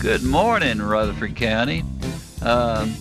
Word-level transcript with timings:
Good 0.00 0.22
morning, 0.22 0.80
Rutherford 0.80 1.36
County. 1.36 1.84
Um, 2.40 2.94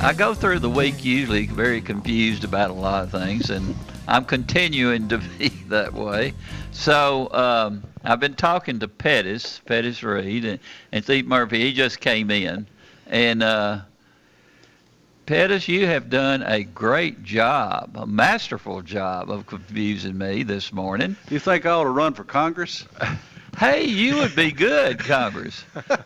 I 0.00 0.14
go 0.16 0.32
through 0.32 0.60
the 0.60 0.70
week 0.70 1.04
usually 1.04 1.46
very 1.46 1.80
confused 1.80 2.44
about 2.44 2.70
a 2.70 2.72
lot 2.72 3.02
of 3.02 3.10
things, 3.10 3.50
and 3.50 3.74
I'm 4.06 4.24
continuing 4.24 5.08
to 5.08 5.18
be 5.38 5.48
that 5.68 5.92
way. 5.92 6.34
So 6.70 7.32
um, 7.32 7.82
I've 8.04 8.20
been 8.20 8.34
talking 8.34 8.78
to 8.78 8.86
Pettis, 8.86 9.60
Pettis 9.66 10.04
Reed, 10.04 10.44
and, 10.44 10.60
and 10.92 11.02
Steve 11.02 11.26
Murphy. 11.26 11.62
He 11.62 11.72
just 11.72 11.98
came 11.98 12.30
in, 12.30 12.68
and 13.08 13.42
uh, 13.42 13.80
Pettis, 15.26 15.66
you 15.66 15.86
have 15.86 16.08
done 16.08 16.44
a 16.44 16.62
great 16.62 17.24
job, 17.24 17.96
a 17.96 18.06
masterful 18.06 18.82
job 18.82 19.32
of 19.32 19.46
confusing 19.46 20.16
me 20.16 20.44
this 20.44 20.72
morning. 20.72 21.16
You 21.28 21.40
think 21.40 21.66
I 21.66 21.70
ought 21.70 21.82
to 21.82 21.90
run 21.90 22.14
for 22.14 22.22
Congress? 22.22 22.84
Hey, 23.58 23.84
you 23.84 24.16
would 24.16 24.36
be 24.36 24.52
good, 24.52 24.98
Congress. 24.98 25.64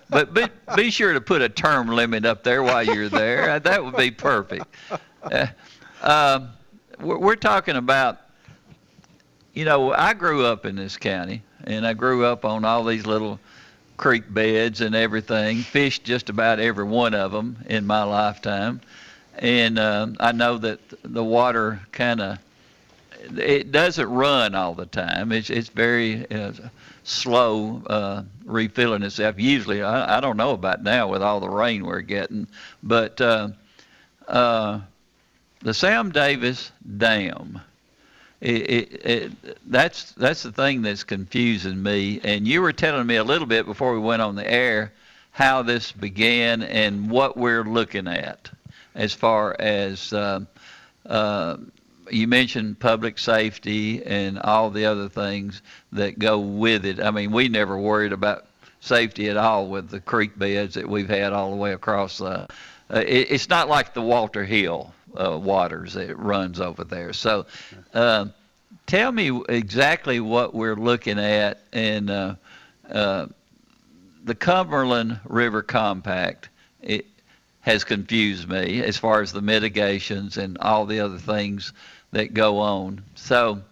But 0.08 0.32
be, 0.34 0.44
be 0.76 0.90
sure 0.90 1.12
to 1.12 1.20
put 1.20 1.42
a 1.42 1.48
term 1.48 1.88
limit 1.88 2.24
up 2.24 2.44
there 2.44 2.62
while 2.62 2.84
you're 2.84 3.08
there. 3.08 3.50
Uh, 3.50 3.58
That 3.58 3.84
would 3.84 3.96
be 3.96 4.12
perfect. 4.12 4.66
Uh, 5.22 5.46
um, 6.00 6.50
we're, 7.00 7.18
we're 7.18 7.36
talking 7.36 7.74
about, 7.74 8.20
you 9.52 9.64
know, 9.64 9.92
I 9.92 10.14
grew 10.14 10.44
up 10.44 10.64
in 10.64 10.76
this 10.76 10.96
county, 10.96 11.42
and 11.64 11.84
I 11.84 11.92
grew 11.92 12.24
up 12.24 12.44
on 12.44 12.64
all 12.64 12.84
these 12.84 13.04
little 13.04 13.40
creek 13.96 14.32
beds 14.32 14.80
and 14.80 14.94
everything. 14.94 15.58
Fished 15.58 16.04
just 16.04 16.28
about 16.28 16.60
every 16.60 16.84
one 16.84 17.14
of 17.14 17.32
them 17.32 17.58
in 17.68 17.84
my 17.84 18.04
lifetime, 18.04 18.80
and 19.38 19.76
um, 19.78 20.16
I 20.20 20.30
know 20.32 20.56
that 20.58 20.78
the 21.02 21.24
water 21.24 21.80
kind 21.90 22.20
of 22.20 22.38
it 23.36 23.70
doesn't 23.72 24.08
run 24.08 24.54
all 24.54 24.74
the 24.74 24.86
time. 24.86 25.32
It's 25.32 25.50
it's 25.50 25.68
very 25.68 26.30
uh, 26.30 26.52
slow 27.04 27.82
uh, 27.86 28.22
refilling 28.44 29.02
itself. 29.02 29.36
Usually, 29.38 29.82
I, 29.82 30.18
I 30.18 30.20
don't 30.20 30.36
know 30.36 30.52
about 30.52 30.82
now 30.82 31.08
with 31.08 31.22
all 31.22 31.40
the 31.40 31.48
rain 31.48 31.84
we're 31.84 32.00
getting, 32.00 32.46
but 32.82 33.20
uh, 33.20 33.48
uh, 34.28 34.80
the 35.60 35.74
Sam 35.74 36.10
Davis 36.10 36.72
Dam. 36.96 37.60
It, 38.40 38.70
it, 38.70 39.06
it, 39.06 39.58
that's 39.70 40.12
that's 40.12 40.42
the 40.42 40.52
thing 40.52 40.80
that's 40.80 41.04
confusing 41.04 41.82
me. 41.82 42.20
And 42.24 42.48
you 42.48 42.62
were 42.62 42.72
telling 42.72 43.06
me 43.06 43.16
a 43.16 43.24
little 43.24 43.46
bit 43.46 43.66
before 43.66 43.92
we 43.92 43.98
went 43.98 44.22
on 44.22 44.34
the 44.34 44.50
air 44.50 44.92
how 45.32 45.62
this 45.62 45.92
began 45.92 46.62
and 46.62 47.10
what 47.10 47.36
we're 47.36 47.64
looking 47.64 48.08
at 48.08 48.50
as 48.94 49.12
far 49.12 49.56
as 49.58 50.12
uh, 50.12 50.40
uh, 51.06 51.56
you 52.12 52.26
mentioned 52.26 52.78
public 52.78 53.18
safety 53.18 54.04
and 54.04 54.38
all 54.38 54.70
the 54.70 54.86
other 54.86 55.08
things 55.08 55.62
that 55.92 56.18
go 56.18 56.38
with 56.38 56.84
it. 56.84 57.00
I 57.00 57.10
mean, 57.10 57.32
we 57.32 57.48
never 57.48 57.78
worried 57.78 58.12
about 58.12 58.46
safety 58.80 59.28
at 59.28 59.36
all 59.36 59.68
with 59.68 59.90
the 59.90 60.00
creek 60.00 60.38
beds 60.38 60.74
that 60.74 60.88
we've 60.88 61.08
had 61.08 61.32
all 61.32 61.50
the 61.50 61.56
way 61.56 61.72
across. 61.72 62.20
Uh, 62.20 62.46
uh, 62.92 62.98
it, 62.98 63.30
it's 63.30 63.48
not 63.48 63.68
like 63.68 63.94
the 63.94 64.02
Walter 64.02 64.44
Hill 64.44 64.92
uh, 65.14 65.38
waters 65.38 65.94
that 65.94 66.18
runs 66.18 66.60
over 66.60 66.84
there. 66.84 67.12
So, 67.12 67.46
uh, 67.94 68.26
tell 68.86 69.12
me 69.12 69.42
exactly 69.48 70.20
what 70.20 70.54
we're 70.54 70.76
looking 70.76 71.18
at 71.18 71.60
and 71.72 72.10
uh, 72.10 72.34
uh, 72.90 73.26
the 74.24 74.34
Cumberland 74.34 75.20
River 75.24 75.62
Compact. 75.62 76.48
It 76.82 77.06
has 77.60 77.84
confused 77.84 78.48
me 78.48 78.82
as 78.82 78.96
far 78.96 79.20
as 79.20 79.32
the 79.32 79.42
mitigations 79.42 80.38
and 80.38 80.56
all 80.58 80.86
the 80.86 81.00
other 81.00 81.18
things 81.18 81.72
that 82.12 82.34
go 82.34 82.58
on. 82.58 83.02
So 83.14 83.62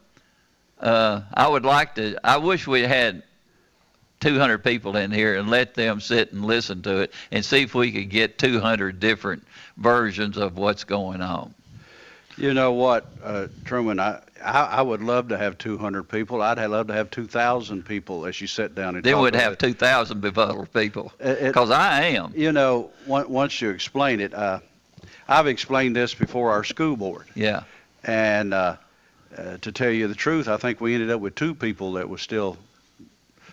uh, 0.81 1.23
I 1.33 1.49
would 1.49 1.65
like 1.65 1.95
to. 1.97 2.19
I 2.25 2.37
wish 2.39 2.67
we 2.67 2.83
had 2.83 3.23
200 4.21 4.65
people 4.65 4.97
in 4.97 5.11
here 5.11 5.37
and 5.37 5.49
let 5.49 5.75
them 5.75 6.01
sit 6.01 6.33
and 6.33 6.45
listen 6.45 6.83
to 6.83 6.99
it 6.99 7.13
and 7.31 7.45
see 7.45 7.63
if 7.63 7.75
we 7.75 7.93
could 7.93 8.11
get 8.11 8.39
200 8.39 9.01
different 9.01 9.47
versions 9.77 10.37
of 10.37 10.57
what's 10.57 10.85
going 10.85 11.21
on. 11.21 11.55
You 12.37 12.55
know 12.55 12.73
what, 12.73 13.07
uh, 13.25 13.49
Truman? 13.65 13.99
I, 13.99 14.21
I 14.45 14.61
I 14.65 14.83
would 14.83 15.03
love 15.03 15.29
to 15.29 15.37
have 15.37 15.59
200 15.59 16.05
people. 16.05 16.41
I'd 16.41 16.59
have 16.59 16.71
love 16.71 16.87
to 16.87 16.93
have 16.93 17.11
2,000 17.11 17.85
people 17.85 18.27
as 18.27 18.41
you 18.41 18.47
sit 18.47 18.77
down 18.77 18.95
and 18.95 19.05
Then 19.05 19.19
we'd 19.21 19.35
have 19.35 19.59
2,000 19.59 20.21
befuddled 20.21 20.73
people 20.73 21.13
because 21.19 21.73
I 21.73 22.05
am. 22.05 22.33
You 22.37 22.53
know, 22.53 22.91
once 23.07 23.61
you 23.61 23.71
explain 23.71 24.21
it, 24.21 24.33
uh, 24.35 24.61
I've 25.29 25.49
explained 25.49 25.97
this 25.97 26.15
before 26.15 26.53
our 26.53 26.63
school 26.63 26.97
board, 26.97 27.27
Yeah. 27.35 27.65
And 28.05 28.55
uh, 28.55 28.77
uh, 29.37 29.57
to 29.59 29.73
tell 29.73 29.91
you 29.91 30.09
the 30.09 30.15
truth, 30.15 30.49
I 30.49 30.57
think 30.57 30.81
we 30.81 30.95
ended 30.95 31.11
up 31.11 31.21
with 31.21 31.35
two 31.35 31.55
people 31.55 31.93
that 31.95 32.09
were 32.09 32.19
still 32.19 32.57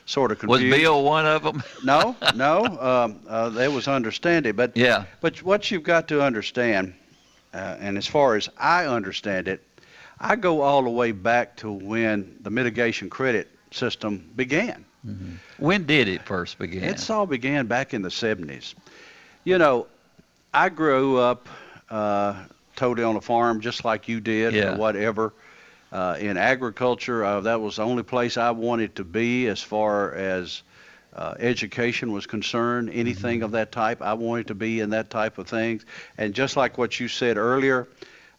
sort 0.05 0.31
of 0.31 0.39
confused. 0.39 0.63
Was. 0.63 0.79
Bill 0.79 1.03
one 1.03 1.25
of 1.25 1.43
them? 1.43 1.63
No, 1.83 2.15
no, 2.35 2.65
um, 2.65 3.19
uh, 3.27 3.49
that 3.49 3.71
was 3.71 3.87
understanding, 3.87 4.53
but 4.55 4.75
Yeah. 4.75 5.05
But 5.21 5.41
what 5.43 5.69
you've 5.69 5.83
got 5.83 6.07
to 6.09 6.21
understand, 6.21 6.93
uh, 7.53 7.77
and 7.79 7.97
as 7.97 8.07
far 8.07 8.35
as 8.35 8.49
I 8.57 8.85
understand 8.85 9.47
it, 9.47 9.63
I 10.19 10.35
go 10.35 10.61
all 10.61 10.83
the 10.83 10.89
way 10.89 11.11
back 11.11 11.57
to 11.57 11.71
when 11.71 12.37
the 12.41 12.49
mitigation 12.49 13.09
credit 13.09 13.49
system 13.71 14.29
began. 14.35 14.85
When 15.57 15.85
did 15.85 16.07
it 16.07 16.23
first 16.23 16.57
begin? 16.57 16.83
It's 16.83 17.11
all 17.11 17.27
began 17.27 17.67
back 17.67 17.93
in 17.93 18.01
the 18.01 18.09
70s. 18.09 18.73
You 19.43 19.59
know, 19.59 19.85
I 20.51 20.69
grew 20.69 21.17
up 21.17 21.47
uh, 21.91 22.45
totally 22.75 23.05
on 23.05 23.15
a 23.15 23.21
farm 23.21 23.61
just 23.61 23.85
like 23.85 24.07
you 24.07 24.19
did 24.19 24.53
Yeah. 24.53 24.73
or 24.73 24.77
whatever. 24.77 25.33
Uh, 25.91 26.17
in 26.19 26.35
agriculture, 26.37 27.23
uh, 27.23 27.41
that 27.41 27.61
was 27.61 27.77
the 27.77 27.83
only 27.83 28.03
place 28.03 28.37
I 28.37 28.51
wanted 28.51 28.95
to 28.95 29.03
be 29.03 29.47
as 29.47 29.61
far 29.61 30.13
as 30.13 30.61
uh, 31.15 31.35
education 31.39 32.11
was 32.11 32.25
concerned, 32.25 32.89
anything 32.93 33.43
of 33.43 33.51
that 33.51 33.71
type. 33.71 34.01
I 34.01 34.13
wanted 34.13 34.47
to 34.47 34.55
be 34.55 34.81
in 34.81 34.89
that 34.89 35.09
type 35.09 35.37
of 35.37 35.47
things. 35.47 35.85
And 36.17 36.33
just 36.33 36.57
like 36.57 36.77
what 36.77 36.99
you 36.99 37.07
said 37.07 37.37
earlier, 37.37 37.87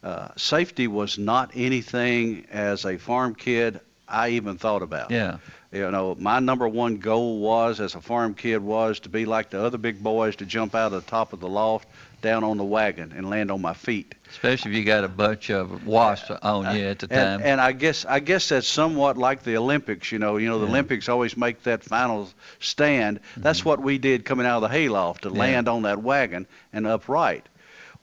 uh, 0.03 0.29
safety 0.37 0.87
was 0.87 1.17
not 1.19 1.53
anything 1.55 2.47
as 2.51 2.85
a 2.85 2.99
farm 2.99 3.35
kid 3.35 3.81
I 4.07 4.31
even 4.31 4.59
thought 4.59 4.83
about. 4.83 5.11
yeah. 5.11 5.39
You 5.72 5.91
know, 5.91 6.16
my 6.19 6.38
number 6.38 6.69
one 6.69 6.97
goal 6.99 7.41
was, 7.41 7.81
as 7.81 7.94
a 7.94 8.00
farm 8.00 8.34
kid, 8.34 8.59
was 8.59 9.00
to 9.00 9.09
be 9.09 9.25
like 9.27 9.50
the 9.50 9.60
other 9.62 9.78
big 9.78 10.03
boys, 10.03 10.37
to 10.37 10.47
jump 10.47 10.75
out 10.75 10.93
of 10.93 11.05
the 11.05 11.11
top 11.11 11.32
of 11.32 11.41
the 11.41 11.49
loft, 11.49 11.88
down 12.23 12.44
on 12.44 12.56
the 12.56 12.64
wagon, 12.64 13.12
and 13.17 13.29
land 13.29 13.50
on 13.50 13.61
my 13.61 13.75
feet. 13.75 14.14
Especially 14.31 14.70
if 14.70 14.76
you 14.76 14.85
got 14.85 15.05
a 15.05 15.08
bunch 15.08 15.50
of 15.50 15.87
wasps 15.87 16.31
on 16.43 16.76
you 16.76 16.85
at 16.87 17.00
the 17.00 17.08
time. 17.08 17.19
And, 17.19 17.43
and 17.43 17.61
I 17.61 17.73
guess 17.73 18.05
I 18.05 18.20
guess 18.20 18.49
that's 18.49 18.67
somewhat 18.67 19.17
like 19.19 19.43
the 19.43 19.56
Olympics. 19.56 20.11
You 20.12 20.19
know, 20.19 20.37
you 20.37 20.49
know 20.49 20.58
the 20.58 20.64
Yeah. 20.67 20.70
Olympics 20.70 21.08
always 21.08 21.37
make 21.37 21.62
that 21.64 21.82
final 21.82 22.29
stand. 22.61 23.20
That's 23.37 23.64
what 23.64 23.81
we 23.81 23.99
did 23.99 24.25
coming 24.25 24.46
out 24.46 24.62
of 24.62 24.62
the 24.62 24.69
hayloft 24.76 25.23
to 25.23 25.29
Mm-hmm. 25.29 25.37
Yeah. 25.37 25.43
land 25.43 25.69
on 25.69 25.82
that 25.82 26.02
wagon 26.02 26.46
and 26.73 26.87
upright. 26.87 27.46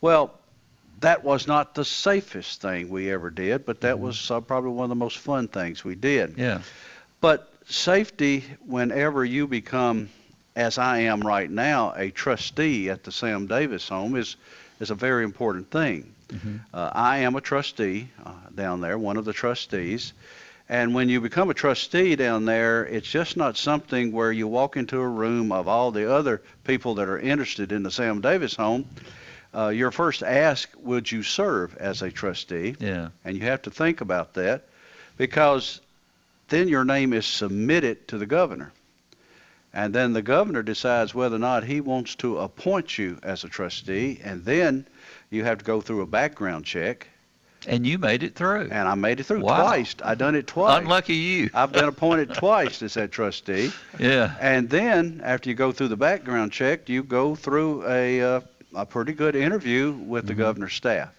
Well, 0.02 0.34
that 1.00 1.24
was 1.24 1.48
not 1.48 1.76
the 1.76 1.86
safest 1.86 2.62
thing 2.62 2.90
we 2.90 3.10
ever 3.12 3.30
did, 3.30 3.66
but 3.66 3.82
that 3.82 4.00
was 4.00 4.30
uh, 4.32 4.40
probably 4.42 4.72
one 4.72 4.84
of 4.86 4.90
the 4.90 4.96
most 4.96 5.18
fun 5.18 5.48
things 5.48 5.84
we 5.84 5.96
did. 5.96 6.32
Mm-hmm. 6.32 6.42
yeah. 6.42 6.62
But 7.20 7.53
safety, 7.68 8.44
whenever 8.66 9.26
you 9.26 9.48
become, 9.48 10.10
as 10.56 10.78
I 10.78 11.00
am 11.00 11.22
right 11.22 11.50
now, 11.50 11.94
a 11.96 12.12
trustee 12.12 12.90
at 12.90 13.04
the 13.04 13.12
Sam 13.12 13.48
Davis 13.48 13.90
home, 13.90 14.16
is 14.16 14.38
is 14.80 14.92
a 14.92 14.96
very 14.96 15.24
important 15.24 15.70
thing. 15.72 16.14
Mm-hmm. 16.30 16.58
Uh, 16.74 16.90
I 16.94 17.20
am 17.20 17.36
a 17.36 17.42
trustee 17.42 18.10
uh, 18.26 18.32
down 18.56 18.82
there, 18.82 18.98
one 18.98 19.18
of 19.18 19.26
the 19.26 19.34
trustees, 19.34 20.14
And 20.70 20.94
when 20.94 21.10
you 21.10 21.20
become 21.20 21.50
a 21.50 21.54
trustee 21.54 22.16
down 22.16 22.46
there, 22.46 22.86
it's 22.86 23.08
just 23.08 23.36
not 23.36 23.58
something 23.58 24.12
where 24.12 24.32
you 24.32 24.48
walk 24.48 24.78
into 24.78 25.00
a 25.00 25.08
room 25.08 25.52
of 25.52 25.68
all 25.68 25.92
the 25.92 26.12
other 26.12 26.42
people 26.64 26.96
that 26.96 27.10
are 27.10 27.20
interested 27.20 27.72
in 27.72 27.84
the 27.84 27.92
Sam 27.92 28.22
Davis 28.22 28.56
home. 28.56 28.86
Uh, 29.54 29.68
you're 29.68 29.92
first 29.92 30.24
asked, 30.24 30.76
would 30.80 31.12
you 31.12 31.22
serve 31.22 31.76
as 31.78 32.02
a 32.02 32.10
trustee? 32.10 32.76
Yeah. 32.80 33.10
And 33.26 33.38
you 33.38 33.44
have 33.44 33.62
to 33.64 33.72
think 33.72 34.02
about 34.02 34.34
that 34.36 34.66
because 35.18 35.80
then 36.54 36.68
your 36.68 36.86
name 36.86 37.14
is 37.14 37.26
submitted 37.26 38.08
to 38.10 38.18
the 38.18 38.26
governor. 38.26 38.72
And 39.74 39.94
then 39.94 40.14
the 40.14 40.22
governor 40.22 40.62
decides 40.62 41.16
whether 41.16 41.36
or 41.38 41.40
not 41.40 41.64
he 41.64 41.82
wants 41.82 42.14
to 42.16 42.38
appoint 42.38 42.98
you 42.98 43.18
as 43.24 43.44
a 43.44 43.50
trustee. 43.50 44.20
And 44.24 44.46
then 44.46 44.86
you 45.32 45.44
have 45.46 45.58
to 45.58 45.66
go 45.66 45.82
through 45.82 46.02
a 46.02 46.06
background 46.06 46.66
check. 46.66 47.08
And 47.66 47.88
you 47.88 47.98
made 47.98 48.22
it 48.24 48.36
through. 48.36 48.68
And 48.72 48.88
I 48.88 48.94
made 48.94 49.20
it 49.20 49.24
through 49.24 49.40
Wow. 49.40 49.62
twice. 49.64 49.96
I 50.04 50.14
done 50.16 50.36
it 50.36 50.46
twice. 50.46 50.82
Unlucky 50.82 51.16
you. 51.16 51.50
I've 51.56 51.72
been 51.72 51.86
appointed 51.86 52.34
twice 52.36 52.84
as 52.84 52.94
that 52.96 53.12
trustee. 53.12 53.72
Yeah. 53.98 54.36
And 54.40 54.70
then 54.70 55.22
after 55.24 55.50
you 55.50 55.56
go 55.56 55.72
through 55.72 55.88
the 55.88 55.98
background 55.98 56.52
check, 56.52 56.88
you 56.88 57.02
go 57.02 57.34
through 57.34 57.88
a, 57.88 58.22
uh, 58.22 58.42
a 58.76 58.86
pretty 58.86 59.14
good 59.14 59.36
interview 59.36 59.94
with 59.94 60.28
the 60.28 60.36
governor's 60.36 60.74
staff. 60.74 61.16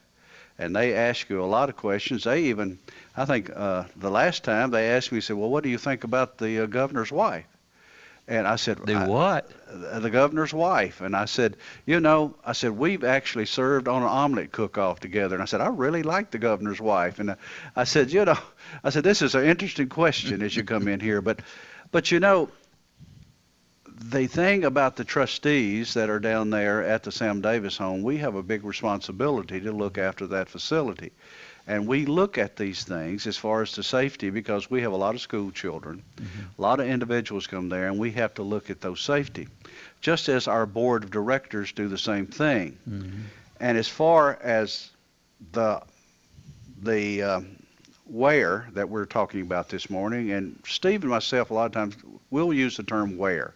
And 0.59 0.77
they 0.77 0.95
ask 0.95 1.29
you 1.29 1.43
a 1.43 1.47
lot 1.47 1.69
of 1.71 1.77
questions. 1.77 2.23
They 2.23 2.45
even, 2.45 2.79
I 3.17 3.25
think 3.27 3.51
uh, 3.55 3.85
the 3.97 4.11
last 4.11 4.45
time 4.45 4.71
they 4.71 4.91
asked 4.91 5.13
me, 5.13 5.21
said, 5.21 5.37
well, 5.37 5.49
what 5.49 5.63
do 5.63 5.71
you 5.71 5.79
think 5.79 6.05
about 6.05 6.39
the 6.39 6.61
uh, 6.61 6.67
governor's 6.67 7.13
wife? 7.13 7.47
And 8.27 8.47
I 8.47 8.57
said, 8.57 8.79
I- 8.91 9.07
what? 9.07 9.51
the 10.01 10.11
governor's 10.11 10.55
wife. 10.55 11.01
And 11.01 11.15
I 11.15 11.27
said, 11.27 11.57
you 11.85 12.01
know, 12.01 12.35
I 12.45 12.53
said, 12.53 12.73
we've 12.73 13.05
actually 13.05 13.47
served 13.47 13.87
on 13.87 14.03
an 14.03 14.09
omelet 14.09 14.51
cook-off 14.51 15.01
together. 15.01 15.35
And 15.35 15.43
I 15.43 15.47
said, 15.47 15.61
I 15.61 15.69
really 15.69 16.03
like 16.03 16.31
the 16.31 16.39
governor's 16.39 16.81
wife. 16.81 17.19
And 17.19 17.31
uh, 17.31 17.37
I 17.77 17.85
said, 17.85 18.13
you 18.13 18.25
know, 18.25 18.39
I 18.83 18.91
said, 18.91 19.05
this 19.05 19.21
is 19.21 19.35
an 19.35 19.45
interesting 19.45 19.89
question 19.89 20.43
as 20.43 20.57
you 20.57 20.65
come 20.65 20.89
in 20.89 21.01
here. 21.01 21.21
But, 21.21 21.41
but 21.93 22.11
you 22.11 22.21
know, 22.21 22.49
the 23.87 24.27
thing 24.27 24.65
about 24.65 24.97
the 24.97 25.05
trustees 25.05 25.95
that 25.95 26.11
are 26.11 26.19
down 26.19 26.51
there 26.51 26.83
at 26.83 27.03
the 27.03 27.13
Sam 27.13 27.41
Davis 27.41 27.77
home, 27.77 28.03
we 28.03 28.19
have 28.19 28.35
a 28.35 28.43
big 28.43 28.65
responsibility 28.65 29.61
to 29.61 29.73
look 29.73 29.99
after 29.99 30.27
that 30.29 30.49
facility. 30.49 31.13
And 31.67 31.87
we 31.87 32.05
look 32.05 32.37
at 32.37 32.57
these 32.57 32.85
things 32.85 33.27
as 33.27 33.37
far 33.39 33.63
as 33.63 33.75
the 33.75 33.83
safety 33.83 34.29
because 34.31 34.71
we 34.71 34.83
have 34.83 34.93
a 34.93 34.97
lot 34.97 35.15
of 35.15 35.21
school 35.23 35.51
children. 35.51 36.03
Mm-hmm. 36.17 36.43
A 36.59 36.63
lot 36.63 36.79
of 36.79 36.87
individuals 36.87 37.47
come 37.47 37.71
there 37.71 37.87
and 37.89 37.99
we 37.99 38.11
have 38.13 38.35
to 38.35 38.43
look 38.43 38.69
at 38.69 38.83
those 38.83 39.01
safety. 39.01 39.49
Just 40.03 40.29
as 40.29 40.47
our 40.47 40.67
board 40.67 41.05
of 41.05 41.11
directors 41.11 41.73
do 41.73 41.89
the 41.89 41.97
same 41.97 42.27
thing. 42.27 42.77
Mm-hmm. 42.89 43.21
And 43.61 43.79
as 43.79 43.89
far 43.89 44.39
as 44.43 44.91
the 45.53 45.81
the 46.83 47.23
um, 47.23 47.57
where 48.07 48.69
that 48.75 48.91
we're 48.91 49.07
talking 49.07 49.41
about 49.41 49.71
this 49.71 49.89
morning, 49.89 50.33
and 50.33 50.59
Steve 50.67 51.01
and 51.03 51.11
myself 51.11 51.51
a 51.51 51.55
lot 51.55 51.65
of 51.67 51.73
times 51.73 51.97
we'll 52.31 52.53
use 52.53 52.77
the 52.77 52.83
term 52.83 53.17
where, 53.17 53.55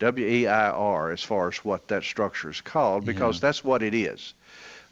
W-E-I-R, 0.00 1.12
as 1.12 1.22
far 1.22 1.48
as 1.48 1.56
what 1.64 1.88
that 1.88 2.02
structure 2.04 2.50
is 2.50 2.60
called, 2.60 3.06
because 3.06 3.36
Yeah. 3.36 3.40
that's 3.48 3.64
what 3.64 3.82
it 3.82 3.94
is. 3.94 4.34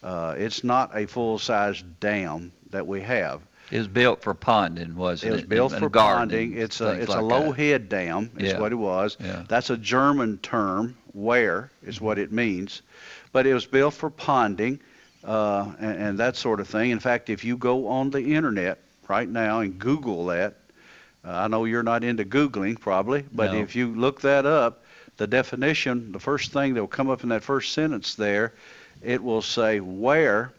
Uh, 0.06 0.34
it's 0.38 0.62
not 0.62 0.96
a 0.96 1.04
full-size 1.06 1.82
dam 1.98 2.52
that 2.70 2.86
we 2.86 3.00
have. 3.00 3.40
It 3.72 3.78
was 3.78 3.88
built 3.88 4.22
for 4.22 4.34
ponding, 4.34 4.94
wasn't 4.94 5.30
It 5.32 5.34
it? 5.34 5.36
was 5.40 5.44
built 5.48 5.72
And 5.72 5.80
for 5.80 5.88
gardening, 5.88 6.52
ponding. 6.52 6.56
It's 6.62 6.80
a 6.80 6.90
it's 6.92 7.12
a 7.12 7.20
low 7.20 7.46
that. 7.52 7.56
head 7.56 7.88
dam. 7.88 8.30
Is 8.38 8.52
Yeah. 8.52 8.60
what 8.60 8.70
it 8.70 8.76
was. 8.76 9.16
Yeah. 9.18 9.42
That's 9.48 9.70
a 9.70 9.76
German 9.76 10.38
term. 10.38 10.96
Where 11.12 11.70
is 11.82 12.00
what 12.00 12.18
it 12.18 12.30
means, 12.30 12.82
but 13.32 13.46
it 13.46 13.54
was 13.54 13.66
built 13.66 13.94
for 13.94 14.08
ponding 14.10 14.78
uh, 15.24 15.72
and, 15.80 15.98
and 15.98 16.18
that 16.18 16.36
sort 16.36 16.60
of 16.60 16.68
thing. 16.68 16.90
In 16.90 17.00
fact, 17.00 17.28
if 17.28 17.42
you 17.44 17.56
go 17.56 17.88
on 17.88 18.10
the 18.10 18.34
internet 18.34 18.78
right 19.08 19.28
now 19.28 19.58
and 19.60 19.76
Google 19.78 20.26
that, 20.26 20.54
uh, 21.24 21.30
I 21.32 21.48
know 21.48 21.64
you're 21.64 21.82
not 21.82 22.04
into 22.04 22.24
googling 22.24 22.78
probably, 22.78 23.24
but 23.32 23.52
No. 23.52 23.58
if 23.58 23.74
you 23.74 23.88
look 23.92 24.20
that 24.20 24.46
up, 24.46 24.84
the 25.16 25.26
definition, 25.26 26.12
the 26.12 26.20
first 26.20 26.52
thing 26.52 26.74
that 26.74 26.80
will 26.80 26.86
come 26.86 27.10
up 27.10 27.24
in 27.24 27.30
that 27.30 27.42
first 27.42 27.72
sentence 27.72 28.14
there, 28.14 28.52
it 29.06 29.22
will 29.22 29.40
say 29.42 29.78
where, 29.80 30.52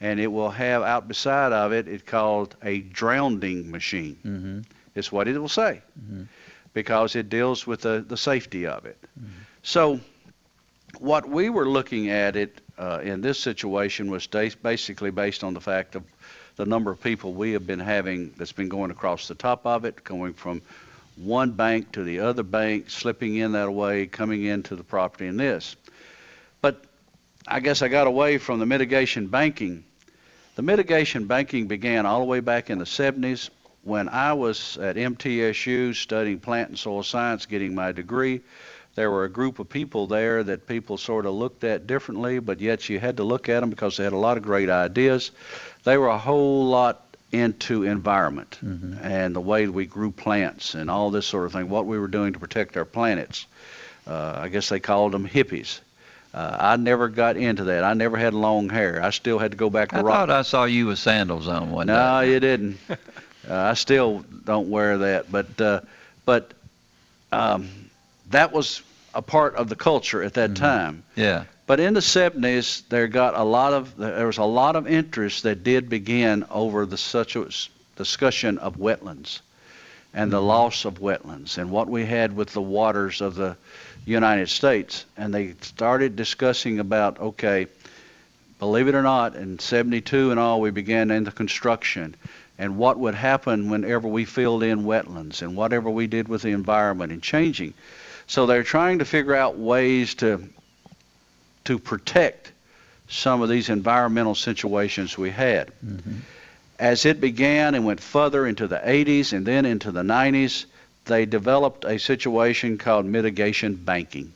and 0.00 0.18
it 0.18 0.26
will 0.28 0.50
have 0.50 0.82
out 0.82 1.06
beside 1.08 1.52
of 1.52 1.72
it, 1.72 1.86
it 1.86 2.06
called 2.06 2.56
a 2.62 2.80
drowning 2.80 3.70
machine. 3.70 4.16
Mhm. 4.24 4.64
It's 4.94 5.12
what 5.12 5.28
it 5.28 5.38
will 5.38 5.48
say 5.48 5.82
Mhm. 6.00 6.26
because 6.72 7.14
it 7.16 7.28
deals 7.28 7.66
with 7.66 7.82
the, 7.82 8.02
the 8.08 8.16
safety 8.16 8.66
of 8.66 8.86
it. 8.86 8.96
So 9.62 10.00
what 10.98 11.28
we 11.28 11.50
were 11.50 11.68
looking 11.68 12.08
at 12.10 12.34
it 12.36 12.60
uh, 12.78 13.00
in 13.02 13.20
this 13.20 13.38
situation 13.38 14.10
was 14.10 14.26
basically 14.26 15.10
based 15.10 15.44
on 15.44 15.52
the 15.54 15.60
fact 15.60 15.94
of 15.96 16.02
the 16.56 16.64
number 16.64 16.90
of 16.90 17.00
people 17.02 17.34
we 17.34 17.52
have 17.52 17.66
been 17.66 17.80
having 17.80 18.32
that's 18.38 18.52
been 18.52 18.68
going 18.68 18.90
across 18.90 19.28
the 19.28 19.34
top 19.34 19.66
of 19.66 19.84
it, 19.84 20.02
going 20.04 20.32
from 20.32 20.62
one 21.16 21.50
bank 21.52 21.92
to 21.92 22.04
the 22.04 22.20
other 22.20 22.42
bank, 22.42 22.88
slipping 22.90 23.36
in 23.36 23.52
that 23.52 23.70
way, 23.72 24.06
coming 24.06 24.44
into 24.44 24.76
the 24.76 24.84
property 24.84 25.26
in 25.26 25.36
this. 25.36 25.76
I 27.48 27.60
guess 27.60 27.82
I 27.82 27.88
got 27.88 28.06
away 28.06 28.38
from 28.38 28.58
the 28.58 28.66
mitigation 28.66 29.28
banking. 29.28 29.84
The 30.56 30.62
mitigation 30.62 31.26
banking 31.26 31.66
began 31.66 32.06
all 32.06 32.20
the 32.20 32.24
way 32.26 32.40
back 32.40 32.70
in 32.70 32.78
the 32.78 32.84
70s 32.84 33.50
when 33.82 34.08
I 34.08 34.32
was 34.32 34.76
at 34.78 34.96
MTSU 34.96 35.94
studying 35.94 36.40
plant 36.40 36.70
and 36.70 36.78
soil 36.78 37.02
science, 37.02 37.46
getting 37.46 37.74
my 37.74 37.92
degree. 37.92 38.40
There 38.96 39.10
were 39.10 39.24
a 39.24 39.28
group 39.28 39.58
of 39.58 39.68
people 39.68 40.06
there 40.06 40.42
that 40.42 40.66
people 40.66 40.96
sort 40.96 41.26
of 41.26 41.34
looked 41.34 41.62
at 41.62 41.86
differently, 41.86 42.38
but 42.38 42.60
yet 42.60 42.88
you 42.88 42.98
had 42.98 43.18
to 43.18 43.24
look 43.24 43.48
at 43.48 43.60
them 43.60 43.70
because 43.70 43.96
they 43.96 44.04
had 44.04 44.14
a 44.14 44.18
lot 44.18 44.38
of 44.38 44.42
great 44.42 44.70
ideas. 44.70 45.30
They 45.84 45.98
were 45.98 46.08
a 46.08 46.18
whole 46.18 46.66
lot 46.66 47.02
into 47.30 47.82
environment 47.84 48.58
Mhm. 48.64 48.98
and 49.04 49.36
the 49.36 49.40
way 49.40 49.68
we 49.68 49.84
grew 49.84 50.10
plants 50.10 50.74
and 50.74 50.90
all 50.90 51.10
this 51.10 51.26
sort 51.26 51.44
of 51.44 51.52
thing, 51.52 51.68
what 51.68 51.84
we 51.86 51.98
were 51.98 52.08
doing 52.08 52.32
to 52.32 52.38
protect 52.38 52.76
our 52.76 52.84
planets. 52.84 53.46
Uh, 54.06 54.38
I 54.42 54.48
guess 54.48 54.68
they 54.68 54.80
called 54.80 55.12
them 55.12 55.28
hippies. 55.28 55.80
Uh, 56.36 56.56
I 56.60 56.76
never 56.76 57.08
got 57.08 57.38
into 57.38 57.64
that. 57.64 57.82
I 57.82 57.94
never 57.94 58.18
had 58.18 58.34
long 58.34 58.68
hair. 58.68 59.02
I 59.02 59.08
still 59.08 59.38
had 59.38 59.52
to 59.52 59.56
go 59.56 59.70
back 59.70 59.88
to 59.90 59.96
I 59.96 60.00
rock. 60.02 60.14
thought 60.28 60.30
I 60.30 60.42
saw 60.42 60.64
you 60.64 60.86
with 60.88 60.98
sandals 60.98 61.48
on 61.48 61.70
one 61.70 61.86
No, 61.86 62.20
day. 62.20 62.34
you 62.34 62.40
didn't. 62.40 62.76
uh, 62.90 62.96
I 63.48 63.72
still 63.72 64.22
don't 64.44 64.68
wear 64.68 64.98
that, 64.98 65.32
but 65.32 65.58
uh, 65.58 65.80
but 66.26 66.52
um, 67.32 67.70
that 68.30 68.52
was 68.52 68.82
a 69.14 69.22
part 69.22 69.54
of 69.54 69.70
the 69.70 69.76
culture 69.76 70.22
at 70.22 70.34
that 70.34 70.54
time. 70.56 71.04
Yeah. 71.14 71.44
But 71.66 71.80
in 71.80 71.94
the 71.94 72.00
70s, 72.00 72.86
there 72.90 73.08
got 73.08 73.34
a 73.34 73.42
lot 73.42 73.72
of 73.72 73.96
there 73.96 74.26
was 74.26 74.36
a 74.38 74.44
lot 74.44 74.76
of 74.76 74.86
interest 74.86 75.44
that 75.44 75.64
did 75.64 75.88
begin 75.88 76.44
over 76.50 76.84
the 76.84 76.98
such 76.98 77.34
discussion 77.96 78.58
of 78.58 78.76
wetlands 78.76 79.40
and 80.12 80.30
the 80.30 80.40
loss 80.42 80.84
of 80.84 81.00
wetlands 81.00 81.56
and 81.56 81.70
what 81.70 81.88
we 81.88 82.04
had 82.04 82.36
with 82.36 82.52
the 82.52 82.60
waters 82.60 83.22
of 83.22 83.36
the 83.36 83.56
United 84.06 84.48
States. 84.48 85.04
And 85.16 85.34
they 85.34 85.54
started 85.60 86.16
discussing 86.16 86.78
about 86.78 87.20
okay, 87.20 87.66
believe 88.58 88.88
it 88.88 88.94
or 88.94 89.02
not, 89.02 89.36
in 89.36 89.58
72 89.58 90.30
and 90.30 90.40
all, 90.40 90.60
we 90.60 90.70
began 90.70 91.10
in 91.10 91.24
the 91.24 91.32
construction 91.32 92.14
and 92.58 92.78
what 92.78 92.98
would 92.98 93.14
happen 93.14 93.68
whenever 93.68 94.08
we 94.08 94.24
filled 94.24 94.62
in 94.62 94.84
wetlands 94.84 95.42
and 95.42 95.56
whatever 95.56 95.90
we 95.90 96.06
did 96.06 96.26
with 96.26 96.40
the 96.40 96.52
environment 96.52 97.12
and 97.12 97.22
changing. 97.22 97.74
So 98.26 98.46
they're 98.46 98.62
trying 98.62 99.00
to 99.00 99.04
figure 99.04 99.34
out 99.34 99.58
ways 99.58 100.14
to 100.16 100.48
to 101.64 101.78
protect 101.78 102.52
some 103.08 103.42
of 103.42 103.48
these 103.48 103.68
environmental 103.68 104.34
situations 104.34 105.18
we 105.18 105.30
had. 105.30 105.72
Mhm. 105.84 106.20
As 106.78 107.04
it 107.04 107.20
began 107.20 107.74
and 107.74 107.84
went 107.84 108.00
further 108.00 108.46
into 108.46 108.68
the 108.68 108.80
80s 108.82 109.32
and 109.32 109.44
then 109.44 109.64
into 109.64 109.90
the 109.90 110.02
90s, 110.02 110.66
they 111.06 111.24
developed 111.24 111.84
a 111.84 111.98
situation 111.98 112.78
called 112.78 113.06
mitigation 113.06 113.74
banking. 113.74 114.32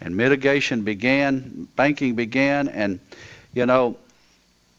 And 0.00 0.16
mitigation 0.16 0.82
began, 0.82 1.68
banking 1.76 2.14
began, 2.14 2.68
and 2.68 2.98
you 3.54 3.66
know, 3.66 3.98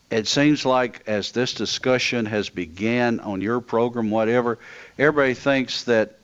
it 0.09 0.27
seems 0.27 0.65
like 0.65 1.03
as 1.07 1.31
this 1.31 1.53
discussion 1.53 2.25
has 2.25 2.49
began 2.49 3.19
on 3.19 3.41
your 3.41 3.61
program, 3.61 4.11
whatever, 4.11 4.59
everybody 4.97 5.33
thinks 5.33 5.83
that 5.83 6.17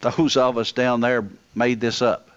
those 0.00 0.36
of 0.36 0.58
us 0.58 0.72
down 0.72 1.00
there 1.00 1.26
made 1.54 1.80
this 1.80 2.02
up. 2.02 2.30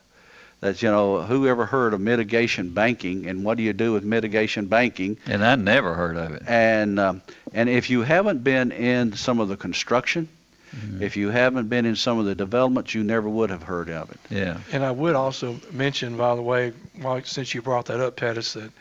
That 0.61 0.81
you 0.81 0.89
know, 0.89 1.21
who 1.21 1.47
ever 1.47 1.65
heard 1.65 1.93
of 1.93 2.01
mitigation 2.01 2.71
banking, 2.71 3.27
and 3.27 3.45
what 3.45 3.57
do 3.57 3.63
you 3.63 3.71
do 3.71 3.93
with 3.93 4.03
mitigation 4.03 4.65
banking? 4.65 5.17
And 5.25 5.43
I 5.43 5.55
never 5.55 5.93
heard 5.93 6.17
of 6.17 6.33
it. 6.33 6.43
And 6.47 6.99
um, 6.99 7.21
and 7.53 7.69
if 7.69 7.89
you 7.89 8.01
haven't 8.01 8.43
been 8.43 8.73
in 8.73 9.13
some 9.13 9.39
of 9.39 9.47
the 9.47 9.55
construction, 9.55 10.27
Mhm. 10.75 11.01
if 11.01 11.17
you 11.17 11.29
haven't 11.29 11.67
been 11.69 11.85
in 11.85 11.95
some 11.95 12.19
of 12.19 12.25
the 12.25 12.35
developments, 12.35 12.93
you 12.93 13.03
never 13.03 13.27
would 13.27 13.49
have 13.49 13.63
heard 13.63 13.89
of 13.89 14.09
it. 14.11 14.19
Yeah. 14.29 14.57
And 14.71 14.83
I 14.85 14.91
would 14.91 15.15
also 15.15 15.59
mention, 15.71 16.15
by 16.17 16.35
the 16.35 16.41
way, 16.41 16.73
while, 17.01 17.21
since 17.23 17.53
you 17.55 17.61
brought 17.61 17.85
that 17.87 17.99
up, 17.99 18.15
Titus, 18.17 18.53
that 18.53 18.71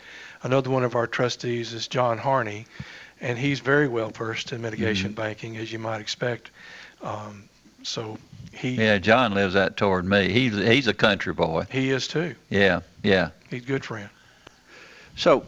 another 0.43 0.69
one 0.69 0.83
of 0.83 0.95
our 0.95 1.07
trustees 1.07 1.73
is 1.73 1.87
John 1.87 2.17
Harney, 2.17 2.67
and 3.21 3.37
he's 3.37 3.59
very 3.59 3.87
well 3.87 4.09
versed 4.11 4.51
in 4.53 4.61
mitigation 4.61 5.13
banking, 5.13 5.57
as 5.57 5.71
you 5.71 5.79
might 5.79 5.99
expect. 5.99 6.51
Um, 7.01 7.43
so 7.83 8.17
he 8.51 8.71
Yeah, 8.71 8.97
John 8.99 9.33
lives 9.33 9.55
out 9.55 9.75
toward 9.77 10.05
me. 10.05 10.29
He's 10.31 10.55
he's 10.55 10.87
a 10.87 10.93
country 10.93 11.33
boy. 11.33 11.65
he 11.71 11.89
is 11.91 12.07
too. 12.07 12.35
Yeah, 12.49 12.81
yeah. 13.03 13.29
He's 13.49 13.63
a 13.63 13.65
good 13.65 13.83
friend. 13.85 14.09
So, 15.15 15.43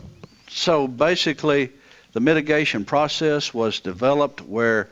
so 0.50 0.88
basically, 0.88 1.72
the 2.14 2.20
mitigation 2.20 2.84
process 2.84 3.54
was 3.54 3.80
developed 3.80 4.42
where 4.42 4.90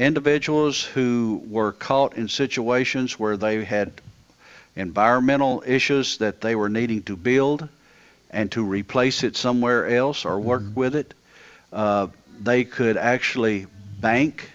individuals 0.00 0.82
who 0.82 1.42
were 1.48 1.72
caught 1.72 2.16
in 2.16 2.26
situations 2.26 3.18
where 3.18 3.36
they 3.36 3.62
had 3.62 3.92
environmental 4.74 5.62
issues 5.66 6.16
that 6.18 6.40
they 6.40 6.54
were 6.54 6.70
needing 6.70 7.02
to 7.02 7.16
build 7.16 7.68
and 8.30 8.50
to 8.52 8.64
replace 8.64 9.22
it 9.24 9.36
somewhere 9.36 9.88
else 9.88 10.24
or 10.24 10.40
work 10.40 10.62
with 10.74 10.96
it, 10.96 11.12
uh, 11.72 12.06
they 12.40 12.64
could 12.64 12.96
actually 12.96 13.66
bank 14.00 14.50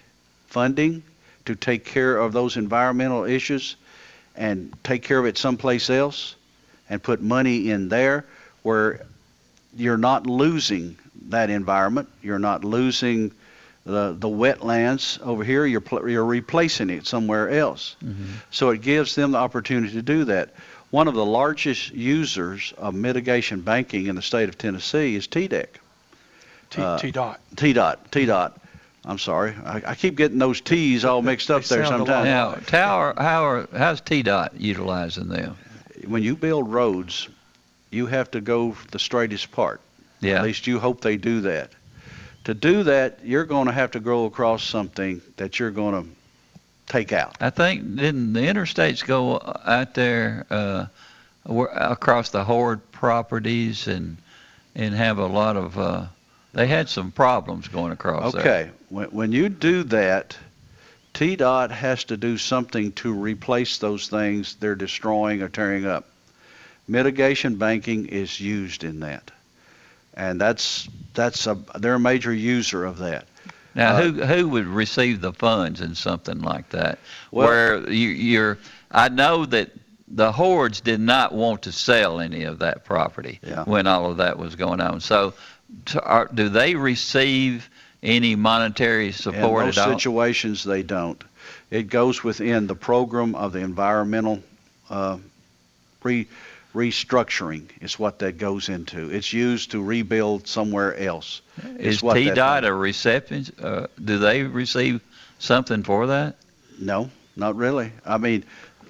funding 0.47 1.03
to 1.45 1.53
take 1.53 1.85
care 1.85 2.17
of 2.17 2.33
those 2.33 2.57
environmental 2.57 3.25
issues 3.25 3.75
and 4.35 4.73
take 4.83 5.03
care 5.03 5.19
of 5.19 5.27
it 5.27 5.37
someplace 5.37 5.91
else 5.91 6.35
and 6.89 7.03
put 7.03 7.21
money 7.21 7.69
in 7.69 7.87
there 7.87 8.25
where 8.63 9.05
you're 9.75 9.97
not 9.97 10.25
losing 10.25 10.97
that 11.29 11.51
environment, 11.51 12.09
you're 12.23 12.39
not 12.39 12.65
losing 12.65 13.31
the 13.85 14.15
the 14.17 14.27
wetlands 14.27 15.21
over 15.21 15.43
here, 15.43 15.65
you're 15.65 15.81
pl- 15.81 16.09
you're 16.09 16.25
replacing 16.25 16.89
it 16.89 17.05
somewhere 17.07 17.49
else. 17.49 17.95
So 18.51 18.69
it 18.71 18.81
gives 18.81 19.15
them 19.15 19.31
the 19.31 19.37
opportunity 19.37 19.93
to 19.93 20.01
do 20.01 20.25
that. 20.25 20.53
One 20.91 21.07
of 21.07 21.13
the 21.13 21.25
largest 21.25 21.91
users 21.93 22.73
of 22.77 22.93
mitigation 22.95 23.61
banking 23.61 24.07
in 24.07 24.15
the 24.15 24.21
state 24.21 24.49
of 24.49 24.57
Tennessee 24.57 25.15
is 25.15 25.27
TDEC. 25.27 25.67
T, 26.69 26.81
Uh, 26.81 26.97
T-Dot. 26.97 28.11
T 28.11 28.25
DOT. 28.25 28.57
I'm 29.03 29.19
sorry. 29.19 29.53
I, 29.63 29.81
I 29.85 29.95
keep 29.95 30.15
getting 30.15 30.39
those 30.39 30.61
T's 30.61 31.05
all 31.05 31.21
mixed 31.21 31.51
up 31.51 31.63
there 31.65 31.83
sometimes. 31.85 32.25
Now, 32.25 32.53
Tower, 32.65 33.13
how 33.17 33.43
are, 33.45 33.67
how's 33.75 34.01
TDOT 34.01 34.51
utilizing 34.57 35.27
them? 35.29 35.57
When 36.07 36.23
you 36.23 36.35
build 36.35 36.71
roads, 36.71 37.29
you 37.91 38.07
have 38.07 38.31
to 38.31 38.41
go 38.41 38.75
the 38.91 38.97
straightest 38.99 39.51
part. 39.51 39.79
Yeah. 40.21 40.37
At 40.37 40.43
least 40.43 40.65
you 40.65 40.79
hope 40.79 41.01
they 41.01 41.17
do 41.17 41.41
that. 41.41 41.69
To 42.45 42.53
do 42.53 42.83
that, 42.83 43.19
you're 43.23 43.45
going 43.45 43.65
to 43.67 43.73
have 43.73 43.91
to 43.91 43.99
go 43.99 44.25
across 44.25 44.63
something 44.63 45.21
that 45.37 45.59
you're 45.59 45.71
going 45.71 46.03
to 46.03 46.09
take 46.87 47.11
out. 47.11 47.35
I 47.41 47.49
think 47.49 47.95
didn't 47.95 48.33
the 48.33 48.41
interstates 48.41 49.05
go 49.05 49.41
out 49.65 49.95
there 49.95 50.45
uh, 50.49 50.85
across 51.45 52.29
the 52.29 52.43
Horde 52.43 52.91
properties 52.91 53.87
and 53.87 54.17
and 54.75 54.93
have 54.93 55.17
a 55.17 55.25
lot 55.25 55.55
of 55.55 55.77
uh, 55.77 56.05
they 56.53 56.67
had 56.67 56.89
some 56.89 57.11
problems 57.11 57.67
going 57.67 57.91
across 57.91 58.33
there. 58.33 58.41
Okay, 58.41 58.71
when, 58.89 59.07
when 59.07 59.31
you 59.31 59.49
do 59.49 59.83
that, 59.83 60.37
TDOT 61.13 61.71
has 61.71 62.03
to 62.05 62.17
do 62.17 62.37
something 62.37 62.91
to 62.93 63.13
replace 63.13 63.77
those 63.77 64.07
things 64.07 64.55
they're 64.55 64.75
destroying 64.75 65.41
or 65.41 65.49
tearing 65.49 65.85
up. 65.85 66.07
Mitigation 66.87 67.55
banking 67.55 68.05
is 68.05 68.39
used 68.39 68.83
in 68.83 68.99
that. 68.99 69.31
And 70.15 70.39
that's, 70.39 70.87
that's 71.13 71.45
a, 71.47 71.57
they're 71.79 71.95
a 71.95 71.99
major 71.99 72.33
user 72.33 72.85
of 72.85 72.99
that. 72.99 73.25
Now, 73.75 73.97
Uh, 73.97 74.01
who 74.03 74.23
who 74.23 74.49
would 74.49 74.67
receive 74.67 75.19
the 75.19 75.33
funds 75.33 75.81
in 75.81 75.95
something 75.95 76.39
like 76.39 76.69
that? 76.69 76.99
Well- 77.31 77.47
where 77.47 77.89
you, 77.89 78.09
you're, 78.09 78.57
I 78.91 79.09
know 79.09 79.45
that 79.45 79.71
the 80.07 80.31
hordes 80.31 80.81
did 80.81 80.99
not 81.01 81.33
want 81.33 81.63
to 81.63 81.71
sell 81.71 82.19
any 82.21 82.43
of 82.43 82.59
that 82.59 82.85
property 82.85 83.39
Yeah. 83.45 83.63
when 83.63 83.87
all 83.87 84.11
of 84.11 84.17
that 84.17 84.37
was 84.39 84.55
going 84.55 84.79
on. 84.79 85.01
So, 85.01 85.33
to, 85.87 86.01
are, 86.01 86.29
do 86.33 86.47
they 86.47 86.75
receive 86.75 87.69
any 88.03 88.35
monetary 88.35 89.11
support 89.11 89.63
In 89.63 89.77
all? 89.79 89.97
situations, 89.97 90.63
they 90.63 90.83
don't. 90.83 91.21
It 91.71 91.89
goes 91.89 92.23
within 92.23 92.67
the 92.67 92.75
program 92.75 93.33
of 93.35 93.51
the 93.51 93.59
environmental 93.59 94.41
uh, 94.89 95.17
re- 96.03 96.27
restructuring 96.75 97.63
is 97.81 97.97
what 97.97 98.19
that 98.19 98.37
goes 98.37 98.69
into. 98.69 99.09
It's 99.09 99.33
used 99.33 99.71
to 99.71 99.81
rebuild 99.81 100.47
somewhere 100.47 100.95
else. 100.95 101.41
Is 101.79 102.01
that 102.01 102.15
TDOT 102.15 102.63
a 102.65 102.73
recipient? 102.73 103.51
Uh, 103.59 103.87
do 104.03 104.19
they 104.19 104.43
receive 104.43 105.01
something 105.39 105.83
for 105.83 106.07
that? 106.07 106.35
No, 106.77 107.09
not 107.35 107.55
really. 107.55 107.91
I 108.05 108.17
mean, 108.17 108.43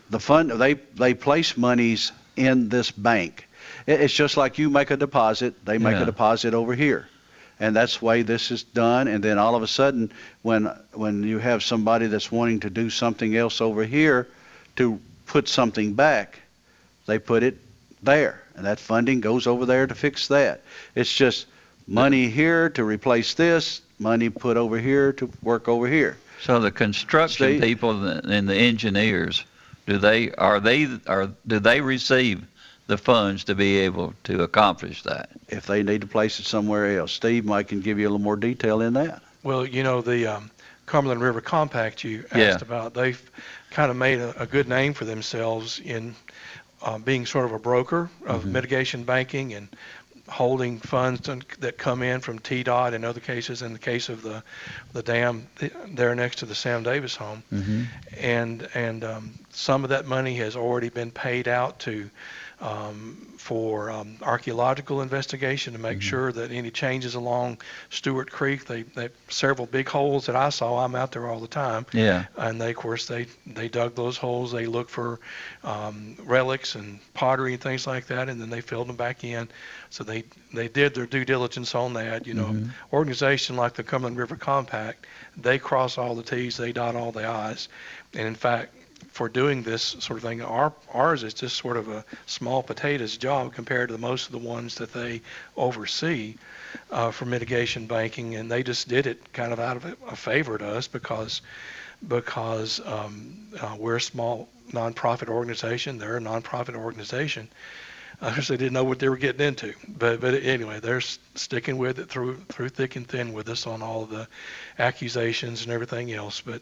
the 0.09 0.19
fund, 0.19 0.51
they, 0.51 0.73
they 0.73 1.13
place 1.13 1.55
monies 1.55 2.11
in 2.35 2.69
this 2.69 2.91
bank. 2.91 3.47
It's 3.87 4.13
just 4.13 4.35
like 4.35 4.57
you 4.57 4.69
make 4.69 4.89
a 4.91 4.97
deposit, 4.97 5.63
they 5.63 5.77
make 5.77 5.93
Yeah. 5.95 6.03
a 6.03 6.05
deposit 6.05 6.53
over 6.53 6.73
here. 6.73 7.07
And 7.59 7.75
that's 7.75 7.99
the 7.99 8.05
way 8.05 8.23
this 8.23 8.51
is 8.51 8.63
done. 8.63 9.07
And 9.07 9.23
then 9.23 9.37
all 9.37 9.55
of 9.55 9.63
a 9.63 9.67
sudden, 9.67 10.11
when, 10.41 10.65
when 10.93 11.23
you 11.23 11.37
have 11.37 11.63
somebody 11.63 12.07
that's 12.07 12.31
wanting 12.31 12.61
to 12.61 12.69
do 12.69 12.89
something 12.89 13.35
else 13.37 13.61
over 13.61 13.85
here 13.85 14.27
to 14.75 14.99
put 15.27 15.47
something 15.47 15.93
back, 15.93 16.39
they 17.05 17.19
put 17.19 17.43
it 17.43 17.57
there. 18.05 18.41
And 18.55 18.65
that 18.65 18.79
funding 18.79 19.19
goes 19.21 19.47
over 19.47 19.65
there 19.65 19.85
to 19.87 19.95
fix 19.95 20.27
that. 20.29 20.61
It's 20.95 21.13
just 21.13 21.47
money 21.87 22.29
here 22.29 22.69
to 22.71 22.83
replace 22.83 23.33
this, 23.33 23.81
money 23.99 24.29
put 24.29 24.57
over 24.57 24.79
here 24.79 25.11
to 25.13 25.29
work 25.43 25.67
over 25.67 25.87
here. 25.87 26.17
So 26.41 26.59
the 26.59 26.71
construction 26.71 27.47
Steve? 27.47 27.61
people 27.61 28.07
and 28.07 28.47
the 28.47 28.55
engineers, 28.55 29.43
do 29.87 29.97
they 29.97 30.31
are 30.31 30.59
they 30.59 30.87
are 31.07 31.29
do 31.47 31.59
they 31.59 31.81
receive 31.81 32.43
the 32.87 32.97
funds 32.97 33.43
to 33.45 33.55
be 33.55 33.77
able 33.79 34.13
to 34.25 34.43
accomplish 34.43 35.03
that? 35.03 35.29
if 35.47 35.65
they 35.67 35.83
need 35.83 36.01
to 36.01 36.07
place 36.07 36.39
it 36.39 36.45
somewhere 36.45 36.97
else. 36.97 37.11
Steve 37.11 37.45
might 37.45 37.67
can 37.67 37.79
give 37.81 37.99
you 37.99 38.05
a 38.07 38.09
little 38.09 38.19
more 38.23 38.35
detail 38.35 38.81
in 38.81 38.93
that. 38.93 39.21
Well, 39.43 39.65
you 39.65 39.83
know, 39.83 40.01
the 40.01 40.25
um, 40.27 40.49
Cumberland 40.87 41.21
River 41.21 41.39
Compact 41.41 42.03
you 42.03 42.23
asked 42.31 42.35
Yeah. 42.35 42.57
about, 42.61 42.93
they've 42.95 43.21
kind 43.69 43.91
of 43.91 43.97
made 43.97 44.19
a, 44.19 44.41
a 44.41 44.45
good 44.47 44.67
name 44.67 44.93
for 44.93 45.05
themselves 45.05 45.79
in 45.79 46.15
uh, 46.85 46.97
being 46.99 47.25
sort 47.25 47.45
of 47.45 47.51
a 47.51 47.59
broker 47.59 48.09
of 48.25 48.41
Mm-hmm. 48.41 48.51
mitigation 48.53 49.03
banking 49.03 49.53
and 49.53 49.67
holding 50.27 50.79
funds 50.79 51.21
to- 51.21 51.41
that 51.59 51.77
come 51.77 52.01
in 52.01 52.19
from 52.19 52.39
TDOT 52.39 52.93
and 52.93 53.05
other 53.05 53.19
cases, 53.19 53.61
in 53.61 53.73
the 53.73 53.79
case 53.79 54.09
of 54.09 54.21
the, 54.23 54.43
the 54.93 55.03
dam 55.03 55.47
there 55.87 56.15
next 56.15 56.37
to 56.39 56.45
the 56.45 56.55
Sam 56.55 56.83
Davis 56.83 57.15
home. 57.15 57.43
Mm-hmm. 57.53 57.83
And, 58.19 58.67
and 58.73 59.03
um, 59.03 59.33
some 59.51 59.83
of 59.83 59.89
that 59.91 60.05
money 60.07 60.35
has 60.37 60.55
already 60.55 60.89
been 60.89 61.11
paid 61.11 61.47
out 61.47 61.79
to 61.79 62.09
um, 62.61 63.15
for 63.37 63.91
um, 63.91 64.15
archaeological 64.21 65.01
investigation 65.01 65.73
to 65.73 65.79
make 65.79 66.01
sure 66.01 66.31
that 66.31 66.51
any 66.51 66.71
changes 66.71 67.15
along 67.15 67.57
Stewart 67.89 68.31
Creek, 68.31 68.65
they, 68.65 68.83
they 68.83 69.09
several 69.29 69.67
big 69.67 69.87
holes 69.89 70.25
that 70.27 70.35
I 70.35 70.49
saw. 70.49 70.83
I'm 70.83 70.95
out 70.95 71.11
there 71.11 71.27
all 71.27 71.39
the 71.39 71.47
time, 71.47 71.85
Yeah. 71.91 72.25
and 72.37 72.59
they, 72.59 72.71
of 72.71 72.75
course, 72.77 73.07
they 73.07 73.27
they 73.45 73.67
dug 73.67 73.95
those 73.95 74.17
holes. 74.17 74.51
They 74.51 74.65
looked 74.65 74.89
for 74.89 75.19
um, 75.63 76.15
relics 76.23 76.75
and 76.75 76.99
pottery 77.13 77.53
and 77.53 77.61
things 77.61 77.85
like 77.85 78.07
that, 78.07 78.29
and 78.29 78.39
then 78.41 78.49
they 78.49 78.61
filled 78.61 78.87
them 78.87 78.95
back 78.95 79.23
in. 79.23 79.47
So 79.89 80.03
they 80.03 80.23
they 80.53 80.67
did 80.67 80.93
their 80.95 81.05
due 81.05 81.25
diligence 81.25 81.75
on 81.75 81.93
that. 81.93 82.25
You 82.25 82.33
know, 82.33 82.55
organization 82.93 83.55
like 83.57 83.73
the 83.73 83.83
Cumberland 83.83 84.17
River 84.17 84.35
Compact, 84.37 85.05
they 85.37 85.59
cross 85.59 85.97
all 85.97 86.15
the 86.15 86.23
T's, 86.23 86.57
they 86.57 86.71
dot 86.71 86.95
all 86.95 87.11
the 87.11 87.27
I's, 87.27 87.67
and 88.13 88.27
in 88.27 88.35
fact, 88.35 88.73
for 89.15 89.29
doing 89.29 89.63
this 89.63 89.95
sort 89.99 90.17
of 90.17 90.23
thing, 90.23 90.41
our 90.41 90.73
ours 90.91 91.23
is 91.23 91.33
just 91.33 91.55
sort 91.55 91.77
of 91.77 91.87
a 91.87 92.03
small 92.25 92.61
potatoes 92.61 93.15
job 93.15 93.53
compared 93.53 93.87
to 93.87 93.97
most 93.97 94.25
of 94.25 94.33
the 94.33 94.37
ones 94.37 94.75
that 94.75 94.91
they 94.91 95.21
oversee 95.55 96.35
uh, 96.91 97.11
for 97.11 97.23
mitigation 97.23 97.87
banking, 97.87 98.35
and 98.35 98.51
they 98.51 98.61
just 98.61 98.89
did 98.89 99.07
it 99.07 99.31
kind 99.31 99.53
of 99.53 99.59
out 99.61 99.77
of 99.77 99.85
a, 99.85 99.95
a 100.09 100.15
favor 100.17 100.57
to 100.57 100.67
us 100.67 100.89
because 100.89 101.41
because 102.05 102.81
um, 102.85 103.37
uh, 103.61 103.77
we're 103.79 103.95
a 103.95 104.01
small 104.01 104.49
nonprofit 104.71 105.29
organization, 105.29 105.97
they're 105.97 106.17
a 106.17 106.19
nonprofit 106.19 106.75
organization. 106.75 107.47
I 108.21 108.35
guess 108.35 108.49
they 108.49 108.57
didn't 108.57 108.73
know 108.73 108.83
what 108.83 108.99
they 108.99 109.07
were 109.07 109.15
getting 109.15 109.47
into, 109.47 109.75
but 109.87 110.19
but 110.19 110.33
anyway, 110.43 110.81
they're 110.81 110.99
sticking 110.99 111.77
with 111.77 111.99
it 111.99 112.09
through 112.09 112.35
through 112.49 112.67
thick 112.67 112.97
and 112.97 113.07
thin 113.07 113.31
with 113.31 113.47
us 113.47 113.65
on 113.65 113.81
all 113.81 114.05
the 114.05 114.27
accusations 114.77 115.63
and 115.63 115.71
everything 115.71 116.11
else. 116.11 116.41
But 116.41 116.61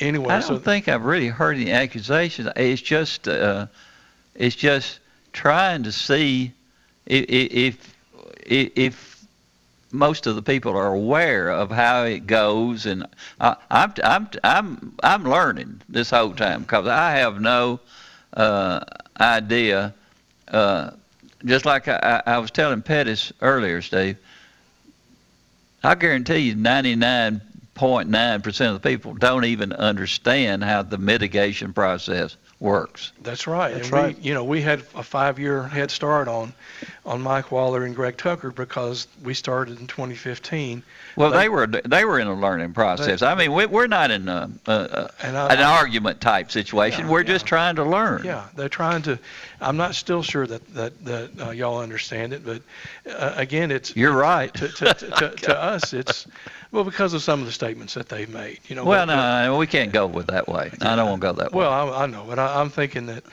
anyway, 0.00 0.34
I 0.34 0.40
don't 0.40 0.48
so 0.48 0.58
think 0.58 0.88
I've 0.88 1.04
really 1.04 1.28
heard 1.28 1.56
any 1.56 1.70
accusations. 1.70 2.48
It's 2.56 2.82
just 2.82 3.28
uh, 3.28 3.66
it's 4.34 4.56
just 4.56 5.00
trying 5.32 5.84
to 5.84 5.92
see 5.92 6.52
if 7.06 7.24
if 7.28 8.76
if, 8.76 9.24
most 9.92 10.26
of 10.28 10.36
the 10.36 10.42
people 10.42 10.76
are 10.76 10.94
aware 10.94 11.50
of 11.50 11.70
how 11.70 12.04
it 12.04 12.26
goes, 12.26 12.86
and 12.86 13.06
I, 13.40 13.56
I'm 13.70 13.92
I'm 14.04 14.28
I'm 14.44 14.94
I'm 15.02 15.24
learning 15.24 15.82
this 15.88 16.10
whole 16.10 16.32
time 16.32 16.62
because 16.62 16.86
I 16.86 17.12
have 17.12 17.40
no 17.40 17.80
uh, 18.34 18.84
idea. 19.20 19.94
Uh, 20.46 20.92
just 21.44 21.64
like 21.64 21.88
I, 21.88 22.22
I 22.26 22.38
was 22.38 22.50
telling 22.50 22.82
Pettis 22.82 23.32
earlier, 23.40 23.82
Steve, 23.82 24.16
I 25.82 25.94
guarantee 25.94 26.38
you 26.38 26.54
99.9% 27.80 28.68
of 28.68 28.82
the 28.82 28.88
people 28.88 29.14
don't 29.14 29.44
even 29.44 29.72
understand 29.72 30.62
how 30.64 30.82
the 30.82 30.98
mitigation 30.98 31.72
process 31.72 32.36
works. 32.58 33.12
That's 33.22 33.46
right. 33.46 33.72
That's 33.72 33.86
and 33.86 33.92
right. 33.92 34.16
We, 34.18 34.22
you 34.22 34.34
know, 34.34 34.44
we 34.44 34.60
had 34.60 34.80
a 34.94 35.02
five-year 35.02 35.62
head 35.62 35.90
start 35.90 36.28
on 36.28 36.52
on 37.06 37.22
Mike 37.22 37.50
Waller 37.50 37.84
and 37.84 37.96
Greg 37.96 38.18
Tucker 38.18 38.50
because 38.50 39.08
we 39.24 39.32
started 39.32 39.80
in 39.80 39.86
2015. 39.86 40.82
Well, 41.16 41.30
They- 41.30 41.38
they 41.38 41.48
were 41.48 41.66
they 41.66 42.04
were 42.04 42.20
in 42.20 42.26
a 42.28 42.34
learning 42.34 42.74
process. 42.74 43.22
I 43.22 43.34
mean, 43.34 43.54
we, 43.54 43.64
we're 43.64 43.86
not 43.86 44.10
in 44.10 44.28
a, 44.28 44.50
a, 44.66 44.72
a, 44.72 45.10
And 45.22 45.36
I, 45.38 45.54
an 45.54 45.60
argument 45.60 46.20
type 46.20 46.50
situation. 46.52 47.06
Yeah, 47.06 47.10
we're 47.10 47.22
yeah. 47.22 47.28
just 47.28 47.46
trying 47.46 47.76
to 47.76 47.84
learn. 47.84 48.24
Yeah, 48.24 48.46
they're 48.54 48.68
trying 48.68 49.00
to. 49.02 49.18
I'm 49.62 49.78
not 49.78 49.94
still 49.94 50.22
sure 50.22 50.46
that 50.46 50.66
that 50.74 51.04
that 51.06 51.30
uh, 51.40 51.50
y'all 51.52 51.80
understand 51.80 52.34
it, 52.34 52.44
but 52.44 52.60
uh, 53.10 53.32
again, 53.36 53.70
it's 53.70 53.96
You're 53.96 54.12
right. 54.12 54.52
to 54.52 54.68
to, 54.68 54.94
to, 54.94 55.10
to, 55.10 55.30
to 55.30 55.58
us. 55.62 55.94
It's 55.94 56.26
well 56.72 56.84
because 56.84 57.14
of 57.14 57.22
some 57.22 57.40
of 57.40 57.46
the 57.46 57.52
statements 57.52 57.94
that 57.94 58.08
they've 58.08 58.28
made. 58.28 58.60
You 58.68 58.76
know. 58.76 58.84
Well, 58.84 59.06
but- 59.06 59.44
no, 59.46 59.56
we 59.56 59.66
can't 59.66 59.92
go 59.92 60.06
with 60.06 60.28
that 60.28 60.48
way. 60.48 60.70
I 60.80 60.96
don't 60.96 61.08
want 61.08 61.20
to 61.22 61.26
go 61.28 61.32
that 61.34 61.52
way. 61.52 61.58
Well, 61.58 61.70
I, 61.94 62.04
I 62.04 62.06
know, 62.06 62.24
but 62.28 62.38
I, 62.38 62.60
I'm 62.60 62.70
thinking 62.70 63.06
that 63.06 63.24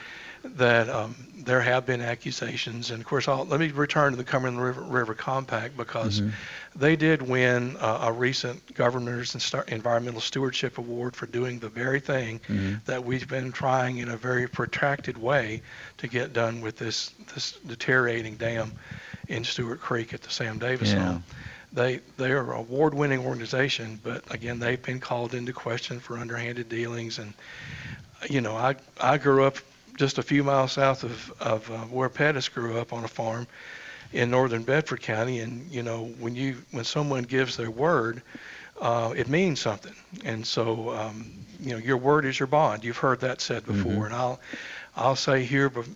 that 0.44 0.88
um, 0.88 1.14
there 1.36 1.60
have 1.60 1.86
been 1.86 2.00
accusations, 2.00 2.90
and 2.92 3.02
of 3.02 3.06
course, 3.08 3.28
I'll, 3.28 3.44
let 3.46 3.60
me 3.60 3.70
return 3.72 4.12
to 4.12 4.18
the 4.18 4.24
Cumberland 4.24 4.62
River, 4.62 4.82
River 4.82 5.14
Compact 5.14 5.76
because 5.76 6.22
Mhm. 6.22 6.32
they 6.76 6.96
did 6.96 7.22
win 7.22 7.76
uh, 7.82 8.00
a 8.04 8.14
recent 8.14 8.74
Governor's 8.74 9.36
Environmental 9.68 10.22
Stewardship 10.22 10.78
Award 10.78 11.16
for 11.18 11.26
doing 11.26 11.60
the 11.60 11.68
very 11.70 12.00
thing 12.00 12.40
Mhm. 12.48 12.86
that 12.86 13.04
we've 13.04 13.28
been 13.28 13.52
trying 13.52 13.98
in 13.98 14.10
a 14.10 14.16
very 14.16 14.48
protracted 14.48 15.18
way 15.18 15.62
to 15.98 16.08
get 16.08 16.32
done 16.32 16.62
with 16.62 16.78
this 16.78 17.12
this 17.34 17.54
deteriorating 17.68 18.36
dam 18.36 18.72
in 19.28 19.44
Stewart 19.44 19.82
Creek 19.82 20.14
at 20.14 20.22
the 20.22 20.30
Sam 20.30 20.60
Davis 20.60 20.92
Yeah. 20.94 21.04
home. 21.04 21.24
They 21.74 22.00
they 22.18 22.32
are 22.32 22.54
an 22.54 22.60
award-winning 22.60 23.20
organization, 23.20 24.00
but 24.04 24.24
again, 24.34 24.60
they've 24.60 24.82
been 24.82 25.00
called 25.00 25.34
into 25.34 25.54
question 25.54 26.00
for 26.00 26.18
underhanded 26.18 26.70
dealings. 26.70 27.20
And 27.20 27.34
you 28.30 28.42
know, 28.42 28.56
I 28.56 28.76
I 29.00 29.18
grew 29.18 29.44
up 29.44 29.58
just 29.98 30.18
a 30.18 30.24
few 30.24 30.44
miles 30.44 30.74
south 30.74 31.04
of 31.04 31.34
of 31.40 31.70
uh, 31.70 31.78
where 31.86 32.10
Pettis 32.10 32.50
grew 32.50 32.78
up 32.80 32.94
on 32.94 33.04
a 33.04 33.08
farm 33.08 33.48
in 34.14 34.32
northern 34.32 34.64
Bedford 34.64 35.02
County, 35.02 35.40
and 35.40 35.70
you 35.70 35.84
know, 35.84 36.06
when 36.20 36.36
you 36.36 36.58
when 36.72 36.86
someone 36.86 37.24
gives 37.24 37.58
their 37.58 37.72
word, 37.72 38.22
uh, 38.80 39.14
it 39.16 39.28
means 39.28 39.60
something. 39.60 39.96
And 40.24 40.46
so, 40.46 40.92
um, 40.92 41.30
you 41.60 41.72
know, 41.72 41.78
your 41.78 41.98
word 41.98 42.26
is 42.26 42.40
your 42.40 42.48
bond. 42.48 42.84
You've 42.84 42.98
heard 42.98 43.20
that 43.22 43.42
said 43.42 43.66
before, 43.66 44.06
and 44.06 44.16
I'll 44.16 44.40
I'll 44.96 45.16
say 45.16 45.44
here 45.44 45.70
bef- 45.70 45.94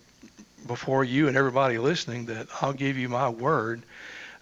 before 0.67 1.03
you 1.03 1.27
and 1.27 1.37
everybody 1.37 1.77
listening 1.77 2.25
that 2.25 2.47
I'll 2.61 2.73
give 2.73 2.97
you 2.97 3.09
my 3.09 3.29
word 3.29 3.83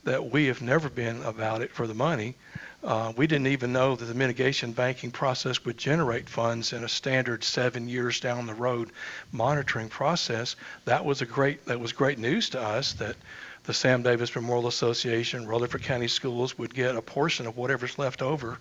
that 0.03 0.31
we 0.31 0.47
have 0.47 0.61
never 0.61 0.89
been 0.89 1.21
about 1.23 1.61
it 1.61 1.71
for 1.71 1.87
the 1.87 1.93
money. 1.93 2.35
Uh, 2.83 3.11
we 3.17 3.27
didn't 3.27 3.47
even 3.47 3.73
know 3.73 3.95
that 3.95 4.05
the 4.05 4.13
mitigation 4.13 4.71
banking 4.71 5.11
process 5.11 5.65
would 5.65 5.77
generate 5.77 6.29
funds 6.29 6.71
in 6.71 6.83
a 6.85 6.89
standard 6.89 7.43
seven 7.43 7.89
years 7.89 8.21
down 8.21 8.45
the 8.45 8.53
road 8.53 8.89
monitoring 9.33 9.89
process. 9.89 10.55
That 10.85 11.03
was 11.03 11.21
a 11.21 11.25
great 11.25 11.65
that 11.65 11.79
was 11.79 11.91
great 11.91 12.19
news 12.19 12.49
to 12.51 12.61
us 12.61 12.93
that 12.93 13.17
the 13.65 13.73
Sam 13.73 14.01
Davis 14.01 14.33
Memorial 14.33 14.67
Association, 14.67 15.45
Rutherford 15.45 15.83
County 15.83 16.07
Schools 16.07 16.57
would 16.57 16.73
get 16.73 16.95
a 16.95 17.01
portion 17.01 17.45
of 17.45 17.57
whatever's 17.57 17.99
left 17.99 18.21
over 18.21 18.57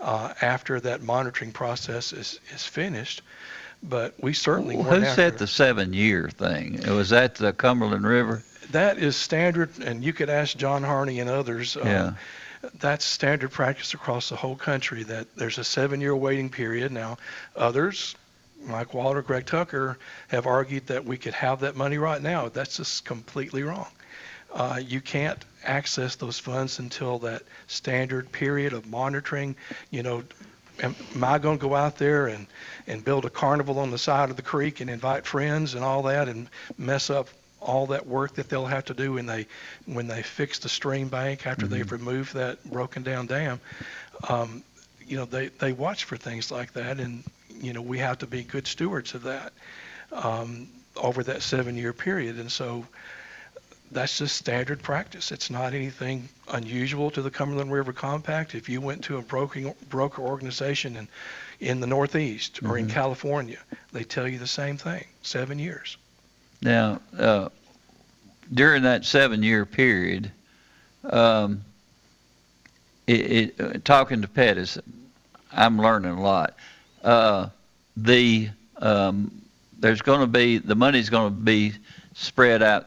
uh, 0.00 0.34
after 0.42 0.80
that 0.80 1.02
monitoring 1.02 1.52
process 1.52 2.12
is, 2.12 2.40
is 2.52 2.66
finished. 2.66 3.22
But 3.84 4.14
we 4.20 4.32
certainly 4.32 4.76
Who 4.76 4.84
said 4.84 5.04
after- 5.04 5.30
the 5.30 5.46
seven-year 5.46 6.30
thing? 6.30 6.82
Was 6.94 7.10
that 7.10 7.36
the 7.36 7.52
Cumberland 7.52 8.06
River? 8.06 8.42
That 8.72 8.98
is 8.98 9.16
standard, 9.16 9.70
and 9.78 10.04
you 10.04 10.12
could 10.12 10.30
ask 10.30 10.56
John 10.56 10.82
Harney 10.82 11.20
and 11.20 11.30
others. 11.30 11.76
uh, 11.76 11.82
Yeah. 11.84 12.12
That's 12.78 13.04
standard 13.04 13.50
practice 13.50 13.92
across 13.92 14.28
the 14.28 14.36
whole 14.36 14.54
country, 14.54 15.02
that 15.04 15.26
there's 15.36 15.58
a 15.58 15.64
seven-year 15.64 16.14
waiting 16.14 16.48
period. 16.48 16.92
Now, 16.92 17.18
others, 17.56 18.14
Mike 18.64 18.94
Walter, 18.94 19.20
Greg 19.20 19.46
Tucker, 19.46 19.98
have 20.28 20.46
argued 20.46 20.86
that 20.86 21.04
we 21.04 21.16
could 21.16 21.34
have 21.34 21.60
that 21.60 21.74
money 21.74 21.98
right 21.98 22.22
now. 22.22 22.48
That's 22.48 22.76
just 22.76 23.04
completely 23.04 23.64
wrong. 23.64 23.88
Uh, 24.54 24.80
You 24.84 25.00
can't 25.00 25.44
access 25.64 26.14
those 26.16 26.38
funds 26.38 26.78
until 26.78 27.18
that 27.20 27.42
standard 27.66 28.30
period 28.30 28.72
of 28.72 28.86
monitoring. 28.86 29.56
You 29.90 30.04
know, 30.04 30.22
am 30.80 30.94
am 31.14 31.24
I 31.24 31.38
going 31.38 31.58
to 31.58 31.68
go 31.68 31.74
out 31.74 31.98
there 31.98 32.28
and, 32.28 32.46
and 32.86 33.04
build 33.04 33.24
a 33.24 33.30
carnival 33.30 33.80
on 33.80 33.90
the 33.90 33.98
side 33.98 34.30
of 34.30 34.36
the 34.36 34.42
creek 34.42 34.80
and 34.80 34.88
invite 34.88 35.26
friends 35.26 35.74
and 35.74 35.82
all 35.82 36.02
that 36.02 36.28
and 36.28 36.48
mess 36.78 37.10
up 37.10 37.28
all 37.62 37.86
that 37.86 38.06
work 38.06 38.34
that 38.34 38.48
they'll 38.48 38.66
have 38.66 38.84
to 38.86 38.94
do 38.94 39.14
when 39.14 39.26
they 39.26 39.46
when 39.86 40.06
they 40.06 40.22
fix 40.22 40.58
the 40.58 40.68
stream 40.68 41.08
bank 41.08 41.46
after 41.46 41.66
they've 41.66 41.90
removed 41.90 42.34
that 42.34 42.62
broken 42.64 43.02
down 43.02 43.26
dam. 43.26 43.60
Um, 44.28 44.62
you 45.06 45.16
know, 45.16 45.24
they 45.24 45.48
they 45.48 45.72
watch 45.72 46.04
for 46.04 46.16
things 46.16 46.50
like 46.50 46.72
that, 46.74 46.98
and 46.98 47.24
you 47.60 47.72
know 47.72 47.82
we 47.82 47.98
have 47.98 48.18
to 48.18 48.26
be 48.26 48.42
good 48.42 48.66
stewards 48.66 49.14
of 49.14 49.22
that 49.24 49.52
um, 50.12 50.68
over 50.96 51.22
that 51.24 51.42
seven 51.42 51.76
year 51.76 51.92
period, 51.92 52.38
and 52.38 52.50
so. 52.50 52.86
That's 53.90 54.16
just 54.16 54.38
standard 54.38 54.82
practice. 54.82 55.32
It's 55.32 55.50
not 55.50 55.74
anything 55.74 56.30
unusual 56.48 57.10
to 57.10 57.20
the 57.20 57.30
Cumberland 57.30 57.70
River 57.70 57.92
Compact. 57.92 58.54
If 58.54 58.70
you 58.70 58.80
went 58.80 59.04
to 59.04 59.18
a 59.18 59.20
broking, 59.20 59.74
broker 59.90 60.22
organization 60.22 60.96
in, 60.96 61.08
in 61.60 61.80
the 61.80 61.86
Northeast 61.86 62.62
or 62.62 62.78
in 62.78 62.88
California, 62.88 63.58
they 63.92 64.02
tell 64.02 64.26
you 64.26 64.38
the 64.38 64.46
same 64.46 64.78
thing. 64.78 65.04
Seven 65.20 65.58
years. 65.58 65.98
Now, 66.62 67.00
uh, 67.18 67.48
during 68.54 68.84
that 68.84 69.04
seven-year 69.04 69.66
period, 69.66 70.30
um, 71.04 71.62
it, 73.06 73.20
it, 73.30 73.60
uh, 73.60 73.72
talking 73.84 74.22
to 74.22 74.28
Pettis, 74.28 74.78
I'm 75.50 75.80
learning 75.80 76.12
a 76.12 76.22
lot. 76.22 76.54
Uh, 77.02 77.48
the 77.96 78.48
um, 78.78 79.42
there's 79.78 80.02
going 80.02 80.20
to 80.20 80.26
be 80.28 80.58
the 80.58 80.76
money's 80.76 81.10
going 81.10 81.34
to 81.34 81.40
be 81.40 81.72
spread 82.14 82.62
out 82.62 82.86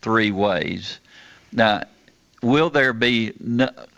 three 0.00 0.30
ways. 0.30 1.00
Now, 1.52 1.82
will 2.40 2.70
there 2.70 2.92
be 2.92 3.32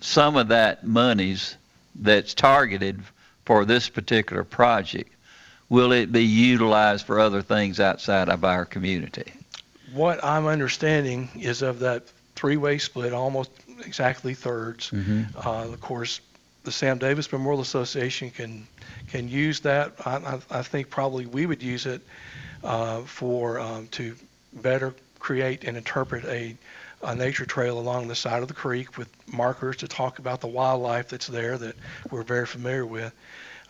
some 0.01 0.37
of 0.37 0.49
that 0.49 0.87
monies 0.87 1.57
that's 1.95 2.33
targeted 2.33 3.03
for 3.45 3.67
this 3.67 3.89
particular 3.91 4.45
project? 4.45 5.13
Will 5.71 5.93
it 5.93 6.13
be 6.13 6.25
utilized 6.25 7.07
for 7.07 7.21
other 7.21 7.43
things 7.43 7.81
outside 7.81 8.29
of 8.29 8.45
our 8.45 8.67
community? 8.67 9.33
What 9.93 10.23
I'm 10.23 10.47
understanding 10.47 11.31
is 11.39 11.63
of 11.63 11.79
that 11.79 12.03
three-way 12.35 12.79
split, 12.79 13.13
almost 13.13 13.51
exactly 13.87 14.35
thirds. 14.35 14.93
Uh, 15.37 15.73
of 15.73 15.81
course, 15.81 16.21
the 16.65 16.73
Sam 16.73 16.99
Davis 16.99 17.33
Memorial 17.33 17.63
Association 17.63 18.31
can 18.31 18.67
can 19.09 19.29
use 19.29 19.61
that. 19.61 19.95
I, 20.05 20.17
I, 20.17 20.41
I 20.59 20.63
think 20.63 20.91
probably 20.91 21.27
we 21.27 21.47
would 21.47 21.63
use 21.63 21.87
it 21.87 22.03
uh, 22.63 23.01
for 23.03 23.59
um, 23.59 23.87
to 23.93 24.15
better 24.53 24.95
create 25.19 25.65
and 25.65 25.77
interpret 25.77 26.25
a, 26.25 26.57
a 27.03 27.15
nature 27.15 27.47
trail 27.47 27.79
along 27.79 28.09
the 28.09 28.15
side 28.15 28.43
of 28.43 28.49
the 28.49 28.55
creek 28.55 28.99
with 28.99 29.09
markers 29.33 29.77
to 29.79 29.89
talk 29.89 30.19
about 30.19 30.41
the 30.41 30.47
wildlife 30.47 31.09
that's 31.09 31.27
there 31.29 31.57
that 31.59 31.77
we're 32.11 32.23
very 32.23 32.47
familiar 32.47 32.87
with. 32.87 33.13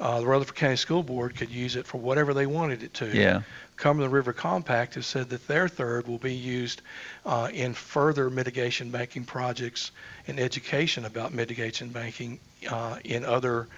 Uh, 0.01 0.21
the 0.21 0.27
Rutherford 0.27 0.57
County 0.57 0.77
School 0.77 1.03
Board 1.03 1.37
could 1.37 1.51
use 1.51 1.77
it 1.77 1.87
for 1.87 1.99
whatever 1.99 2.33
they 2.33 2.47
wanted 2.47 2.83
it 2.83 2.95
to. 2.95 3.15
Yeah. 3.15 3.43
Cumberland 3.77 4.13
River 4.13 4.33
Compact 4.33 4.95
has 4.95 5.07
said 5.07 5.29
that 5.31 5.47
their 5.47 5.69
third 5.69 6.09
will 6.09 6.19
be 6.19 6.35
used 6.35 6.81
uh, 7.27 7.51
in 7.53 7.75
further 7.75 8.31
mitigation 8.31 8.91
banking 8.91 9.25
projects 9.25 9.91
and 10.27 10.41
education 10.41 11.05
about 11.05 11.33
mitigation 11.35 11.91
banking 11.91 12.41
uh, 12.71 12.97
in 13.05 13.25
other 13.25 13.69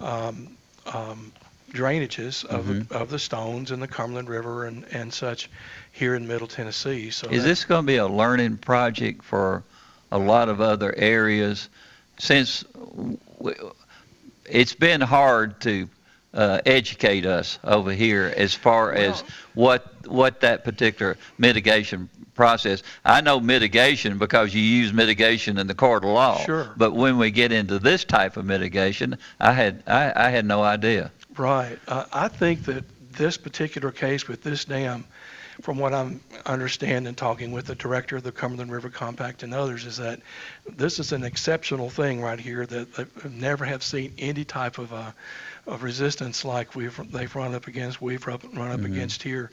um, 0.00 0.56
um, 0.86 1.32
drainages 1.72 2.44
of, 2.44 2.66
Mm-hmm. 2.66 2.94
of 2.94 3.10
the 3.10 3.18
Stones 3.18 3.70
and 3.70 3.82
the 3.82 3.88
Cumberland 3.88 4.28
River 4.28 4.66
and, 4.66 4.84
and 4.92 5.12
such 5.12 5.50
here 5.92 6.14
in 6.14 6.26
Middle 6.28 6.46
Tennessee. 6.48 7.10
So 7.10 7.28
Is 7.28 7.44
this 7.44 7.64
going 7.64 7.82
to 7.82 7.86
be 7.86 7.96
a 7.96 8.06
learning 8.06 8.58
project 8.58 9.22
for 9.24 9.62
a 10.12 10.18
lot 10.18 10.48
of 10.48 10.60
other 10.60 10.94
areas? 10.96 11.68
Since 12.18 12.64
it's 14.44 14.74
been 14.74 15.00
hard 15.00 15.60
to 15.62 15.88
uh, 16.34 16.60
educate 16.64 17.26
us 17.26 17.58
over 17.64 17.92
here 17.92 18.32
as 18.36 18.54
far 18.54 18.92
as 18.92 19.20
what 19.54 20.06
what 20.06 20.40
that 20.40 20.64
particular 20.64 21.16
mitigation 21.38 22.08
process. 22.34 22.82
I 23.04 23.20
know 23.20 23.38
mitigation 23.40 24.18
because 24.18 24.54
you 24.54 24.62
use 24.62 24.92
mitigation 24.92 25.58
in 25.58 25.66
the 25.66 25.74
court 25.74 26.04
of 26.04 26.10
law. 26.10 26.38
Sure. 26.38 26.72
But 26.76 26.92
when 26.92 27.18
we 27.18 27.30
get 27.30 27.52
into 27.52 27.78
this 27.78 28.04
type 28.04 28.36
of 28.36 28.44
mitigation, 28.44 29.18
I 29.40 29.52
had 29.52 29.82
I, 29.86 30.12
I 30.14 30.30
had 30.30 30.46
no 30.46 30.62
idea. 30.62 31.10
Right. 31.36 31.78
Uh, 31.86 32.06
I 32.12 32.28
think 32.28 32.64
that 32.64 32.84
this 33.12 33.36
particular 33.36 33.90
case 33.90 34.26
with 34.26 34.42
this 34.42 34.64
dam, 34.64 35.04
from 35.62 35.78
what 35.78 35.94
I'm 35.94 36.20
understanding, 36.44 37.14
talking 37.14 37.52
with 37.52 37.66
the 37.66 37.76
director 37.76 38.16
of 38.16 38.24
the 38.24 38.32
Cumberland 38.32 38.72
River 38.72 38.90
Compact 38.90 39.44
and 39.44 39.54
others, 39.54 39.86
is 39.86 39.96
that 39.98 40.20
this 40.68 40.98
is 40.98 41.12
an 41.12 41.22
exceptional 41.22 41.88
thing 41.88 42.20
right 42.20 42.38
here 42.38 42.66
that 42.66 42.94
they've 42.94 43.32
never 43.32 43.64
have 43.64 43.82
seen 43.82 44.12
any 44.18 44.44
type 44.44 44.78
of, 44.78 44.92
uh, 44.92 45.12
of 45.66 45.84
resistance 45.84 46.44
like 46.44 46.74
we've 46.74 47.00
they've 47.12 47.34
run 47.34 47.54
up 47.54 47.68
against, 47.68 48.02
we've 48.02 48.26
run 48.26 48.40
up 48.56 48.84
against 48.84 49.22
here 49.22 49.50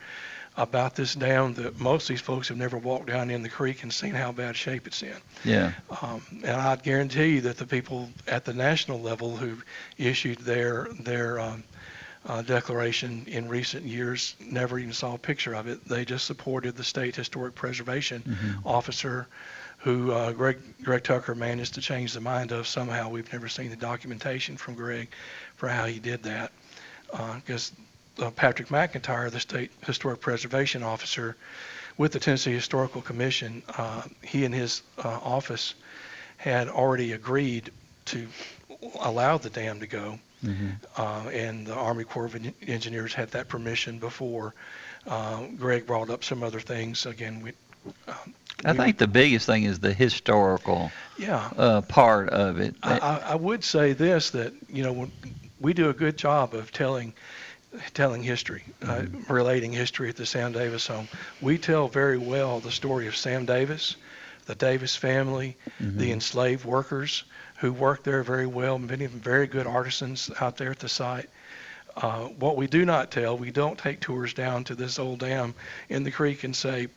about 0.57 0.95
this 0.95 1.13
dam 1.13 1.53
that 1.53 1.79
most 1.79 2.03
of 2.03 2.09
these 2.09 2.21
folks 2.21 2.47
have 2.49 2.57
never 2.57 2.77
walked 2.77 3.05
down 3.05 3.29
in 3.29 3.43
the 3.43 3.49
creek 3.49 3.83
and 3.83 3.93
seen 3.93 4.13
how 4.13 4.31
bad 4.31 4.55
shape 4.55 4.87
it's 4.87 5.03
in. 5.03 5.15
Yeah. 5.45 5.71
Um, 6.01 6.21
and 6.43 6.59
I 6.59 6.75
guarantee 6.75 7.35
you 7.35 7.41
that 7.41 7.57
the 7.57 7.67
people 7.67 8.09
at 8.27 8.45
the 8.45 8.53
national 8.53 8.99
level 8.99 9.37
who 9.37 9.57
issued 9.97 10.39
their 10.39 10.87
their 10.99 11.39
um, 11.39 11.63
uh, 12.25 12.41
declaration 12.41 13.25
in 13.27 13.47
recent 13.47 13.85
years. 13.85 14.35
Never 14.39 14.77
even 14.79 14.93
saw 14.93 15.15
a 15.15 15.17
picture 15.17 15.53
of 15.53 15.67
it. 15.67 15.85
They 15.85 16.05
just 16.05 16.25
supported 16.25 16.75
the 16.75 16.83
state 16.83 17.15
historic 17.15 17.55
preservation 17.55 18.23
Mm-hmm. 18.27 18.67
officer, 18.67 19.27
who 19.79 20.11
uh, 20.11 20.33
Greg 20.33 20.57
Greg 20.83 21.03
Tucker 21.03 21.33
managed 21.35 21.75
to 21.75 21.81
change 21.81 22.13
the 22.13 22.19
mind 22.21 22.51
of 22.51 22.67
somehow. 22.67 23.09
We've 23.09 23.31
never 23.31 23.47
seen 23.47 23.69
the 23.69 23.77
documentation 23.77 24.57
from 24.57 24.75
Greg 24.75 25.07
for 25.55 25.69
how 25.69 25.85
he 25.85 25.99
did 25.99 26.23
that, 26.23 26.51
because 27.11 27.71
uh, 28.21 28.29
Patrick 28.31 28.67
McIntyre, 28.67 29.31
the 29.31 29.39
state 29.39 29.71
historic 29.85 30.19
preservation 30.19 30.83
officer 30.83 31.37
with 31.97 32.11
the 32.11 32.19
Tennessee 32.19 32.53
Historical 32.53 33.01
Commission, 33.01 33.63
uh, 33.77 34.03
he 34.21 34.45
and 34.45 34.53
his 34.53 34.81
uh, 34.97 35.07
office 35.07 35.75
had 36.37 36.67
already 36.67 37.13
agreed 37.13 37.71
to 38.05 38.27
allow 39.01 39.37
the 39.37 39.49
dam 39.49 39.79
to 39.79 39.87
go. 39.87 40.19
Uh, 40.97 41.29
and 41.31 41.67
the 41.67 41.73
Army 41.73 42.03
Corps 42.03 42.25
of 42.25 42.35
En- 42.35 42.53
Engineers 42.67 43.13
had 43.13 43.31
that 43.31 43.47
permission 43.49 43.99
before. 43.99 44.53
Uh, 45.07 45.47
Greg 45.57 45.85
brought 45.85 46.09
up 46.09 46.23
some 46.23 46.43
other 46.43 46.59
things. 46.59 47.05
Again, 47.05 47.41
we, 47.41 47.51
I 48.65 48.71
we- 48.71 48.77
think 48.77 48.97
the 48.97 49.07
biggest 49.07 49.45
thing 49.45 49.63
is 49.63 49.79
the 49.79 49.93
historical 49.93 50.91
yeah, 51.17 51.49
uh, 51.57 51.81
part 51.81 52.29
of 52.29 52.59
it. 52.59 52.75
I, 52.83 52.99
I 52.99 53.17
I 53.31 53.35
would 53.35 53.63
say 53.63 53.93
this 53.93 54.31
that 54.31 54.53
you 54.69 54.83
know 54.83 54.93
when 54.93 55.11
we 55.59 55.73
do 55.73 55.89
a 55.89 55.93
good 55.93 56.17
job 56.17 56.53
of 56.53 56.71
telling 56.71 57.13
telling 57.93 58.23
history, 58.23 58.63
uh, 58.81 59.03
relating 59.27 59.71
history 59.71 60.09
at 60.09 60.15
the 60.15 60.25
Sam 60.25 60.51
Davis 60.53 60.87
home. 60.87 61.07
We 61.41 61.57
tell 61.57 61.87
very 61.87 62.17
well 62.17 62.59
the 62.59 62.71
story 62.71 63.07
of 63.07 63.15
Sam 63.15 63.45
Davis, 63.45 63.95
the 64.45 64.55
Davis 64.55 64.95
family, 64.95 65.55
the 65.79 66.11
enslaved 66.11 66.65
workers 66.65 67.23
who 67.59 67.73
worked 67.73 68.03
there 68.03 68.23
very 68.23 68.47
well, 68.47 68.79
many 68.79 69.05
of 69.05 69.11
them 69.11 69.19
very 69.21 69.47
good 69.47 69.67
artisans 69.67 70.29
out 70.39 70.57
there 70.57 70.71
at 70.71 70.79
the 70.79 70.89
site. 70.89 71.29
Uh, 71.97 72.25
what 72.25 72.55
we 72.55 72.67
do 72.67 72.85
not 72.85 73.11
tell, 73.11 73.37
we 73.37 73.51
don't 73.51 73.77
take 73.77 73.99
tours 73.99 74.33
down 74.33 74.63
to 74.63 74.75
this 74.75 74.99
old 74.99 75.19
dam 75.19 75.53
in 75.89 76.03
the 76.03 76.11
creek 76.11 76.43
and 76.43 76.55
say, 76.55 76.87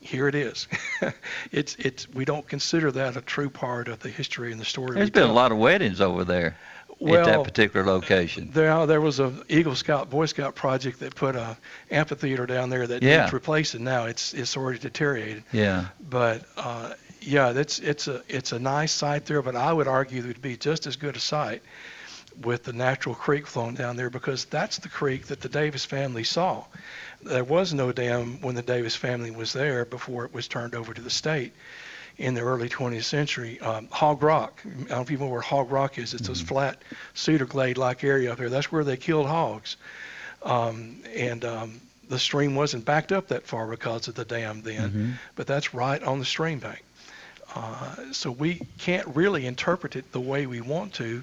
here 0.00 0.28
it 0.28 0.34
is. 0.34 0.66
it's 1.52 1.74
it's 1.76 2.08
we 2.14 2.24
don't 2.24 2.46
consider 2.48 2.90
that 2.92 3.16
a 3.16 3.20
true 3.20 3.50
part 3.50 3.88
of 3.88 4.00
the 4.00 4.08
history 4.08 4.50
and 4.50 4.60
the 4.60 4.64
story. 4.64 4.94
There's 4.94 5.10
been 5.10 5.28
a 5.28 5.32
lot 5.32 5.52
of 5.52 5.58
weddings 5.58 6.00
over 6.00 6.24
there 6.24 6.56
at 7.06 7.24
that 7.26 7.44
particular 7.44 7.84
location. 7.86 8.50
there, 8.52 8.86
there 8.86 9.00
was 9.00 9.20
a 9.20 9.32
Eagle 9.48 9.74
Scout 9.74 10.08
Boy 10.10 10.26
Scout 10.26 10.54
project 10.54 11.00
that 11.00 11.14
put 11.14 11.36
a 11.36 11.56
amphitheater 11.90 12.46
down 12.46 12.70
there 12.70 12.86
that 12.86 13.02
Yeah. 13.02 13.22
needs 13.22 13.32
replacing 13.32 13.84
now. 13.84 14.06
It's 14.06 14.32
it's 14.34 14.56
already 14.56 14.78
deteriorated. 14.78 15.44
Yeah. 15.52 15.86
But 16.08 16.44
uh, 16.56 16.94
yeah, 17.20 17.52
that's 17.52 17.78
it's 17.78 18.08
a 18.08 18.22
it's 18.28 18.52
a 18.52 18.58
nice 18.58 18.92
site 18.92 19.26
there. 19.26 19.42
But 19.42 19.56
I 19.56 19.72
would 19.72 19.88
argue 19.88 20.22
it 20.22 20.26
would 20.26 20.42
be 20.42 20.56
just 20.56 20.86
as 20.86 20.96
good 20.96 21.16
a 21.16 21.20
site 21.20 21.62
with 22.42 22.64
the 22.64 22.72
natural 22.72 23.14
creek 23.14 23.46
flowing 23.46 23.74
down 23.74 23.96
there 23.96 24.10
because 24.10 24.44
that's 24.46 24.78
the 24.78 24.88
creek 24.88 25.26
that 25.26 25.40
the 25.40 25.48
Davis 25.48 25.84
family 25.84 26.24
saw. 26.24 26.64
There 27.22 27.44
was 27.44 27.74
no 27.74 27.92
dam 27.92 28.40
when 28.40 28.54
the 28.54 28.62
Davis 28.62 28.96
family 28.96 29.30
was 29.30 29.52
there 29.52 29.84
before 29.84 30.24
it 30.24 30.32
was 30.32 30.48
turned 30.48 30.74
over 30.74 30.94
to 30.94 31.00
the 31.02 31.10
state 31.10 31.52
in 32.16 32.34
the 32.34 32.40
early 32.40 32.68
20th 32.68 33.04
century. 33.04 33.60
Um, 33.60 33.88
Hog 33.90 34.22
Rock, 34.22 34.62
I 34.64 34.68
don't 34.68 34.90
know 34.90 35.00
if 35.00 35.10
you 35.10 35.18
know 35.18 35.26
where 35.28 35.40
Hog 35.40 35.70
Rock 35.70 35.98
is. 35.98 36.14
It's 36.14 36.28
this 36.28 36.40
flat 36.40 36.80
cedar 37.14 37.46
glade-like 37.46 38.04
area 38.04 38.32
up 38.32 38.38
there. 38.38 38.48
That's 38.48 38.70
where 38.70 38.84
they 38.84 38.96
killed 38.96 39.26
hogs. 39.26 39.76
Um, 40.42 41.02
and 41.14 41.44
um, 41.44 41.80
the 42.08 42.18
stream 42.18 42.54
wasn't 42.54 42.84
backed 42.84 43.12
up 43.12 43.28
that 43.28 43.46
far 43.46 43.66
because 43.66 44.08
of 44.08 44.14
the 44.14 44.24
dam 44.24 44.62
then, 44.62 45.18
but 45.34 45.46
that's 45.46 45.74
right 45.74 46.02
on 46.02 46.18
the 46.18 46.24
stream 46.24 46.58
bank. 46.58 46.82
Uh, 47.54 48.12
so 48.12 48.30
we 48.30 48.60
can't 48.78 49.06
really 49.14 49.46
interpret 49.46 49.96
it 49.96 50.12
the 50.12 50.20
way 50.20 50.46
we 50.46 50.60
want 50.60 50.94
to 50.94 51.22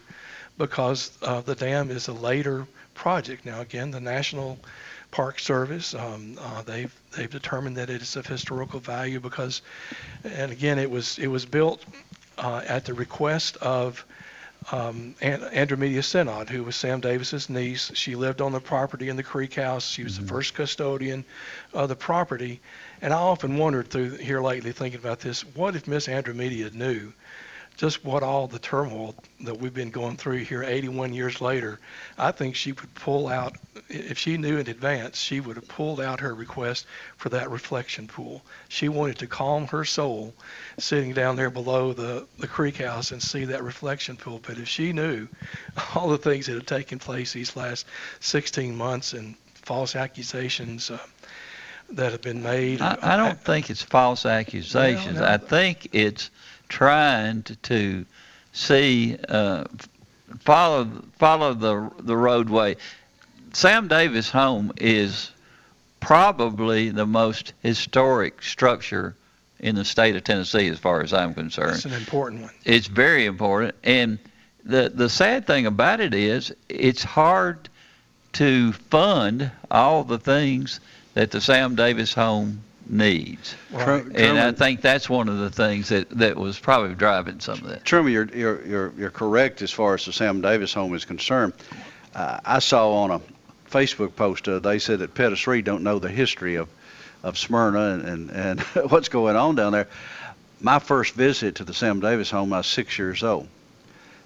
because 0.57 1.17
uh, 1.21 1.41
the 1.41 1.55
dam 1.55 1.89
is 1.89 2.07
a 2.07 2.13
later 2.13 2.67
project. 2.93 3.45
Now, 3.45 3.61
again, 3.61 3.91
the 3.91 3.99
National 3.99 4.59
Park 5.11 5.39
Service, 5.39 5.93
um, 5.93 6.37
uh, 6.39 6.63
they've 6.63 6.93
they've 7.15 7.29
determined 7.29 7.77
that 7.77 7.89
it 7.89 8.01
is 8.01 8.15
of 8.15 8.27
historical 8.27 8.79
value 8.79 9.19
because, 9.19 9.61
and 10.23 10.51
again, 10.51 10.79
it 10.79 10.91
was 10.91 11.17
it 11.17 11.27
was 11.27 11.45
built 11.45 11.85
uh, 12.37 12.61
at 12.67 12.85
the 12.85 12.93
request 12.93 13.57
of 13.57 14.03
um, 14.71 15.15
An- 15.21 15.41
Andromedia 15.41 16.03
Synod, 16.03 16.49
who 16.49 16.63
was 16.63 16.75
Sam 16.75 16.99
Davis's 16.99 17.49
niece. 17.49 17.91
She 17.93 18.15
lived 18.15 18.41
on 18.41 18.51
the 18.51 18.59
property 18.59 19.07
in 19.07 19.15
the 19.15 19.23
Creek 19.23 19.53
House. 19.53 19.87
She 19.87 20.03
was 20.03 20.17
the 20.17 20.25
first 20.25 20.53
custodian 20.55 21.23
of 21.73 21.87
the 21.87 21.95
property. 21.95 22.59
And 23.01 23.13
I 23.13 23.17
often 23.17 23.57
wondered 23.57 23.89
through 23.89 24.17
here 24.17 24.41
lately, 24.41 24.71
thinking 24.71 24.99
about 24.99 25.19
this, 25.19 25.41
what 25.41 25.75
if 25.75 25.87
Miss 25.87 26.07
Andromedia 26.07 26.73
knew 26.73 27.13
just 27.75 28.03
what 28.03 28.23
all 28.23 28.47
the 28.47 28.57
turmoil 28.57 29.13
that 29.41 29.59
we've 29.59 29.73
been 29.73 29.91
going 29.91 30.17
through 30.17 30.39
here 30.39 30.63
81 30.63 31.13
years 31.13 31.39
later? 31.39 31.79
I 32.17 32.31
think 32.31 32.55
she 32.55 32.71
would 32.71 32.95
pull 32.95 33.27
out, 33.27 33.55
if 33.87 34.17
she 34.17 34.37
knew 34.37 34.57
in 34.57 34.67
advance, 34.67 35.19
she 35.19 35.39
would 35.39 35.57
have 35.57 35.67
pulled 35.67 36.01
out 36.01 36.21
her 36.21 36.33
request 36.33 36.87
for 37.17 37.29
that 37.29 37.51
reflection 37.51 38.07
pool. 38.07 38.41
She 38.67 38.89
wanted 38.89 39.19
to 39.19 39.27
calm 39.27 39.67
her 39.67 39.85
soul 39.85 40.33
sitting 40.79 41.13
down 41.13 41.35
there 41.35 41.51
below 41.51 41.93
the, 41.93 42.25
the 42.39 42.47
creek 42.47 42.77
house 42.77 43.11
and 43.11 43.21
see 43.21 43.45
that 43.45 43.63
reflection 43.63 44.17
pool. 44.17 44.39
But 44.41 44.57
if 44.57 44.67
she 44.67 44.91
knew 44.91 45.27
all 45.95 46.09
the 46.09 46.17
things 46.17 46.47
that 46.47 46.55
have 46.55 46.65
taken 46.65 46.97
place 46.97 47.33
these 47.33 47.55
last 47.55 47.85
16 48.21 48.75
months 48.75 49.13
and 49.13 49.35
false 49.53 49.95
accusations 49.95 50.89
uh, 50.89 50.97
that 51.91 52.11
have 52.11 52.21
been 52.21 52.43
made. 52.43 52.81
I, 52.81 52.97
I 53.01 53.17
don't 53.17 53.39
think 53.39 53.69
it's 53.69 53.81
false 53.81 54.25
accusations. 54.25 55.19
No. 55.19 55.25
I 55.25 55.37
think 55.37 55.89
it's 55.93 56.29
trying 56.69 57.43
to, 57.43 57.55
to 57.55 58.05
see 58.53 59.17
uh, 59.29 59.65
follow 60.39 60.85
follow 61.17 61.53
the 61.53 61.89
the 61.99 62.17
roadway. 62.17 62.75
Sam 63.53 63.87
Davis 63.87 64.29
home 64.29 64.71
is 64.77 65.31
probably 65.99 66.89
the 66.89 67.05
most 67.05 67.53
historic 67.63 68.43
structure 68.43 69.15
in 69.59 69.75
the 69.75 69.85
state 69.85 70.15
of 70.15 70.23
Tennessee, 70.23 70.67
as 70.67 70.77
far 70.77 71.01
as 71.01 71.13
I'm 71.13 71.33
concerned. 71.33 71.75
It's 71.75 71.85
an 71.85 71.93
important 71.93 72.43
one. 72.43 72.51
It's 72.63 72.87
very 72.87 73.25
important. 73.25 73.75
And 73.83 74.19
the 74.63 74.91
the 74.93 75.09
sad 75.09 75.47
thing 75.47 75.65
about 75.65 75.99
it 75.99 76.13
is 76.13 76.53
it's 76.69 77.03
hard 77.03 77.69
to 78.33 78.73
fund 78.73 79.49
all 79.71 80.03
the 80.03 80.19
things 80.19 80.79
that 81.17 81.31
the 81.31 81.41
Sam 81.41 81.73
Davis 81.73 82.13
home 82.13 82.61
needs. 82.87 83.55
Right. 83.71 84.05
And 84.13 84.37
I 84.37 84.51
think 84.51 84.81
that's 84.81 85.09
one 85.09 85.29
of 85.29 85.39
the 85.39 85.49
things 85.49 85.89
that, 85.89 86.11
that 86.11 86.37
was 86.37 86.59
probably 86.59 86.93
driving 86.93 87.39
some 87.39 87.57
of 87.57 87.69
that. 87.69 87.83
Truman, 87.83 88.13
you're, 88.13 88.29
you're, 88.35 88.65
you're, 88.67 88.93
you're 88.95 89.09
correct 89.09 89.63
as 89.63 89.71
far 89.71 89.95
as 89.95 90.05
the 90.05 90.13
Sam 90.13 90.41
Davis 90.41 90.75
home 90.75 90.93
is 90.93 91.05
concerned. 91.05 91.53
Uh, 92.13 92.39
I 92.45 92.59
saw 92.59 92.93
on 92.97 93.09
a 93.09 93.21
Facebook 93.71 94.15
post, 94.15 94.47
uh, 94.47 94.59
they 94.59 94.77
said 94.77 94.99
that 94.99 95.15
Pettis 95.15 95.47
Reed 95.47 95.65
don't 95.65 95.81
know 95.81 95.97
the 95.97 96.07
history 96.07 96.53
of, 96.53 96.69
of 97.23 97.35
Smyrna 97.35 97.93
and, 97.93 98.03
and, 98.03 98.29
and 98.29 98.61
what's 98.91 99.09
going 99.09 99.35
on 99.35 99.55
down 99.55 99.71
there. 99.71 99.87
My 100.61 100.77
first 100.77 101.15
visit 101.15 101.55
to 101.55 101.63
the 101.63 101.73
Sam 101.73 101.99
Davis 101.99 102.29
home, 102.29 102.53
I 102.53 102.57
was 102.57 102.67
six 102.67 102.99
years 102.99 103.23
old. 103.23 103.47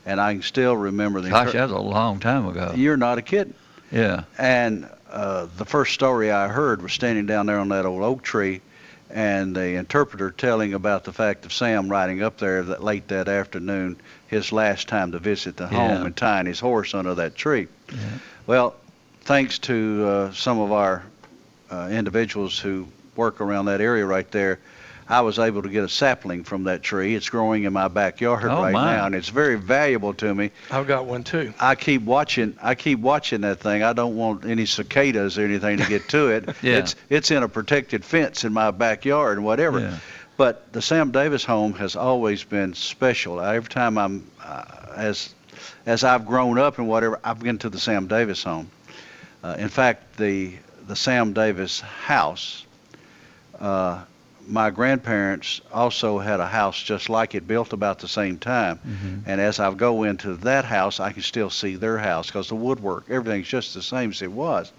And 0.05 0.19
I 0.19 0.33
can 0.33 0.41
still 0.41 0.75
remember 0.75 1.21
the. 1.21 1.29
Gosh, 1.29 1.53
that 1.53 1.69
was 1.69 1.71
a 1.71 1.79
long 1.79 2.19
time 2.19 2.47
ago. 2.47 2.73
You're 2.75 2.97
not 2.97 3.17
a 3.17 3.21
kid. 3.21 3.53
Yeah. 3.91 4.23
And 4.37 4.89
uh, 5.11 5.47
the 5.57 5.65
first 5.65 5.93
story 5.93 6.31
I 6.31 6.47
heard 6.47 6.81
was 6.81 6.93
standing 6.93 7.25
down 7.25 7.45
there 7.45 7.59
on 7.59 7.69
that 7.69 7.85
old 7.85 8.01
oak 8.01 8.21
tree, 8.21 8.61
and 9.09 9.55
the 9.55 9.75
interpreter 9.75 10.31
telling 10.31 10.73
about 10.73 11.03
the 11.03 11.13
fact 11.13 11.45
of 11.45 11.53
Sam 11.53 11.89
riding 11.89 12.23
up 12.23 12.37
there 12.37 12.63
that 12.63 12.83
late 12.83 13.07
that 13.09 13.27
afternoon, 13.27 13.97
his 14.27 14.51
last 14.51 14.87
time 14.87 15.11
to 15.11 15.19
visit 15.19 15.57
the 15.57 15.67
home, 15.67 16.05
and 16.05 16.15
tying 16.15 16.45
his 16.45 16.59
horse 16.59 16.93
under 16.93 17.15
that 17.15 17.35
tree. 17.35 17.67
Yeah. 17.91 17.97
Well, 18.47 18.75
thanks 19.21 19.59
to 19.59 20.05
uh, 20.07 20.33
some 20.33 20.59
of 20.59 20.71
our 20.71 21.03
uh, 21.69 21.89
individuals 21.91 22.57
who 22.57 22.87
work 23.15 23.41
around 23.41 23.65
that 23.65 23.81
area 23.81 24.05
right 24.05 24.29
there, 24.31 24.59
I 25.11 25.21
was 25.21 25.39
able 25.39 25.61
to 25.63 25.69
get 25.69 25.83
a 25.83 25.89
sapling 25.89 26.45
from 26.45 26.63
that 26.63 26.81
tree. 26.81 27.15
It's 27.15 27.29
growing 27.29 27.65
in 27.65 27.73
my 27.73 27.89
backyard 27.89 28.45
Oh, 28.45 28.61
right 28.63 28.71
my. 28.71 28.95
now, 28.95 29.05
and 29.07 29.13
it's 29.13 29.27
very 29.29 29.55
valuable 29.57 30.13
to 30.15 30.33
me. 30.33 30.51
I've 30.71 30.87
got 30.87 31.05
one 31.05 31.23
too. 31.23 31.53
I 31.59 31.75
keep 31.75 32.01
watching. 32.03 32.55
I 32.61 32.75
keep 32.75 32.99
watching 32.99 33.41
that 33.41 33.59
thing. 33.59 33.83
I 33.83 33.91
don't 33.91 34.15
want 34.15 34.45
any 34.45 34.65
cicadas 34.65 35.37
or 35.37 35.43
anything 35.43 35.77
to 35.79 35.85
get 35.87 36.07
to 36.09 36.29
it. 36.29 36.49
Yeah. 36.61 36.77
It's 36.77 36.95
it's 37.09 37.31
in 37.31 37.43
a 37.43 37.49
protected 37.49 38.05
fence 38.05 38.43
in 38.45 38.53
my 38.53 38.71
backyard 38.71 39.37
and 39.37 39.45
whatever. 39.45 39.79
Yeah. 39.79 39.97
But 40.37 40.71
the 40.73 40.81
Sam 40.81 41.11
Davis 41.11 41.43
home 41.43 41.73
has 41.73 41.95
always 41.95 42.43
been 42.43 42.73
special. 42.73 43.41
Every 43.41 43.69
time 43.69 43.97
I'm 43.97 44.25
uh, 44.43 44.63
as 44.95 45.33
as 45.85 46.03
I've 46.03 46.25
grown 46.25 46.57
up 46.57 46.77
and 46.77 46.87
whatever, 46.87 47.19
I've 47.23 47.39
been 47.39 47.57
to 47.59 47.69
the 47.69 47.79
Sam 47.79 48.07
Davis 48.07 48.43
home. 48.43 48.69
Uh, 49.43 49.55
in 49.59 49.69
fact, 49.69 50.17
the 50.17 50.53
the 50.87 50.95
Sam 50.95 51.33
Davis 51.33 51.81
house. 51.81 52.65
Uh, 53.59 54.03
my 54.47 54.69
grandparents 54.69 55.61
also 55.73 56.17
had 56.19 56.39
a 56.39 56.45
house 56.47 56.81
just 56.81 57.09
like 57.09 57.35
it, 57.35 57.47
built 57.47 57.73
about 57.73 57.99
the 57.99 58.07
same 58.07 58.37
time. 58.37 58.79
And 59.25 59.39
as 59.39 59.59
I 59.59 59.73
go 59.73 60.03
into 60.03 60.35
that 60.37 60.65
house, 60.65 60.99
I 60.99 61.11
can 61.11 61.21
still 61.21 61.49
see 61.49 61.75
their 61.75 61.97
house 61.97 62.27
because 62.27 62.49
the 62.49 62.55
woodwork, 62.55 63.09
everything's 63.09 63.47
just 63.47 63.73
the 63.73 63.81
same 63.81 64.09
as 64.11 64.21
it 64.21 64.31
was. 64.31 64.71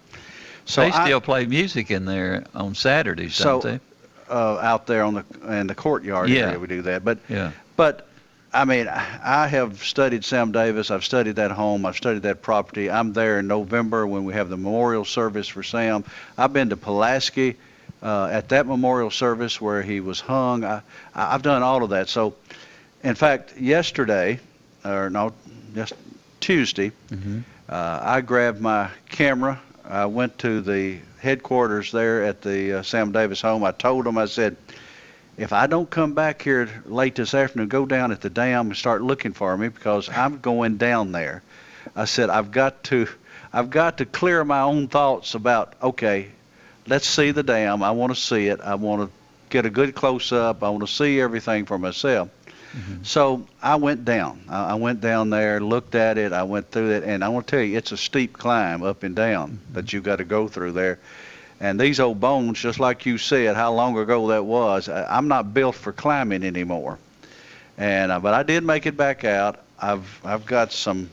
So 0.65 0.83
they 0.83 0.91
I- 0.93 1.05
still 1.07 1.21
play 1.21 1.47
music 1.47 1.91
in 1.91 2.05
there 2.05 2.45
on 2.55 2.75
Saturdays, 2.75 3.35
So, 3.35 3.61
don't 3.61 3.83
uh, 4.29 4.59
out 4.59 4.87
there 4.87 5.03
on 5.05 5.15
the 5.15 5.25
in 5.59 5.67
the 5.67 5.75
courtyard 5.75 6.29
Yeah. 6.31 6.47
area, 6.49 6.59
we 6.59 6.67
do 6.67 6.83
that. 6.83 7.05
But? 7.05 7.19
Yeah. 7.29 7.51
but 7.77 8.07
I 8.55 8.65
mean, 8.67 8.87
I 8.89 9.47
have 9.49 9.83
studied 9.83 10.25
Sam 10.27 10.53
Davis. 10.53 10.91
I've 10.91 11.05
studied 11.05 11.37
that 11.37 11.51
home. 11.53 11.87
I've 11.87 11.97
studied 11.97 12.23
that 12.25 12.43
property. 12.43 12.91
I'm 12.91 13.13
there 13.15 13.39
in 13.39 13.47
November 13.47 14.07
when 14.07 14.25
we 14.25 14.35
have 14.35 14.51
the 14.51 14.57
memorial 14.59 15.05
service 15.07 15.49
for 15.49 15.63
Sam. 15.63 16.05
I've 16.37 16.53
been 16.53 16.69
to 16.69 16.77
Pulaski 16.77 17.57
uh, 18.03 18.29
at 18.31 18.49
that 18.51 18.67
memorial 18.67 19.11
service 19.11 19.61
where 19.61 19.83
he 19.83 20.01
was 20.01 20.21
hung. 20.21 20.65
I, 20.65 20.83
I've 21.15 21.43
done 21.43 21.63
all 21.63 21.83
of 21.83 21.91
that. 21.91 22.09
So, 22.09 22.35
in 23.03 23.15
fact, 23.15 23.57
yesterday, 23.59 24.41
or 24.85 25.11
no, 25.11 25.33
just 25.75 25.95
Tuesday, 26.41 26.93
uh, 27.69 28.01
I 28.03 28.21
grabbed 28.21 28.61
my 28.61 28.91
camera. 29.11 29.61
I 29.89 30.07
went 30.07 30.39
to 30.39 30.61
the 30.61 30.99
headquarters 31.21 31.93
there 31.93 32.25
at 32.25 32.43
the 32.43 32.79
uh, 32.81 32.83
Sam 32.83 33.13
Davis 33.13 33.41
home. 33.41 33.65
I 33.65 33.73
told 33.73 34.05
them, 34.05 34.19
I 34.19 34.27
said, 34.27 34.57
if 35.39 35.53
I 35.53 35.67
don't 35.67 35.89
come 35.89 36.15
back 36.15 36.43
here 36.43 36.69
late 36.85 37.15
this 37.15 37.35
afternoon, 37.35 37.69
go 37.69 37.87
down 37.87 38.13
at 38.13 38.21
the 38.21 38.31
dam 38.31 38.67
and 38.67 38.77
start 38.77 39.03
looking 39.03 39.33
for 39.33 39.57
me 39.57 39.69
because 39.69 40.09
I'm 40.09 40.41
going 40.41 40.77
down 40.77 41.13
there. 41.13 41.43
I 41.97 42.05
said 42.05 42.31
I've 42.31 42.51
got 42.51 42.85
to, 42.85 43.09
I've 43.53 43.71
got 43.71 43.99
to 43.99 44.05
clear 44.05 44.45
my 44.45 44.61
own 44.61 44.89
thoughts 44.89 45.35
about 45.35 45.75
okay, 45.83 46.29
let's 46.87 47.07
see 47.07 47.31
the 47.31 47.43
dam. 47.43 47.83
I 47.83 47.91
want 47.91 48.15
to 48.15 48.21
see 48.21 48.49
it. 48.49 48.61
I 48.61 48.75
want 48.75 49.03
to 49.03 49.11
get 49.51 49.67
a 49.67 49.71
good 49.71 49.95
close 49.95 50.33
up. 50.33 50.63
I 50.63 50.71
want 50.71 50.87
to 50.87 50.93
see 50.93 51.21
everything 51.21 51.67
for 51.67 51.79
myself. 51.79 52.29
So 53.03 53.47
I 53.63 53.77
went 53.77 54.07
down. 54.07 54.45
I 54.49 54.77
went 54.77 55.03
down 55.03 55.29
there, 55.29 55.61
looked 55.61 55.95
at 55.95 56.17
it. 56.17 56.33
I 56.33 56.45
went 56.45 56.71
through 56.71 56.93
it, 56.93 57.05
and 57.05 57.23
I 57.23 57.29
want 57.29 57.47
to 57.47 57.51
tell 57.51 57.63
you, 57.63 57.77
it's 57.77 57.93
a 57.93 57.99
steep 57.99 58.33
climb 58.33 58.83
up 58.83 59.03
and 59.03 59.15
down 59.15 59.61
that 59.75 59.93
you've 59.93 60.05
got 60.05 60.17
to 60.17 60.25
go 60.25 60.49
through 60.49 60.73
there. 60.73 60.99
And 61.61 61.79
these 61.79 62.01
old 62.01 62.19
bones, 62.19 62.59
just 62.59 62.81
like 62.81 63.05
you 63.05 63.19
said, 63.19 63.57
how 63.57 63.75
long 63.75 63.99
ago 63.99 64.29
that 64.29 64.45
was, 64.45 64.89
I'm 64.89 65.29
not 65.29 65.53
built 65.53 65.75
for 65.75 65.93
climbing 65.93 66.45
anymore. 66.45 66.99
And 67.77 68.11
uh, 68.11 68.21
but 68.21 68.33
I 68.33 68.43
did 68.43 68.65
make 68.65 68.87
it 68.87 68.97
back 68.97 69.25
out. 69.25 69.61
I've 69.79 70.21
I've 70.25 70.47
got 70.47 70.73
some 70.73 71.11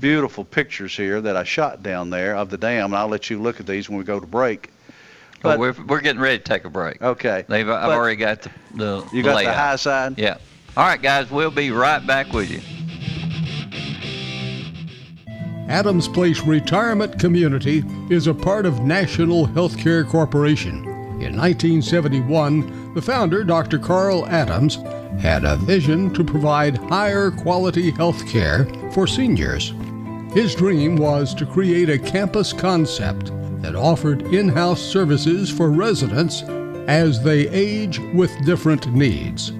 beautiful 0.00 0.44
pictures 0.44 0.96
here 0.96 1.20
that 1.20 1.36
I 1.36 1.44
shot 1.44 1.82
down 1.82 2.10
there 2.10 2.36
of 2.36 2.50
the 2.50 2.58
dam, 2.58 2.86
and 2.86 2.96
I'll 2.96 3.08
let 3.08 3.30
you 3.30 3.40
look 3.40 3.60
at 3.60 3.66
these 3.66 3.88
when 3.88 3.98
we 3.98 4.04
go 4.04 4.20
to 4.20 4.26
break. 4.26 4.71
Well, 5.42 5.58
But- 5.58 5.58
we're, 5.78 5.84
we're 5.86 6.00
getting 6.00 6.20
ready 6.22 6.38
to 6.38 6.44
take 6.44 6.64
a 6.64 6.70
break. 6.70 7.00
Okay. 7.02 7.44
They've, 7.48 7.68
I've 7.68 7.86
But 7.88 7.96
already 7.96 8.16
got 8.16 8.42
the, 8.42 8.50
the 8.74 9.08
You 9.12 9.22
got 9.22 9.36
layout. 9.36 9.54
the 9.54 9.58
high 9.60 9.76
side. 9.76 10.18
Yeah. 10.18 10.36
All 10.76 10.84
right, 10.86 11.00
guys, 11.02 11.30
we'll 11.30 11.50
be 11.50 11.70
right 11.70 12.04
back 12.06 12.32
with 12.32 12.50
you. 12.50 12.60
Adams 15.68 16.08
Place 16.08 16.40
Retirement 16.42 17.18
Community 17.18 17.82
is 18.10 18.26
a 18.26 18.34
part 18.34 18.66
of 18.66 18.80
National 18.80 19.46
Healthcare 19.48 20.06
Corporation. 20.06 20.84
In 21.20 21.36
1971, 21.36 22.94
the 22.94 23.02
founder, 23.02 23.44
Dr. 23.44 23.78
Carl 23.78 24.26
Adams, 24.26 24.76
had 25.20 25.44
a 25.44 25.56
vision 25.56 26.12
to 26.14 26.24
provide 26.24 26.76
higher 26.76 27.30
quality 27.30 27.90
health 27.90 28.26
care 28.26 28.66
for 28.92 29.06
seniors. 29.06 29.72
His 30.34 30.54
dream 30.54 30.96
was 30.96 31.34
to 31.34 31.46
create 31.46 31.88
a 31.90 31.98
campus 31.98 32.52
concept 32.52 33.30
that 33.62 33.74
offered 33.74 34.22
in 34.34 34.48
house 34.48 34.80
services 34.82 35.50
for 35.50 35.70
residents 35.70 36.42
as 36.88 37.22
they 37.22 37.48
age 37.48 37.98
with 38.14 38.30
different 38.44 38.92
needs. 38.92 39.52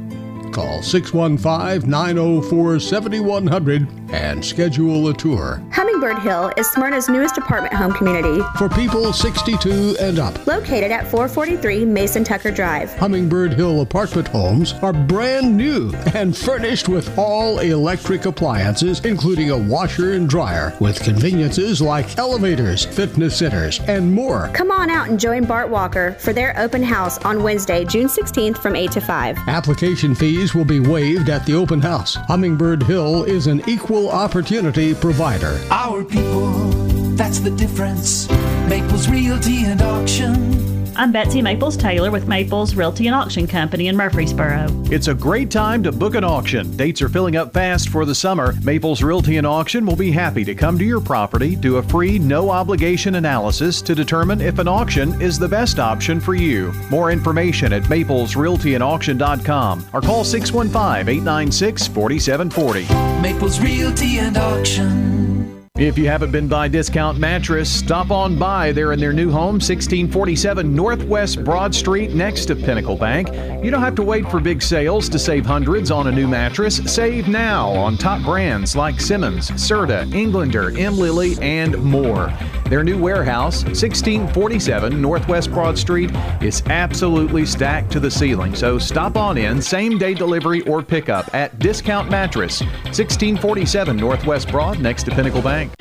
Call 0.53 0.83
615 0.83 1.88
904 1.88 2.79
7100 2.79 3.88
and 4.11 4.45
schedule 4.45 5.09
a 5.09 5.15
tour. 5.15 5.62
Hummingbird 6.03 6.25
Hill 6.25 6.53
is 6.57 6.69
Smyrna's 6.73 7.09
newest 7.09 7.38
apartment 7.38 7.73
home 7.75 7.93
community, 7.93 8.43
For 8.57 8.69
people 8.69 9.12
62 9.12 9.99
and 10.01 10.19
up, 10.19 10.49
located 10.49 10.91
at 10.91 11.09
443 11.09 11.85
Mason 11.85 12.25
Tucker 12.25 12.51
Drive. 12.51 12.93
Hummingbird 12.95 13.53
Hill 13.53 13.83
apartment 13.83 14.27
homes 14.27 14.73
are 14.83 14.93
brand 14.93 15.57
new 15.57 15.93
and 16.12 16.37
furnished 16.37 16.88
with 16.88 17.17
all 17.17 17.61
electric 17.61 18.27
appliances, 18.27 18.99
including 19.05 19.51
a 19.51 19.57
washer 19.57 20.15
and 20.15 20.29
dryer, 20.29 20.77
with 20.81 21.01
conveniences 21.01 21.81
like 21.81 22.19
elevators, 22.19 22.85
fitness 22.85 23.38
centers, 23.38 23.79
and 23.87 24.12
more. 24.12 24.51
Come 24.55 24.73
on 24.73 24.91
out 24.91 25.09
and 25.09 25.21
join 25.21 25.45
Bart 25.45 25.71
Walker 25.71 26.17
for 26.19 26.33
their 26.33 26.59
open 26.59 26.83
house 26.83 27.19
on 27.19 27.45
Wednesday, 27.45 27.85
June 27.85 28.09
16th 28.09 28.59
from 28.59 28.75
8 28.75 28.91
to 28.91 29.01
5. 29.01 29.38
Application 29.47 30.17
fees 30.17 30.53
will 30.53 30.65
be 30.65 30.81
waived 30.81 31.29
at 31.29 31.47
the 31.47 31.55
open 31.55 31.81
house. 31.81 32.17
Hummingbird 32.27 32.83
Hill 32.83 33.23
is 33.23 33.47
an 33.47 33.62
equal 33.69 34.11
opportunity 34.11 34.97
provider. 34.97 35.61
Our 35.71 35.91
people, 36.00 36.50
that's 37.16 37.40
the 37.40 37.50
difference. 37.50 38.28
Maples 38.68 39.09
Realty 39.09 39.64
and 39.64 39.83
Auction. 39.83 40.62
I'm 40.94 41.12
Betsy 41.12 41.40
Maples 41.40 41.76
Taylor 41.76 42.11
with 42.11 42.28
Maples 42.28 42.74
Realty 42.74 43.07
and 43.07 43.16
Auction 43.16 43.46
Company 43.46 43.88
in 43.88 43.96
Murfreesboro. 43.96 44.66
It's 44.90 45.09
a 45.09 45.14
great 45.14 45.50
time 45.50 45.83
to 45.83 45.92
book 45.92 46.14
an 46.14 46.24
auction. 46.24 46.76
Dates 46.76 47.00
are 47.00 47.09
filling 47.09 47.37
up 47.37 47.55
fast 47.55 47.88
for 47.88 48.05
the 48.05 48.14
summer. 48.14 48.55
Maples 48.62 49.02
Realty 49.02 49.38
and 49.38 49.46
Auction 49.46 49.87
will 49.87 49.96
be 49.96 50.11
happy 50.11 50.44
to 50.44 50.55
come 50.55 50.78
to 50.78 50.85
your 50.85 51.00
property, 51.00 51.57
do 51.57 51.76
a 51.76 51.83
free, 51.83 52.18
no 52.18 52.50
obligation 52.50 53.14
analysis 53.14 53.81
to 53.83 53.94
determine 53.94 54.40
if 54.40 54.59
an 54.59 54.68
auction 54.68 55.20
is 55.20 55.38
the 55.38 55.48
best 55.48 55.78
option 55.78 56.20
for 56.20 56.35
you. 56.35 56.72
More 56.90 57.11
information 57.11 57.72
at 57.72 57.83
maplesrealtyandauction.com 57.85 59.87
or 59.92 60.00
call 60.00 60.24
615 60.24 61.09
896 61.09 61.87
4740. 61.88 63.22
Maples 63.22 63.61
Realty 63.61 64.18
and 64.18 64.37
Auction. 64.37 65.32
If 65.83 65.99
you 65.99 66.07
haven't 66.07 66.31
been 66.31 66.47
by 66.47 66.68
Discount 66.68 67.18
Mattress, 67.18 67.68
stop 67.68 68.12
on 68.12 68.38
by. 68.38 68.71
They're 68.71 68.92
in 68.92 69.01
their 69.01 69.12
new 69.12 69.33
home, 69.33 69.57
1647 69.57 70.73
Northwest 70.73 71.42
Broad 71.42 71.75
Street, 71.75 72.14
next 72.14 72.47
to 72.47 72.55
Pinnacle 72.55 72.97
Bank. 72.97 73.27
You 73.64 73.73
don't 73.73 73.83
have 73.83 73.97
to 73.97 74.05
wait 74.05 74.31
for 74.31 74.38
big 74.38 74.62
sales 74.62 75.09
to 75.09 75.18
save 75.18 75.45
hundreds 75.45 75.90
on 75.90 76.07
a 76.07 76.12
new 76.12 76.29
mattress. 76.29 76.77
Save 76.77 77.27
now 77.27 77.68
on 77.71 77.97
top 77.97 78.23
brands 78.23 78.77
like 78.77 79.01
Simmons, 79.01 79.51
Serta, 79.51 80.09
Englander, 80.14 80.71
M. 80.79 80.97
Lilly, 80.97 81.35
and 81.42 81.77
more. 81.83 82.33
Their 82.66 82.85
new 82.85 82.99
warehouse, 82.99 83.64
1647 83.64 85.03
Northwest 85.03 85.51
Broad 85.51 85.77
Street, 85.77 86.12
is 86.40 86.62
absolutely 86.66 87.45
stacked 87.45 87.90
to 87.92 88.01
the 88.01 88.11
ceiling. 88.11 88.55
So 88.55 88.79
stop 88.79 89.16
on 89.16 89.37
in, 89.37 89.61
same 89.61 89.99
day 89.99 90.14
delivery 90.14 90.62
or 90.62 90.81
pickup 90.81 91.35
at 91.35 91.59
Discount 91.59 92.09
Mattress, 92.09 92.61
1647 92.85 93.97
Northwest 93.97 94.49
Broad, 94.49 94.79
next 94.79 95.03
to 95.03 95.11
Pinnacle 95.11 95.42
Bank. 95.42 95.72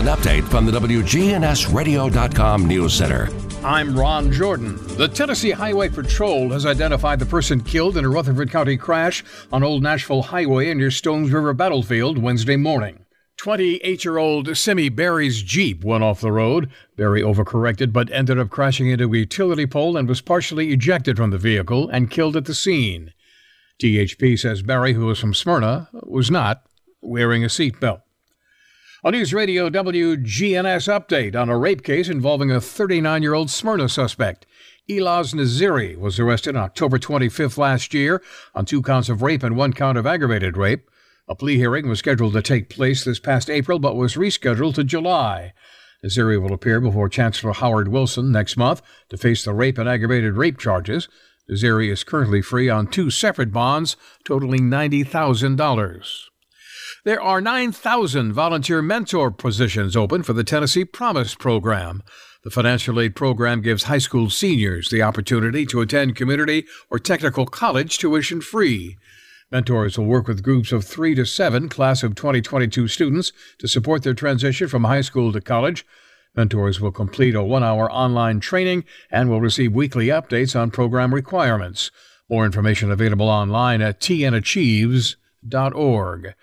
An 0.00 0.06
update 0.06 0.48
from 0.48 0.64
the 0.64 0.72
WGNSradio.com 0.72 2.66
News 2.66 2.94
Center. 2.94 3.28
I'm 3.62 3.94
Ron 3.94 4.32
Jordan. 4.32 4.78
The 4.96 5.06
Tennessee 5.06 5.50
Highway 5.50 5.90
Patrol 5.90 6.48
has 6.52 6.64
identified 6.64 7.18
the 7.18 7.26
person 7.26 7.60
killed 7.60 7.98
in 7.98 8.06
a 8.06 8.08
Rutherford 8.08 8.50
County 8.50 8.78
crash 8.78 9.22
on 9.52 9.62
Old 9.62 9.82
Nashville 9.82 10.22
Highway 10.22 10.72
near 10.72 10.90
Stones 10.90 11.30
River 11.30 11.52
Battlefield 11.52 12.16
Wednesday 12.16 12.56
morning. 12.56 13.04
28 13.36 14.02
year 14.02 14.16
old 14.16 14.56
Simi 14.56 14.88
Barry's 14.88 15.42
Jeep 15.42 15.84
went 15.84 16.02
off 16.02 16.22
the 16.22 16.32
road. 16.32 16.70
Barry 16.96 17.20
overcorrected 17.20 17.92
but 17.92 18.10
ended 18.10 18.38
up 18.38 18.48
crashing 18.48 18.88
into 18.88 19.12
a 19.12 19.18
utility 19.18 19.66
pole 19.66 19.98
and 19.98 20.08
was 20.08 20.22
partially 20.22 20.70
ejected 20.72 21.18
from 21.18 21.28
the 21.28 21.36
vehicle 21.36 21.90
and 21.90 22.10
killed 22.10 22.38
at 22.38 22.46
the 22.46 22.54
scene. 22.54 23.12
THP 23.82 24.38
says 24.38 24.62
Barry, 24.62 24.94
who 24.94 25.04
was 25.04 25.18
from 25.18 25.34
Smyrna, 25.34 25.90
was 25.92 26.30
not 26.30 26.62
wearing 27.02 27.44
a 27.44 27.48
seatbelt. 27.48 28.00
A 29.02 29.10
News 29.10 29.32
Radio 29.32 29.70
WGNS 29.70 30.86
update 30.86 31.34
on 31.34 31.48
a 31.48 31.56
rape 31.56 31.82
case 31.82 32.10
involving 32.10 32.50
a 32.50 32.60
39 32.60 33.22
year 33.22 33.32
old 33.32 33.48
Smyrna 33.48 33.88
suspect. 33.88 34.44
Elaz 34.90 35.32
Naziri 35.32 35.96
was 35.96 36.20
arrested 36.20 36.54
on 36.54 36.64
October 36.64 36.98
25th 36.98 37.56
last 37.56 37.94
year 37.94 38.22
on 38.54 38.66
two 38.66 38.82
counts 38.82 39.08
of 39.08 39.22
rape 39.22 39.42
and 39.42 39.56
one 39.56 39.72
count 39.72 39.96
of 39.96 40.06
aggravated 40.06 40.58
rape. 40.58 40.86
A 41.28 41.34
plea 41.34 41.56
hearing 41.56 41.88
was 41.88 41.98
scheduled 41.98 42.34
to 42.34 42.42
take 42.42 42.68
place 42.68 43.02
this 43.02 43.18
past 43.18 43.48
April 43.48 43.78
but 43.78 43.96
was 43.96 44.16
rescheduled 44.16 44.74
to 44.74 44.84
July. 44.84 45.54
Naziri 46.04 46.38
will 46.38 46.52
appear 46.52 46.78
before 46.78 47.08
Chancellor 47.08 47.54
Howard 47.54 47.88
Wilson 47.88 48.30
next 48.30 48.58
month 48.58 48.82
to 49.08 49.16
face 49.16 49.46
the 49.46 49.54
rape 49.54 49.78
and 49.78 49.88
aggravated 49.88 50.34
rape 50.34 50.58
charges. 50.58 51.08
Naziri 51.50 51.90
is 51.90 52.04
currently 52.04 52.42
free 52.42 52.68
on 52.68 52.86
two 52.86 53.08
separate 53.08 53.50
bonds 53.50 53.96
totaling 54.26 54.68
$90,000. 54.68 56.29
There 57.02 57.22
are 57.22 57.40
9,000 57.40 58.34
volunteer 58.34 58.82
mentor 58.82 59.30
positions 59.30 59.96
open 59.96 60.22
for 60.22 60.34
the 60.34 60.44
Tennessee 60.44 60.84
Promise 60.84 61.34
program. 61.34 62.02
The 62.44 62.50
financial 62.50 63.00
aid 63.00 63.16
program 63.16 63.62
gives 63.62 63.84
high 63.84 63.96
school 63.96 64.28
seniors 64.28 64.90
the 64.90 65.00
opportunity 65.00 65.64
to 65.64 65.80
attend 65.80 66.14
community 66.14 66.66
or 66.90 66.98
technical 66.98 67.46
college 67.46 67.96
tuition 67.96 68.42
free. 68.42 68.98
Mentors 69.50 69.96
will 69.96 70.04
work 70.04 70.28
with 70.28 70.42
groups 70.42 70.72
of 70.72 70.84
three 70.84 71.14
to 71.14 71.24
seven 71.24 71.70
class 71.70 72.02
of 72.02 72.16
2022 72.16 72.86
students 72.86 73.32
to 73.58 73.66
support 73.66 74.02
their 74.02 74.12
transition 74.12 74.68
from 74.68 74.84
high 74.84 75.00
school 75.00 75.32
to 75.32 75.40
college. 75.40 75.86
Mentors 76.36 76.82
will 76.82 76.92
complete 76.92 77.34
a 77.34 77.42
one 77.42 77.64
hour 77.64 77.90
online 77.90 78.40
training 78.40 78.84
and 79.10 79.30
will 79.30 79.40
receive 79.40 79.72
weekly 79.72 80.08
updates 80.08 80.54
on 80.54 80.70
program 80.70 81.14
requirements. 81.14 81.90
More 82.28 82.44
information 82.44 82.90
available 82.90 83.30
online 83.30 83.80
at 83.80 84.00
tnachieves.org. 84.00 86.34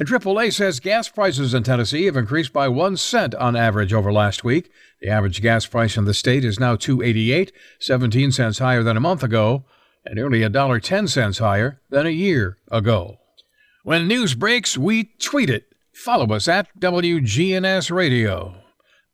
And 0.00 0.08
AAA 0.08 0.54
says 0.54 0.80
gas 0.80 1.10
prices 1.10 1.52
in 1.52 1.62
Tennessee 1.62 2.06
have 2.06 2.16
increased 2.16 2.54
by 2.54 2.68
one 2.68 2.96
cent 2.96 3.34
on 3.34 3.54
average 3.54 3.92
over 3.92 4.10
last 4.10 4.42
week. 4.42 4.70
The 5.02 5.10
average 5.10 5.42
gas 5.42 5.66
price 5.66 5.98
in 5.98 6.06
the 6.06 6.14
state 6.14 6.42
is 6.42 6.58
now 6.58 6.74
288, 6.74 7.52
17 7.80 8.32
cents 8.32 8.60
higher 8.60 8.82
than 8.82 8.96
a 8.96 9.00
month 9.00 9.22
ago. 9.22 9.64
and 10.06 10.14
nearly 10.14 10.40
$1.10 10.40 11.38
higher 11.38 11.82
than 11.90 12.06
a 12.06 12.10
year 12.10 12.56
ago. 12.70 13.18
When 13.84 14.08
news 14.08 14.34
breaks, 14.34 14.78
we 14.78 15.12
tweet 15.18 15.50
it. 15.50 15.66
Follow 15.92 16.34
us 16.34 16.48
at 16.48 16.68
WGNS 16.80 17.90
Radio. 17.90 18.54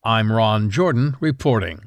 I'm 0.04 0.30
Ron 0.30 0.70
Jordan 0.70 1.16
reporting. 1.18 1.85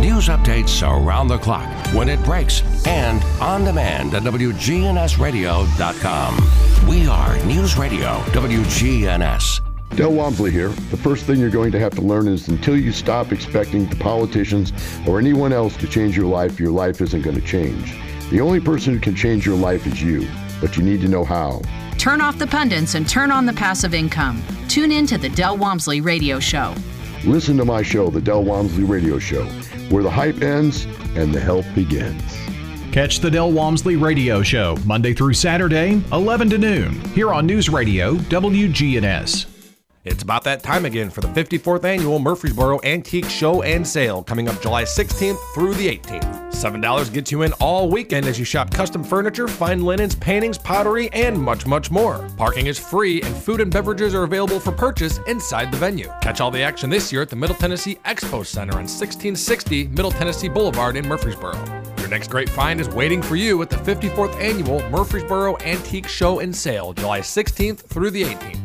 News 0.00 0.28
updates 0.28 0.82
around 0.82 1.28
the 1.28 1.38
clock, 1.38 1.68
when 1.94 2.08
it 2.08 2.20
breaks, 2.24 2.62
and 2.86 3.22
on 3.40 3.64
demand 3.64 4.12
at 4.14 4.24
WGNSradio.com. 4.24 6.88
We 6.88 7.06
are 7.06 7.36
News 7.44 7.78
Radio 7.78 8.18
WGNS. 8.32 9.60
Del 9.96 10.12
Walmsley 10.12 10.50
here. 10.50 10.68
The 10.68 10.96
first 10.96 11.24
thing 11.24 11.38
you're 11.38 11.50
going 11.50 11.70
to 11.70 11.78
have 11.78 11.94
to 11.94 12.00
learn 12.00 12.26
is 12.26 12.48
until 12.48 12.76
you 12.76 12.90
stop 12.90 13.30
expecting 13.30 13.86
the 13.86 13.94
politicians 13.96 14.72
or 15.06 15.20
anyone 15.20 15.52
else 15.52 15.76
to 15.76 15.86
change 15.86 16.16
your 16.16 16.26
life, 16.26 16.58
your 16.58 16.72
life 16.72 17.00
isn't 17.00 17.22
going 17.22 17.36
to 17.36 17.46
change. 17.46 17.94
The 18.30 18.40
only 18.40 18.58
person 18.58 18.94
who 18.94 19.00
can 19.00 19.14
change 19.14 19.46
your 19.46 19.56
life 19.56 19.86
is 19.86 20.02
you, 20.02 20.28
but 20.60 20.76
you 20.76 20.82
need 20.82 21.02
to 21.02 21.08
know 21.08 21.24
how. 21.24 21.62
Turn 21.98 22.20
off 22.20 22.36
the 22.38 22.48
pundits 22.48 22.96
and 22.96 23.08
turn 23.08 23.30
on 23.30 23.46
the 23.46 23.52
passive 23.52 23.94
income. 23.94 24.42
Tune 24.68 24.90
in 24.90 25.06
to 25.06 25.16
the 25.16 25.28
Del 25.28 25.56
Walmsley 25.56 26.00
Radio 26.00 26.40
Show. 26.40 26.74
Listen 27.24 27.56
to 27.56 27.64
my 27.64 27.80
show, 27.80 28.10
The 28.10 28.20
Del 28.20 28.44
Walmsley 28.44 28.84
Radio 28.84 29.18
Show, 29.18 29.48
where 29.90 30.02
the 30.02 30.10
hype 30.10 30.42
ends 30.42 30.86
and 31.16 31.34
the 31.34 31.40
help 31.40 31.64
begins. 31.74 32.22
Catch 32.92 33.20
the 33.20 33.30
Del 33.30 33.50
Walmsley 33.50 33.96
Radio 33.96 34.42
Show 34.42 34.76
Monday 34.84 35.14
through 35.14 35.34
Saturday, 35.34 36.00
11 36.12 36.50
to 36.50 36.58
noon, 36.58 37.00
here 37.06 37.32
on 37.32 37.46
News 37.46 37.68
Radio 37.68 38.14
WGNS. 38.14 39.53
It's 40.04 40.22
about 40.22 40.44
that 40.44 40.62
time 40.62 40.84
again 40.84 41.08
for 41.08 41.22
the 41.22 41.28
54th 41.28 41.82
annual 41.84 42.18
Murfreesboro 42.18 42.78
Antique 42.84 43.24
Show 43.30 43.62
and 43.62 43.88
Sale 43.88 44.22
coming 44.24 44.50
up 44.50 44.60
July 44.60 44.82
16th 44.82 45.38
through 45.54 45.72
the 45.72 45.88
18th. 45.88 46.52
$7 46.52 47.10
gets 47.10 47.32
you 47.32 47.40
in 47.40 47.54
all 47.54 47.88
weekend 47.88 48.26
as 48.26 48.38
you 48.38 48.44
shop 48.44 48.70
custom 48.70 49.02
furniture, 49.02 49.48
fine 49.48 49.80
linens, 49.80 50.14
paintings, 50.14 50.58
pottery, 50.58 51.10
and 51.14 51.40
much, 51.40 51.66
much 51.66 51.90
more. 51.90 52.28
Parking 52.36 52.66
is 52.66 52.78
free 52.78 53.22
and 53.22 53.34
food 53.34 53.62
and 53.62 53.72
beverages 53.72 54.14
are 54.14 54.24
available 54.24 54.60
for 54.60 54.72
purchase 54.72 55.20
inside 55.26 55.72
the 55.72 55.78
venue. 55.78 56.12
Catch 56.20 56.42
all 56.42 56.50
the 56.50 56.62
action 56.62 56.90
this 56.90 57.10
year 57.10 57.22
at 57.22 57.30
the 57.30 57.36
Middle 57.36 57.56
Tennessee 57.56 57.96
Expo 58.04 58.44
Center 58.44 58.74
on 58.74 58.84
1660 58.84 59.86
Middle 59.88 60.10
Tennessee 60.10 60.50
Boulevard 60.50 60.98
in 60.98 61.08
Murfreesboro. 61.08 61.54
Your 61.96 62.08
next 62.08 62.28
great 62.28 62.50
find 62.50 62.78
is 62.78 62.90
waiting 62.90 63.22
for 63.22 63.36
you 63.36 63.62
at 63.62 63.70
the 63.70 63.76
54th 63.76 64.38
annual 64.38 64.86
Murfreesboro 64.90 65.56
Antique 65.60 66.08
Show 66.08 66.40
and 66.40 66.54
Sale, 66.54 66.92
July 66.92 67.20
16th 67.20 67.78
through 67.78 68.10
the 68.10 68.24
18th. 68.24 68.63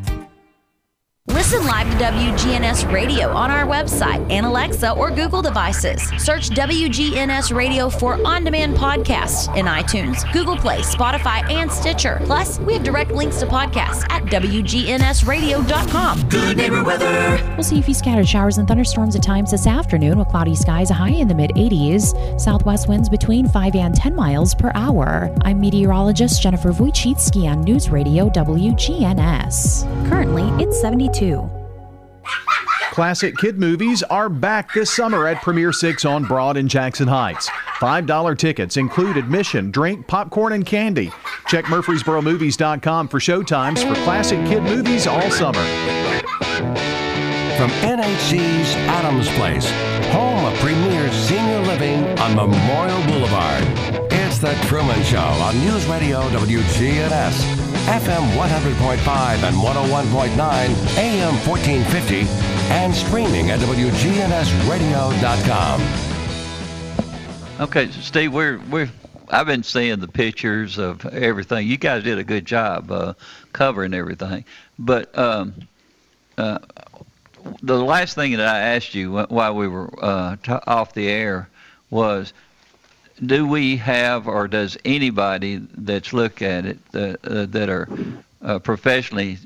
Listen 1.40 1.66
live 1.66 1.90
to 1.90 1.96
WGNS 2.04 2.92
Radio 2.92 3.30
on 3.30 3.50
our 3.50 3.66
website 3.66 4.30
and 4.30 4.46
Alexa 4.46 4.92
or 4.92 5.10
Google 5.10 5.42
devices. 5.42 6.02
Search 6.22 6.50
WGNS 6.50 7.56
Radio 7.56 7.90
for 7.90 8.20
on 8.28 8.44
demand 8.44 8.76
podcasts 8.76 9.48
in 9.56 9.66
iTunes, 9.66 10.30
Google 10.34 10.58
Play, 10.58 10.80
Spotify, 10.80 11.50
and 11.50 11.72
Stitcher. 11.72 12.20
Plus, 12.26 12.60
we 12.60 12.74
have 12.74 12.84
direct 12.84 13.12
links 13.12 13.40
to 13.40 13.46
podcasts 13.46 14.06
at 14.10 14.24
WGNSradio.com. 14.24 16.28
Good 16.28 16.58
neighbor 16.58 16.84
weather. 16.84 17.42
We'll 17.56 17.64
see 17.64 17.80
a 17.80 17.84
few 17.84 17.94
scattered 17.94 18.28
showers 18.28 18.58
and 18.58 18.68
thunderstorms 18.68 19.16
at 19.16 19.24
times 19.24 19.52
this 19.52 19.66
afternoon 19.66 20.20
with 20.20 20.28
cloudy 20.28 20.56
skies, 20.56 20.92
a 20.92 20.94
high 20.94 21.12
in 21.12 21.30
the 21.30 21.36
mid 21.36 21.52
80s. 21.52 22.38
Southwest 22.38 22.90
winds 22.90 23.08
between 23.08 23.48
5 23.48 23.76
and 23.76 23.96
10 23.96 24.14
miles 24.14 24.54
per 24.54 24.74
hour. 24.76 25.34
I'm 25.44 25.62
meteorologist 25.62 26.42
Jennifer 26.42 26.74
Wojcicki 26.74 27.50
on 27.50 27.62
News 27.62 27.90
Radio 27.90 28.30
WGNS. 28.30 30.10
Currently, 30.10 30.44
it's 30.62 30.82
72. 30.82 31.29
Classic 32.92 33.38
kid 33.38 33.60
movies 33.60 34.04
are 34.04 34.30
back 34.30 34.74
this 34.74 34.92
summer 34.92 35.28
at 35.28 35.42
Premiere 35.42 35.72
6 35.72 36.04
on 36.06 36.26
Broad 36.26 36.58
in 36.58 36.68
Jackson 36.68 37.08
Heights. 37.08 37.48
$5 37.80 38.38
tickets 38.38 38.76
include 38.76 39.16
admission, 39.16 39.72
drink, 39.72 40.06
popcorn, 40.08 40.54
and 40.54 40.66
candy. 40.66 41.12
Check 41.48 41.66
MurfreesboroMovies.com 41.66 43.08
for 43.08 43.20
showtimes 43.20 43.88
for 43.88 43.96
classic 44.04 44.46
kid 44.48 44.64
movies 44.64 45.08
all 45.08 45.32
summer. 45.32 45.64
From 47.58 47.70
NHC's 47.82 48.76
Adams 48.88 49.30
Place, 49.30 49.70
home 50.12 50.46
of 50.46 50.54
premier 50.60 51.12
senior 51.12 51.60
living 51.60 52.04
on 52.20 52.36
Memorial 52.36 53.02
Boulevard, 53.08 53.64
it's 54.12 54.40
The 54.40 54.54
Truman 54.68 55.02
Show 55.04 55.20
on 55.20 55.58
News 55.60 55.86
Radio 55.86 56.22
WGNS. 56.30 57.69
FM 57.90 58.22
100.5 58.38 59.44
and 59.44 59.56
101.9, 59.56 60.38
AM 61.00 61.34
1450, 61.50 62.28
and 62.72 62.94
streaming 62.94 63.50
at 63.50 63.60
WGNSradio.com. 63.62 65.82
Okay, 67.60 67.90
Steve, 67.90 68.32
we're 68.32 68.60
we're 68.70 68.92
I've 69.30 69.48
been 69.48 69.64
seeing 69.64 70.00
the 70.00 70.08
pictures 70.08 70.78
of 70.78 71.04
everything. 71.08 71.68
You 71.68 71.78
guys 71.78 72.04
did 72.04 72.20
a 72.20 72.24
good 72.24 72.46
job 72.46 72.92
uh, 72.92 73.16
covering 73.54 73.96
everything, 73.96 74.46
but 74.78 75.18
um, 75.18 75.56
uh, 76.38 76.60
the 77.64 77.84
last 77.84 78.14
thing 78.14 78.34
that 78.34 78.48
I 78.48 78.60
asked 78.60 78.94
you 78.94 79.24
while 79.24 79.56
we 79.56 79.68
were 79.68 79.90
uh, 80.00 80.36
t- 80.44 80.52
off 80.68 80.94
the 80.94 81.08
air 81.08 81.50
was 81.90 82.34
do 83.26 83.46
we 83.46 83.78
have, 83.78 84.28
or 84.28 84.48
does 84.48 84.78
anybody 84.86 85.58
that's 85.78 86.14
look 86.14 86.42
at 86.42 86.66
it 86.66 86.80
uh, 86.94 87.16
uh, 87.24 87.46
that 87.48 87.70
are 87.70 87.88
uh, 88.42 88.60
professionally, 88.60 89.38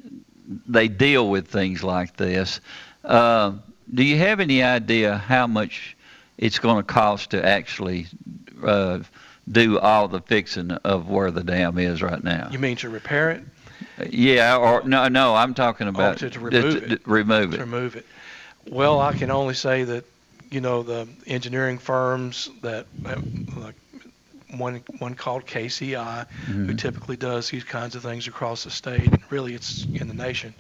they 0.68 0.88
deal 0.88 1.30
with 1.30 1.48
things 1.48 1.84
like 1.84 2.16
this? 2.16 2.62
Uh, 3.04 3.54
do 3.94 4.04
you 4.04 4.18
have 4.18 4.40
any 4.40 4.64
idea 4.64 5.18
how 5.18 5.48
much 5.48 5.96
it's 6.38 6.60
going 6.60 6.78
to 6.78 6.84
cost 6.84 7.32
to 7.32 7.46
actually 7.46 8.08
uh, 8.64 9.00
do 9.52 9.80
all 9.80 10.08
the 10.08 10.22
fixing 10.22 10.72
of 10.72 11.10
where 11.10 11.32
the 11.32 11.44
dam 11.44 11.78
is 11.78 12.02
right 12.02 12.24
now? 12.24 12.50
You 12.52 12.60
mean 12.60 12.78
to 12.78 12.90
repair 12.90 13.32
it? 13.32 13.44
Yeah, 14.10 14.58
or 14.58 14.84
no, 14.84 15.08
no, 15.08 15.36
I'm 15.36 15.54
talking 15.54 15.88
about 15.88 16.16
oh, 16.24 16.30
to, 16.30 16.30
to 16.32 16.40
remove 16.40 16.76
it. 16.76 17.04
To 17.04 17.10
remove 17.10 17.54
it. 17.54 17.58
To 17.58 17.64
remove 17.64 17.96
it. 17.96 18.06
Well, 18.70 19.00
I 19.00 19.14
can 19.14 19.30
only 19.30 19.54
say 19.54 19.84
that 19.84 20.06
you 20.54 20.62
know 20.62 20.84
the 20.84 21.08
engineering 21.26 21.80
firms 21.80 22.50
that 22.62 22.86
like 23.56 23.76
one 24.56 24.84
one 25.00 25.16
called 25.16 25.46
KCI, 25.48 26.28
mm-hmm. 26.28 26.68
who 26.68 26.74
typically 26.76 27.18
does 27.18 27.50
these 27.50 27.64
kinds 27.64 27.96
of 27.96 28.04
things 28.04 28.28
across 28.28 28.64
the 28.64 28.70
state. 28.70 29.10
Really, 29.32 29.56
it's 29.56 29.84
in 29.84 30.08
the 30.08 30.14
nation. 30.14 30.54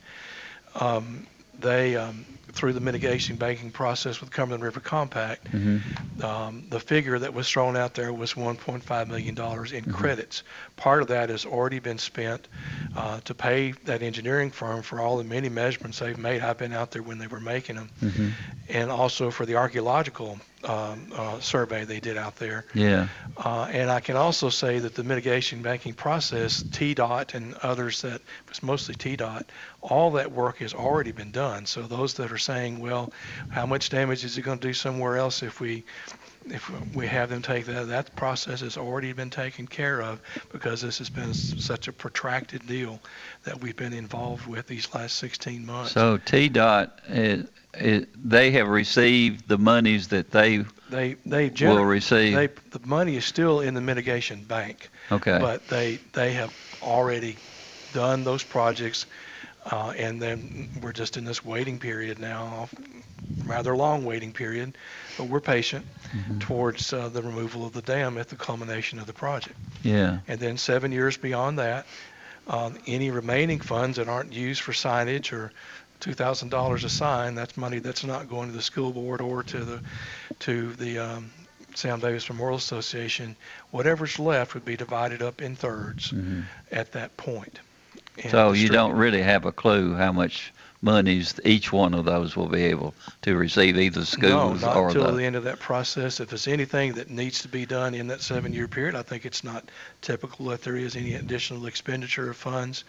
Um, 0.75 1.27
they 1.59 1.95
um, 1.95 2.25
through 2.53 2.73
the 2.73 2.79
mitigation 2.79 3.35
banking 3.35 3.71
process 3.71 4.21
with 4.21 4.31
Cumberland 4.31 4.63
River 4.63 4.79
Compact, 4.79 5.51
mm-hmm. 5.51 6.23
um, 6.23 6.65
the 6.69 6.79
figure 6.79 7.17
that 7.17 7.33
was 7.33 7.49
thrown 7.49 7.75
out 7.75 7.95
there 7.95 8.13
was 8.13 8.33
1.5 8.33 9.07
million 9.07 9.35
dollars 9.35 9.71
in 9.71 9.81
mm-hmm. 9.81 9.91
credits. 9.91 10.43
Part 10.75 11.01
of 11.01 11.07
that 11.09 11.29
has 11.29 11.45
already 11.45 11.79
been 11.79 11.97
spent 11.97 12.47
uh, 12.95 13.19
to 13.21 13.33
pay 13.33 13.71
that 13.85 14.03
engineering 14.03 14.51
firm 14.51 14.83
for 14.83 15.01
all 15.01 15.17
the 15.17 15.23
many 15.23 15.49
measurements 15.49 15.99
they've 15.99 16.17
made. 16.17 16.41
I've 16.41 16.57
been 16.57 16.73
out 16.73 16.91
there 16.91 17.01
when 17.01 17.17
they 17.17 17.27
were 17.27 17.39
making 17.39 17.75
them, 17.75 17.89
mm-hmm. 18.01 18.29
and 18.69 18.91
also 18.91 19.31
for 19.31 19.45
the 19.45 19.55
archaeological 19.55 20.39
um, 20.65 21.11
uh, 21.13 21.39
survey 21.39 21.85
they 21.85 21.99
did 21.99 22.17
out 22.17 22.35
there. 22.37 22.65
Yeah. 22.73 23.07
Uh, 23.37 23.67
and 23.71 23.89
I 23.89 23.99
can 23.99 24.15
also 24.15 24.49
say 24.49 24.79
that 24.79 24.95
the 24.95 25.03
mitigation 25.03 25.61
banking 25.61 25.93
process, 25.93 26.63
TDOT 26.63 27.33
and 27.33 27.53
others 27.55 28.01
that 28.01 28.21
was 28.49 28.63
mostly 28.63 28.95
TDOT, 28.95 29.43
all 29.81 30.11
that 30.11 30.31
work 30.31 30.57
has 30.57 30.73
already 30.73 31.11
been 31.11 31.31
done. 31.31 31.65
So 31.65 31.81
those 31.81 32.13
that 32.15 32.31
are 32.31 32.37
saying, 32.37 32.79
well, 32.79 33.11
how 33.49 33.65
much 33.65 33.89
damage 33.89 34.23
is 34.23 34.37
it 34.37 34.41
going 34.43 34.59
to 34.59 34.67
do 34.67 34.73
somewhere 34.73 35.17
else 35.17 35.43
if 35.43 35.59
we 35.59 35.83
if 36.49 36.69
we 36.93 37.07
have 37.07 37.29
them 37.29 37.41
take 37.41 37.65
that, 37.65 37.87
that 37.87 38.13
process 38.15 38.61
has 38.61 38.77
already 38.77 39.13
been 39.13 39.29
taken 39.29 39.67
care 39.67 40.01
of 40.01 40.19
because 40.51 40.81
this 40.81 40.97
has 40.97 41.09
been 41.09 41.33
such 41.33 41.87
a 41.87 41.93
protracted 41.93 42.65
deal 42.67 42.99
that 43.43 43.61
we've 43.61 43.75
been 43.77 43.93
involved 43.93 44.45
with 44.45 44.67
these 44.67 44.93
last 44.93 45.17
16 45.17 45.65
months. 45.65 45.93
So 45.93 46.17
TDOT, 46.17 46.91
is, 47.07 47.47
they 47.73 48.51
have 48.51 48.67
received 48.67 49.47
the 49.47 49.57
monies 49.57 50.09
that 50.09 50.31
they 50.31 50.65
they 50.89 51.15
they 51.25 51.49
gener- 51.49 51.75
will 51.75 51.85
receive. 51.85 52.35
They, 52.35 52.47
the 52.47 52.85
money 52.85 53.15
is 53.15 53.25
still 53.25 53.61
in 53.61 53.73
the 53.73 53.81
mitigation 53.81 54.43
bank. 54.43 54.89
Okay. 55.11 55.39
But 55.39 55.67
they 55.67 55.99
they 56.13 56.33
have 56.33 56.53
already 56.81 57.37
done 57.93 58.23
those 58.23 58.43
projects, 58.43 59.05
uh, 59.71 59.93
and 59.97 60.21
then 60.21 60.69
we're 60.81 60.93
just 60.93 61.17
in 61.17 61.25
this 61.25 61.43
waiting 61.43 61.79
period 61.79 62.19
now, 62.19 62.69
rather 63.45 63.75
long 63.75 64.05
waiting 64.05 64.33
period 64.33 64.75
but 65.17 65.25
we're 65.25 65.39
patient 65.39 65.85
mm-hmm. 66.15 66.39
towards 66.39 66.91
uh, 66.93 67.09
the 67.09 67.21
removal 67.21 67.65
of 67.65 67.73
the 67.73 67.81
dam 67.81 68.17
at 68.17 68.29
the 68.29 68.35
culmination 68.35 68.99
of 68.99 69.05
the 69.05 69.13
project. 69.13 69.55
Yeah. 69.83 70.19
And 70.27 70.39
then 70.39 70.57
seven 70.57 70.91
years 70.91 71.17
beyond 71.17 71.59
that, 71.59 71.85
um, 72.47 72.77
any 72.87 73.11
remaining 73.11 73.59
funds 73.59 73.97
that 73.97 74.07
aren't 74.07 74.33
used 74.33 74.61
for 74.61 74.71
signage 74.71 75.31
or 75.31 75.51
$2,000 76.05 76.83
a 76.83 76.89
sign, 76.89 77.35
that's 77.35 77.57
money 77.57 77.79
that's 77.79 78.03
not 78.03 78.29
going 78.29 78.49
to 78.49 78.55
the 78.55 78.61
school 78.61 78.91
board 78.91 79.21
or 79.21 79.43
to 79.43 79.59
the 79.59 79.81
to 80.39 80.73
the 80.73 80.99
um, 80.99 81.31
Sam 81.75 81.99
Davis 81.99 82.29
Memorial 82.29 82.57
Association. 82.57 83.35
Whatever's 83.71 84.19
left 84.19 84.53
would 84.53 84.65
be 84.65 84.75
divided 84.75 85.21
up 85.21 85.41
in 85.41 85.55
thirds 85.55 86.11
mm-hmm. 86.11 86.41
at 86.71 86.91
that 86.91 87.15
point. 87.17 87.59
and 88.21 88.31
So 88.31 88.51
you 88.51 88.69
don't 88.69 88.93
really 88.93 89.21
have 89.21 89.45
a 89.45 89.51
clue 89.51 89.95
how 89.95 90.11
much 90.11 90.53
monies 90.83 91.39
each 91.45 91.71
one 91.71 91.93
of 91.93 92.03
those 92.03 92.35
will 92.35 92.49
be 92.49 92.63
able 92.63 92.93
to 93.21 93.37
receive, 93.37 93.77
either 93.77 94.01
No, 94.01 94.05
schools 94.05 94.61
not 94.61 94.75
or 94.75 94.87
until 94.89 95.05
the. 95.05 95.17
the 95.17 95.23
end 95.23 95.37
of 95.37 95.45
that 95.45 95.59
process. 95.59 96.19
If 96.19 96.29
there's 96.29 96.47
anything 96.47 96.93
that 96.93 97.09
needs 97.09 97.41
to 97.43 97.47
be 97.47 97.65
done 97.65 97.95
in 97.95 98.07
that 98.07 98.21
seven-year 98.21 98.67
period, 98.67 98.93
I 98.93 99.01
think 99.01 99.25
it's 99.25 99.43
not 99.43 99.63
typical 100.01 100.47
that 100.47 100.61
there 100.61 100.75
is 100.75 100.97
any 100.97 101.15
additional 101.15 101.65
expenditure 101.67 102.29
of 102.29 102.35
funds, 102.35 102.83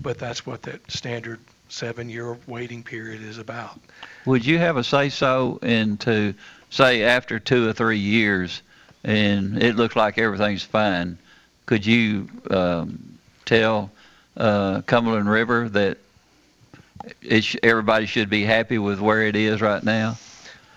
but 0.00 0.18
that's 0.18 0.46
what 0.46 0.62
that 0.62 0.90
standard 0.90 1.38
seven-year 1.68 2.38
waiting 2.46 2.82
period 2.82 3.22
is 3.22 3.38
about. 3.38 3.80
Would 4.26 4.44
you 4.44 4.58
have 4.58 4.76
a 4.76 4.84
say-so 4.84 5.58
into, 5.62 6.34
say, 6.70 7.02
after 7.02 7.38
two 7.38 7.68
or 7.68 7.72
three 7.72 7.98
years, 7.98 8.62
and 9.02 9.62
it 9.62 9.76
looks 9.76 9.96
like 9.96 10.18
everything's 10.18 10.62
fine, 10.62 11.18
could 11.66 11.84
you 11.84 12.28
um, 12.50 13.18
tell 13.44 13.90
uh, 14.36 14.82
Cumberland 14.82 15.28
River 15.28 15.68
that 15.70 15.98
it 17.22 17.44
sh- 17.44 17.56
everybody 17.62 18.06
should 18.06 18.30
be 18.30 18.44
happy 18.44 18.78
with 18.78 19.00
where 19.00 19.22
it 19.22 19.36
is 19.36 19.60
right 19.60 19.82
now? 19.82 20.16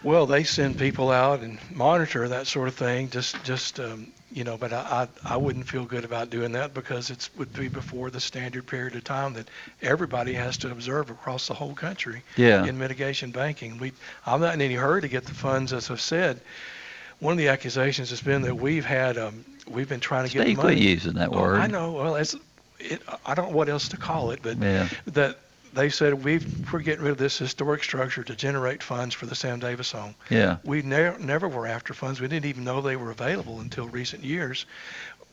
Well, 0.03 0.25
they 0.25 0.43
send 0.43 0.77
people 0.77 1.11
out 1.11 1.41
and 1.41 1.57
monitor 1.71 2.27
that 2.27 2.47
sort 2.47 2.67
of 2.67 2.75
thing, 2.75 3.09
just, 3.09 3.41
just, 3.43 3.79
um, 3.79 4.11
you 4.31 4.43
know, 4.43 4.57
but 4.57 4.73
I, 4.73 5.07
I, 5.25 5.33
I 5.33 5.37
wouldn't 5.37 5.67
feel 5.67 5.85
good 5.85 6.03
about 6.03 6.29
doing 6.29 6.51
that 6.53 6.73
because 6.73 7.09
it's, 7.09 7.33
would 7.37 7.53
be 7.53 7.69
before 7.69 8.09
the 8.09 8.19
standard 8.19 8.67
period 8.67 8.95
of 8.95 9.03
time 9.03 9.33
that 9.33 9.47
everybody 9.81 10.33
has 10.33 10.57
to 10.57 10.71
observe 10.71 11.09
across 11.09 11.47
the 11.47 11.53
whole 11.53 11.73
country. 11.73 12.23
Yeah. 12.35 12.65
In 12.65 12.77
mitigation 12.77 13.31
banking. 13.31 13.77
We, 13.77 13.93
I'm 14.25 14.41
not 14.41 14.53
in 14.53 14.61
any 14.61 14.75
hurry 14.75 15.01
to 15.01 15.07
get 15.07 15.25
the 15.25 15.33
funds, 15.33 15.71
as 15.71 15.89
I've 15.89 16.01
said. 16.01 16.41
One 17.19 17.31
of 17.31 17.37
the 17.37 17.47
accusations 17.47 18.09
has 18.09 18.21
been 18.21 18.41
that 18.43 18.55
we've 18.55 18.85
had, 18.85 19.17
um, 19.17 19.43
we've 19.67 19.89
been 19.89 20.01
trying 20.01 20.27
to 20.27 20.33
get 20.33 20.39
money. 20.39 20.55
quit 20.55 20.77
using 20.77 21.13
that 21.13 21.29
Oh, 21.31 21.41
word. 21.41 21.59
I 21.61 21.67
know, 21.67 21.93
well, 21.93 22.15
it's, 22.15 22.35
it, 22.79 23.01
I 23.25 23.33
don't 23.33 23.49
know 23.51 23.57
what 23.57 23.69
else 23.69 23.87
to 23.89 23.97
call 23.97 24.31
it, 24.31 24.41
but 24.43 24.57
Yeah. 24.57 24.87
that 25.07 25.39
they 25.73 25.89
said 25.89 26.23
we've, 26.23 26.71
we're 26.71 26.79
getting 26.79 27.03
rid 27.03 27.11
of 27.11 27.17
this 27.17 27.37
historic 27.37 27.83
structure 27.83 28.23
to 28.23 28.35
generate 28.35 28.81
funds 28.81 29.13
for 29.13 29.25
the 29.25 29.35
Sam 29.35 29.59
Davis 29.59 29.91
home. 29.91 30.15
Yeah. 30.29 30.57
We 30.63 30.81
never, 30.81 31.19
never 31.19 31.47
were 31.47 31.67
after 31.67 31.93
funds. 31.93 32.19
We 32.19 32.27
didn't 32.27 32.45
even 32.45 32.63
know 32.63 32.81
they 32.81 32.95
were 32.95 33.11
available 33.11 33.59
until 33.59 33.87
recent 33.87 34.23
years. 34.23 34.65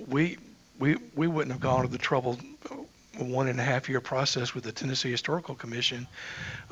We, 0.08 0.38
we, 0.78 0.96
we 1.14 1.26
wouldn't 1.26 1.52
have 1.52 1.60
gone 1.60 1.82
to 1.82 1.88
the 1.88 1.98
trouble, 1.98 2.38
uh, 2.70 2.76
one 3.18 3.46
and 3.46 3.60
a 3.60 3.62
half 3.62 3.88
year 3.88 4.00
process 4.00 4.54
with 4.56 4.64
the 4.64 4.72
Tennessee 4.72 5.12
Historical 5.12 5.54
Commission 5.54 6.08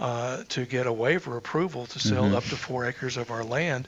uh, 0.00 0.42
to 0.48 0.66
get 0.66 0.88
a 0.88 0.92
waiver 0.92 1.36
approval 1.36 1.86
to 1.86 2.00
sell 2.00 2.24
Mhm. 2.24 2.34
up 2.34 2.42
to 2.44 2.56
four 2.56 2.84
acres 2.84 3.16
of 3.16 3.30
our 3.30 3.44
land 3.44 3.86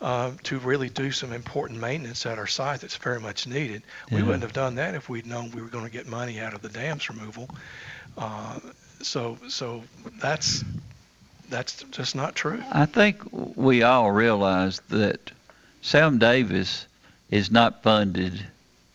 uh, 0.00 0.30
to 0.44 0.60
really 0.60 0.88
do 0.88 1.10
some 1.10 1.32
important 1.32 1.80
maintenance 1.80 2.24
at 2.24 2.38
our 2.38 2.46
site 2.46 2.80
that's 2.82 2.96
very 2.96 3.18
much 3.20 3.48
needed. 3.48 3.82
We 4.12 4.22
wouldn't 4.22 4.42
have 4.44 4.52
done 4.52 4.76
that 4.76 4.94
if 4.94 5.08
we'd 5.08 5.26
known 5.26 5.50
we 5.50 5.60
were 5.60 5.66
going 5.68 5.86
to 5.86 5.90
get 5.90 6.06
money 6.06 6.38
out 6.38 6.54
of 6.54 6.62
the 6.62 6.68
dams 6.68 7.08
removal. 7.10 7.50
Uh, 8.16 8.60
so, 9.02 9.38
so 9.48 9.82
that's 10.20 10.64
that's 11.48 11.82
just 11.90 12.14
not 12.14 12.34
true. 12.34 12.62
I 12.70 12.86
think 12.86 13.22
we 13.32 13.82
all 13.82 14.10
realize 14.10 14.80
that 14.90 15.30
Sam 15.80 16.18
Davis 16.18 16.86
is 17.30 17.50
not 17.50 17.82
funded 17.82 18.44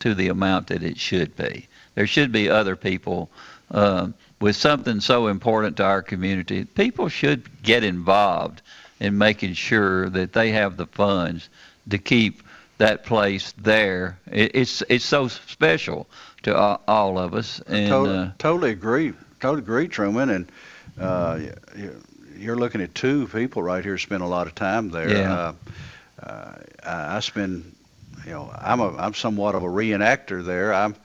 to 0.00 0.14
the 0.14 0.28
amount 0.28 0.68
that 0.68 0.82
it 0.82 0.98
should 0.98 1.36
be. 1.36 1.66
There 1.94 2.06
should 2.06 2.32
be 2.32 2.48
other 2.48 2.76
people 2.76 3.30
um, 3.70 4.14
with 4.40 4.56
something 4.56 5.00
so 5.00 5.28
important 5.28 5.76
to 5.78 5.84
our 5.84 6.02
community. 6.02 6.64
People 6.64 7.08
should 7.08 7.62
get 7.62 7.84
involved 7.84 8.62
in 9.00 9.18
making 9.18 9.54
sure 9.54 10.08
that 10.10 10.32
they 10.32 10.50
have 10.52 10.76
the 10.76 10.86
funds 10.86 11.48
to 11.90 11.98
keep 11.98 12.42
that 12.78 13.04
place 13.04 13.52
there. 13.58 14.18
It, 14.30 14.52
it's 14.54 14.82
it's 14.88 15.04
so 15.04 15.28
special 15.28 16.06
to 16.42 16.56
all, 16.56 16.82
all 16.86 17.18
of 17.18 17.34
us, 17.34 17.60
and 17.66 17.88
totally, 17.88 18.18
uh, 18.18 18.30
totally 18.38 18.70
agree. 18.70 19.12
Totally 19.44 19.60
agree, 19.60 19.88
Truman. 19.88 20.30
And 20.30 20.52
uh, 20.98 21.38
you're 22.38 22.56
looking 22.56 22.80
at 22.80 22.94
two 22.94 23.28
people 23.28 23.62
right 23.62 23.84
here 23.84 23.98
spend 23.98 24.22
a 24.22 24.26
lot 24.26 24.46
of 24.46 24.54
time 24.54 24.88
there. 24.88 25.10
Yeah. 25.10 25.32
Uh, 25.34 25.52
uh, 26.22 26.52
I 26.82 27.20
spend, 27.20 27.74
you 28.24 28.30
know, 28.30 28.50
I'm 28.58 28.80
a 28.80 28.96
I'm 28.96 29.12
somewhat 29.12 29.54
of 29.54 29.62
a 29.62 29.66
reenactor 29.66 30.42
there. 30.42 30.72
I'm 30.72 30.96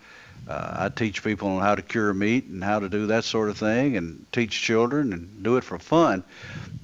uh, 0.48 0.74
I 0.86 0.88
teach 0.88 1.22
people 1.22 1.50
on 1.50 1.62
how 1.62 1.76
to 1.76 1.82
cure 1.82 2.14
meat 2.14 2.46
and 2.46 2.64
how 2.64 2.80
to 2.80 2.88
do 2.88 3.08
that 3.08 3.26
sort 3.26 3.50
of 3.50 3.58
thing, 3.58 3.98
and 3.98 4.26
teach 4.32 4.62
children 4.62 5.12
and 5.12 5.44
do 5.44 5.58
it 5.58 5.66
for 5.66 5.78
fun. 5.78 6.24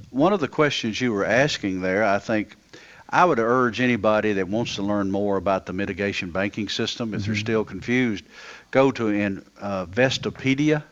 One 0.10 0.34
of 0.34 0.42
the 0.42 0.50
questions 0.50 1.00
you 1.00 1.14
were 1.14 1.24
asking 1.26 1.80
there, 1.80 2.04
I 2.04 2.20
think. 2.20 2.58
I 3.08 3.24
would 3.24 3.40
urge 3.40 3.80
anybody 3.80 4.34
that 4.34 4.50
wants 4.50 4.76
to 4.76 4.82
learn 4.82 5.10
more 5.10 5.38
about 5.38 5.68
the 5.68 5.72
mitigation 5.74 6.32
banking 6.32 6.68
system, 6.68 7.14
if 7.14 7.24
they're 7.26 7.36
Mhm. 7.36 7.40
still 7.40 7.64
confused, 7.64 8.26
go 8.72 8.92
to 8.92 9.08
in 9.08 9.46
uh, 9.62 9.86
Vestopedia 9.86 10.84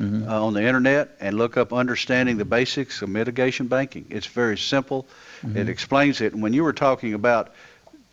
mhm. 0.00 0.26
uh, 0.28 0.44
on 0.46 0.54
the 0.54 0.62
internet 0.62 1.16
and 1.20 1.36
look 1.36 1.56
up 1.56 1.72
understanding 1.72 2.38
the 2.38 2.44
basics 2.44 3.02
of 3.02 3.08
mitigation 3.08 3.66
banking. 3.68 4.06
It's 4.10 4.26
very 4.26 4.56
simple. 4.58 5.06
It 5.42 5.48
Mhm. 5.66 5.68
explains 5.68 6.20
it. 6.20 6.32
And 6.32 6.42
when 6.42 6.52
you 6.54 6.64
were 6.64 6.72
talking 6.72 7.14
about 7.14 7.48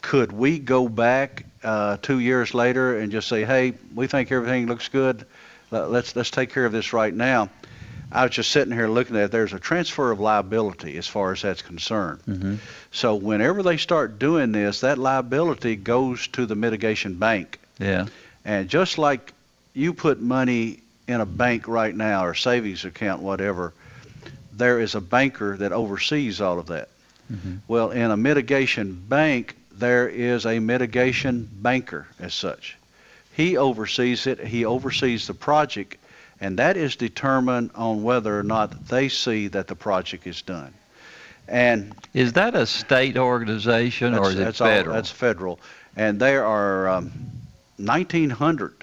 could 0.01 0.31
we 0.31 0.59
go 0.59 0.87
back 0.87 1.43
uh, 1.63 1.97
two 2.01 2.19
years 2.19 2.53
later 2.53 2.97
and 2.99 3.11
just 3.11 3.27
say, 3.27 3.43
hey, 3.43 3.73
we 3.95 4.07
think 4.07 4.31
everything 4.31 4.67
looks 4.67 4.89
good. 4.89 5.25
Let- 5.71 5.89
Let's 5.91 6.15
let's 6.15 6.29
take 6.31 6.53
care 6.53 6.65
of 6.65 6.71
this 6.71 6.93
right 6.93 7.13
now. 7.13 7.49
I 8.11 8.23
was 8.23 8.31
just 8.31 8.51
sitting 8.51 8.71
here 8.73 8.87
looking 8.87 9.17
at 9.17 9.23
it. 9.23 9.31
There's 9.31 9.53
a 9.53 9.59
transfer 9.59 10.11
of 10.11 10.19
liability 10.19 10.97
as 10.97 11.07
far 11.07 11.33
as 11.33 11.41
that's 11.41 11.61
concerned. 11.61 12.19
Mhm. 12.25 12.57
So 12.91 13.15
whenever 13.15 13.63
they 13.63 13.77
start 13.77 14.17
doing 14.19 14.53
this, 14.53 14.79
that 14.81 14.97
liability 14.97 15.75
goes 15.75 16.27
to 16.29 16.45
the 16.45 16.55
mitigation 16.55 17.15
bank. 17.15 17.59
yeah, 17.79 18.05
And 18.45 18.69
just 18.69 18.97
like 18.97 19.33
you 19.73 19.93
put 19.93 20.21
money 20.21 20.79
in 21.07 21.21
a 21.21 21.25
bank 21.25 21.67
right 21.67 21.95
now 21.95 22.25
or 22.25 22.33
savings 22.33 22.85
account, 22.85 23.21
whatever, 23.21 23.73
there 24.53 24.79
is 24.79 24.95
a 24.95 25.01
banker 25.01 25.55
that 25.57 25.71
oversees 25.71 26.41
all 26.41 26.59
of 26.59 26.67
that. 26.67 26.89
Mhm. 27.31 27.59
Well, 27.67 27.91
in 27.91 28.11
a 28.11 28.17
mitigation 28.17 28.93
bank, 29.07 29.55
there 29.71 30.07
is 30.07 30.45
a 30.45 30.59
mitigation 30.59 31.47
banker 31.61 32.07
as 32.19 32.33
such. 32.33 32.77
He 33.33 33.55
oversees 33.57 34.25
it, 34.27 34.39
he 34.39 34.65
oversees 34.65 35.27
the 35.27 35.33
project, 35.33 35.97
and 36.41 36.57
that 36.59 36.75
is 36.77 36.95
determined 36.95 37.71
on 37.75 38.03
whether 38.03 38.37
or 38.37 38.43
not 38.43 38.87
they 38.87 39.09
see 39.09 39.47
that 39.49 39.67
the 39.67 39.75
project 39.75 40.25
is 40.25 40.41
done. 40.41 40.73
And 41.47 41.93
is 42.13 42.33
that 42.33 42.55
a 42.55 42.65
state 42.65 43.17
organization 43.17 44.15
or 44.15 44.29
is 44.29 44.35
it 44.35 44.39
that's 44.39 44.61
all- 44.61 44.67
federal? 44.67 44.95
that's 44.95 45.11
federal. 45.11 45.59
And 45.95 46.19
there 46.19 46.45
are 46.45 46.89
um, 46.89 47.11
1,900 47.77 48.73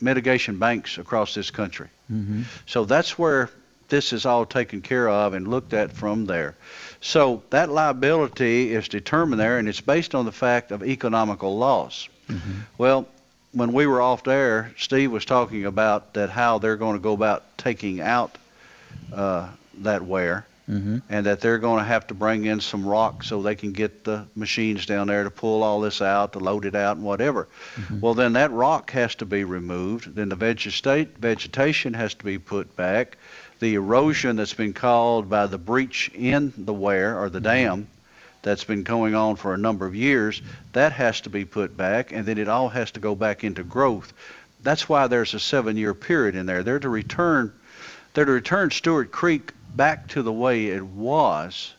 mitigation 0.00 0.58
banks 0.58 0.98
across 0.98 1.34
this 1.34 1.50
country. 1.50 1.88
Mhm. 2.12 2.44
So 2.66 2.84
that's 2.84 3.18
where 3.18 3.50
this 3.88 4.12
is 4.12 4.26
all 4.26 4.44
taken 4.44 4.82
care 4.82 5.08
of 5.08 5.34
and 5.34 5.48
looked 5.48 5.72
at 5.72 5.92
from 5.92 6.26
there. 6.26 6.54
So 7.00 7.42
that 7.50 7.70
liability 7.70 8.74
is 8.74 8.88
determined 8.88 9.40
there, 9.40 9.58
and 9.58 9.68
it's 9.68 9.80
based 9.80 10.14
on 10.14 10.24
the 10.24 10.32
fact 10.32 10.72
of 10.72 10.82
economical 10.82 11.56
loss. 11.56 12.08
Mhm. 12.28 12.40
Well, 12.76 13.08
when 13.52 13.72
we 13.72 13.86
were 13.86 14.02
off 14.02 14.24
there, 14.24 14.72
Steve 14.76 15.10
was 15.10 15.24
talking 15.24 15.64
about 15.64 16.14
that 16.14 16.30
how 16.30 16.58
they're 16.58 16.76
going 16.76 16.96
to 16.96 17.02
go 17.02 17.12
about 17.14 17.44
taking 17.56 18.00
out 18.00 18.36
uh, 19.12 19.48
that 19.80 20.04
weir 20.04 20.44
Mhm. 20.68 21.02
and 21.08 21.26
that 21.26 21.40
they're 21.40 21.58
going 21.58 21.78
to 21.78 21.84
have 21.84 22.06
to 22.08 22.14
bring 22.14 22.44
in 22.44 22.60
some 22.60 22.84
rock 22.86 23.24
so 23.24 23.40
they 23.40 23.54
can 23.54 23.72
get 23.72 24.04
the 24.04 24.26
machines 24.36 24.84
down 24.84 25.06
there 25.06 25.24
to 25.24 25.30
pull 25.30 25.62
all 25.62 25.80
this 25.80 26.02
out, 26.02 26.34
to 26.34 26.38
load 26.38 26.64
it 26.66 26.74
out, 26.74 26.96
and 26.96 27.06
whatever. 27.06 27.48
Well, 28.00 28.14
then 28.14 28.34
that 28.34 28.52
rock 28.52 28.90
has 28.90 29.14
to 29.16 29.24
be 29.24 29.44
removed. 29.44 30.14
Then 30.14 30.28
the 30.28 30.36
vegetate, 30.36 31.16
vegetation 31.18 31.94
has 31.94 32.14
to 32.14 32.24
be 32.24 32.38
put 32.38 32.76
back. 32.76 33.16
The 33.60 33.74
erosion 33.74 34.36
that's 34.36 34.54
been 34.54 34.72
caused 34.74 35.28
by 35.28 35.46
the 35.46 35.58
breach 35.58 36.10
in 36.14 36.52
the 36.56 36.74
weir 36.74 37.18
or 37.18 37.30
the 37.30 37.40
dam 37.40 37.88
that's 38.42 38.64
been 38.64 38.82
going 38.84 39.14
on 39.14 39.36
for 39.36 39.52
a 39.54 39.58
number 39.58 39.84
of 39.86 39.94
years, 39.96 40.42
that 40.72 40.92
has 40.92 41.20
to 41.22 41.30
be 41.30 41.44
put 41.44 41.76
back, 41.76 42.12
and 42.12 42.24
then 42.24 42.38
it 42.38 42.48
all 42.48 42.68
has 42.68 42.90
to 42.92 43.00
go 43.00 43.14
back 43.14 43.42
into 43.42 43.64
growth. 43.64 44.12
That's 44.62 44.88
why 44.88 45.06
there's 45.06 45.34
a 45.34 45.40
seven-year 45.40 45.94
period 45.94 46.36
in 46.36 46.46
there. 46.46 46.62
They're 46.62 46.78
to 46.78 46.88
return, 46.88 47.52
they're 48.14 48.24
to 48.26 48.32
return 48.32 48.70
Stewart 48.70 49.10
Creek 49.10 49.52
back 49.76 50.08
to 50.08 50.22
the 50.22 50.32
way 50.32 50.66
it 50.66 50.84
was 50.84 51.74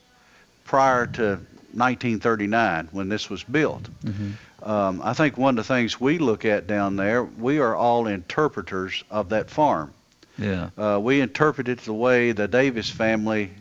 prior 0.66 1.06
to 1.08 1.40
1939 1.74 2.90
when 2.92 3.10
this 3.10 3.30
was 3.30 3.44
built. 3.44 3.88
Mhm. 4.06 4.34
Um, 4.64 5.02
I 5.04 5.14
think 5.14 5.38
one 5.38 5.58
of 5.58 5.68
the 5.68 5.74
things 5.74 6.00
we 6.02 6.18
look 6.18 6.44
at 6.46 6.68
down 6.68 6.96
there, 6.96 7.24
we 7.24 7.60
are 7.60 7.76
all 7.76 8.08
interpreters 8.08 9.04
of 9.10 9.30
that 9.30 9.50
farm. 9.50 9.92
Yeah. 10.38 10.70
Uh, 10.78 11.00
we 11.02 11.22
interpret 11.22 11.68
it 11.70 11.80
the 11.80 11.94
way 11.94 12.32
the 12.32 12.48
Davis 12.48 12.90
family 12.90 13.52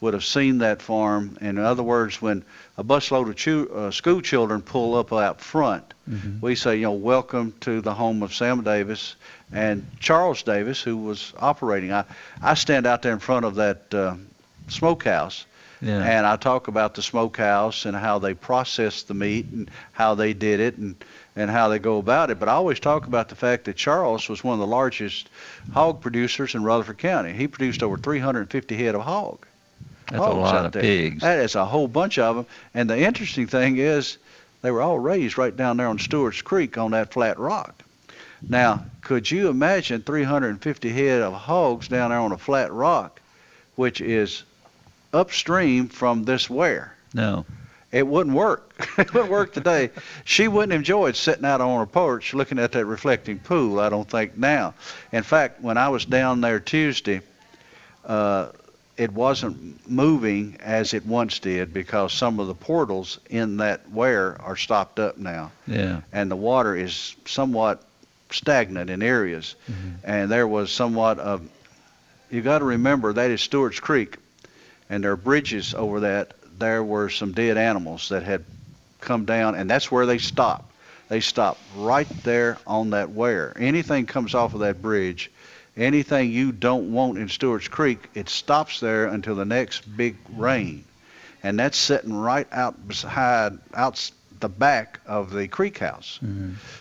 would 0.00 0.14
have 0.14 0.24
seen 0.24 0.58
that 0.58 0.80
farm. 0.80 1.36
In 1.40 1.58
other 1.58 1.82
words, 1.82 2.22
when 2.22 2.42
a 2.78 2.84
busload 2.84 3.28
of 3.28 3.36
chu- 3.36 3.70
uh, 3.74 3.90
school 3.90 4.20
children 4.22 4.62
pull 4.62 4.94
up 4.94 5.12
out 5.12 5.40
front, 5.40 5.92
Mhm. 6.10 6.40
we 6.40 6.54
say, 6.54 6.76
you 6.76 6.82
know, 6.84 6.92
welcome 6.92 7.52
to 7.60 7.80
the 7.82 7.92
home 7.94 8.22
of 8.22 8.32
Sam 8.34 8.62
Davis 8.62 9.16
and 9.52 9.86
Charles 10.00 10.42
Davis, 10.42 10.80
who 10.80 10.96
was 10.96 11.32
operating. 11.38 11.92
I, 11.92 12.04
I 12.42 12.54
stand 12.54 12.86
out 12.86 13.02
there 13.02 13.12
in 13.12 13.18
front 13.18 13.44
of 13.44 13.56
that 13.56 13.92
uh, 13.92 14.14
smokehouse 14.68 15.44
Yeah. 15.82 16.02
and 16.02 16.26
I 16.26 16.36
talk 16.36 16.68
about 16.68 16.94
the 16.94 17.02
smokehouse 17.02 17.84
and 17.84 17.96
how 17.96 18.18
they 18.18 18.34
processed 18.34 19.08
the 19.08 19.14
meat 19.14 19.46
and 19.52 19.70
how 19.92 20.14
they 20.14 20.32
did 20.32 20.60
it 20.60 20.76
and 20.78 20.94
and 21.36 21.48
how 21.48 21.68
they 21.68 21.78
go 21.78 21.98
about 21.98 22.28
it. 22.30 22.40
But 22.40 22.48
I 22.48 22.52
always 22.52 22.80
talk 22.80 23.06
about 23.06 23.28
the 23.28 23.36
fact 23.36 23.64
that 23.64 23.76
Charles 23.76 24.28
was 24.28 24.42
one 24.42 24.54
of 24.54 24.58
the 24.60 24.66
largest 24.66 25.28
hog 25.72 26.00
producers 26.00 26.54
in 26.56 26.64
Rutherford 26.64 26.98
County. 26.98 27.32
He 27.32 27.46
produced 27.46 27.82
over 27.84 27.96
350 27.96 28.76
head 28.76 28.94
of 28.96 29.02
hog. 29.02 29.46
That's 30.10 30.22
a 30.22 30.28
lot 30.28 30.54
out 30.54 30.66
of 30.66 30.72
there. 30.72 30.82
pigs. 30.82 31.22
That 31.22 31.38
is 31.38 31.54
a 31.54 31.64
whole 31.64 31.88
bunch 31.88 32.18
of 32.18 32.36
them. 32.36 32.46
And 32.74 32.90
the 32.90 32.98
interesting 32.98 33.46
thing 33.46 33.78
is, 33.78 34.18
they 34.62 34.70
were 34.70 34.82
all 34.82 34.98
raised 34.98 35.38
right 35.38 35.56
down 35.56 35.76
there 35.76 35.88
on 35.88 35.98
Stewart's 35.98 36.42
Creek 36.42 36.76
on 36.76 36.90
that 36.90 37.12
flat 37.12 37.38
rock. 37.38 37.82
Now, 38.46 38.84
could 39.02 39.30
you 39.30 39.48
imagine 39.48 40.02
350 40.02 40.88
head 40.90 41.22
of 41.22 41.34
hogs 41.34 41.88
down 41.88 42.10
there 42.10 42.18
on 42.18 42.32
a 42.32 42.38
flat 42.38 42.72
rock, 42.72 43.20
which 43.76 44.00
is 44.00 44.44
upstream 45.12 45.88
from 45.88 46.24
this 46.24 46.48
weir? 46.48 46.94
No. 47.14 47.44
It 47.92 48.06
wouldn't 48.06 48.36
work. 48.36 48.72
it 48.98 49.12
wouldn't 49.12 49.32
work 49.32 49.52
today. 49.52 49.90
She 50.24 50.48
wouldn't 50.48 50.72
enjoy 50.72 51.12
sitting 51.12 51.44
out 51.44 51.60
on 51.60 51.78
her 51.80 51.86
porch 51.86 52.34
looking 52.34 52.58
at 52.58 52.72
that 52.72 52.86
reflecting 52.86 53.38
pool, 53.38 53.80
I 53.80 53.88
don't 53.88 54.08
think 54.08 54.36
now. 54.36 54.74
In 55.12 55.22
fact, 55.22 55.60
when 55.60 55.76
I 55.76 55.88
was 55.88 56.04
down 56.04 56.40
there 56.40 56.60
Tuesday, 56.60 57.20
uh, 58.04 58.48
it 59.00 59.12
wasn't 59.12 59.88
moving 59.88 60.58
as 60.60 60.92
it 60.92 61.06
once 61.06 61.38
did 61.38 61.72
because 61.72 62.12
some 62.12 62.38
of 62.38 62.48
the 62.48 62.54
portals 62.54 63.18
in 63.30 63.56
that 63.56 63.90
weir 63.90 64.36
are 64.40 64.56
stopped 64.56 64.98
up 64.98 65.16
now. 65.16 65.50
Yeah. 65.66 66.02
And 66.12 66.30
the 66.30 66.36
water 66.36 66.76
is 66.76 67.16
somewhat 67.24 67.82
stagnant 68.30 68.90
in 68.90 69.00
areas. 69.00 69.54
Mm-hmm. 69.70 69.90
And 70.04 70.30
there 70.30 70.46
was 70.46 70.70
somewhat 70.70 71.18
of, 71.18 71.48
you 72.30 72.42
got 72.42 72.58
to 72.58 72.66
remember 72.66 73.14
that 73.14 73.30
is 73.30 73.40
Stewart's 73.40 73.80
Creek, 73.80 74.18
and 74.90 75.02
there 75.02 75.12
are 75.12 75.16
bridges 75.16 75.72
over 75.72 76.00
that. 76.00 76.34
There 76.58 76.84
were 76.84 77.08
some 77.08 77.32
dead 77.32 77.56
animals 77.56 78.10
that 78.10 78.22
had 78.22 78.44
come 79.00 79.24
down, 79.24 79.54
and 79.54 79.70
that's 79.70 79.90
where 79.90 80.04
they 80.04 80.18
stop. 80.18 80.70
They 81.08 81.20
stop 81.20 81.56
right 81.74 82.08
there 82.22 82.58
on 82.66 82.90
that 82.90 83.08
weir. 83.08 83.54
Anything 83.56 84.04
comes 84.04 84.34
off 84.34 84.52
of 84.52 84.60
that 84.60 84.82
bridge, 84.82 85.30
anything 85.76 86.30
you 86.30 86.52
don't 86.52 86.92
want 86.92 87.18
in 87.18 87.28
Stewart's 87.28 87.68
Creek, 87.68 87.98
it 88.14 88.28
stops 88.28 88.80
there 88.80 89.06
until 89.06 89.34
the 89.34 89.44
next 89.44 89.80
big 89.96 90.16
rain. 90.36 90.84
And 91.42 91.58
that's 91.58 91.78
sitting 91.78 92.12
right 92.12 92.46
out 92.52 92.86
beside, 92.86 93.58
out 93.74 94.10
the 94.40 94.48
back 94.48 95.00
of 95.06 95.30
the 95.30 95.48
creek 95.48 95.78
house. 95.78 96.18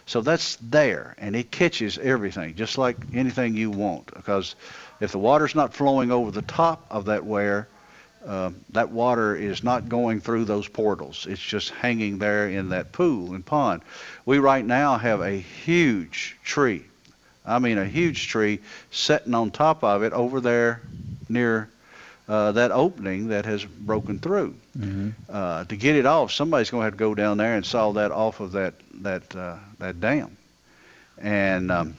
So 0.05 0.21
that's 0.21 0.57
there, 0.61 1.15
and 1.17 1.35
it 1.35 1.51
catches 1.51 1.97
everything, 1.97 2.55
just 2.55 2.77
like 2.77 2.97
anything 3.13 3.55
you 3.55 3.69
want. 3.69 4.07
Because 4.07 4.55
if 4.99 5.11
the 5.11 5.19
water's 5.19 5.55
not 5.55 5.73
flowing 5.73 6.11
over 6.11 6.31
the 6.31 6.41
top 6.41 6.85
of 6.89 7.05
that 7.05 7.25
weir, 7.25 7.67
um, 8.25 8.59
that 8.71 8.91
water 8.91 9.35
is 9.35 9.63
not 9.63 9.87
going 9.87 10.19
through 10.19 10.45
those 10.45 10.67
portals. 10.67 11.25
It's 11.29 11.41
just 11.41 11.69
hanging 11.69 12.17
there 12.17 12.49
in 12.49 12.69
that 12.69 12.91
pool 12.91 13.33
and 13.33 13.45
pond. 13.45 13.81
We 14.25 14.39
right 14.39 14.65
now 14.65 14.97
have 14.97 15.21
a 15.21 15.31
huge 15.31 16.37
tree. 16.43 16.83
I 17.49 17.59
mean, 17.59 17.77
a 17.77 17.85
huge 17.85 18.27
tree 18.27 18.59
sitting 18.91 19.33
on 19.33 19.51
top 19.51 19.83
of 19.83 20.03
it 20.03 20.13
over 20.13 20.39
there 20.39 20.81
near 21.27 21.69
uh, 22.27 22.51
that 22.51 22.71
opening 22.71 23.29
that 23.29 23.45
has 23.45 23.65
broken 23.65 24.19
through. 24.19 24.53
Uh, 25.29 25.65
to 25.65 25.75
get 25.75 25.95
it 25.95 26.05
off, 26.05 26.31
somebody's 26.31 26.69
going 26.69 26.81
to 26.81 26.85
have 26.85 26.93
to 26.93 26.97
go 26.97 27.15
down 27.15 27.37
there 27.37 27.55
and 27.55 27.65
saw 27.65 27.91
that 27.93 28.11
off 28.11 28.39
of 28.39 28.51
that 28.51 28.75
that 29.01 29.35
uh, 29.35 29.57
that 29.79 29.99
dam. 29.99 30.37
And 31.17 31.71
um, 31.71 31.95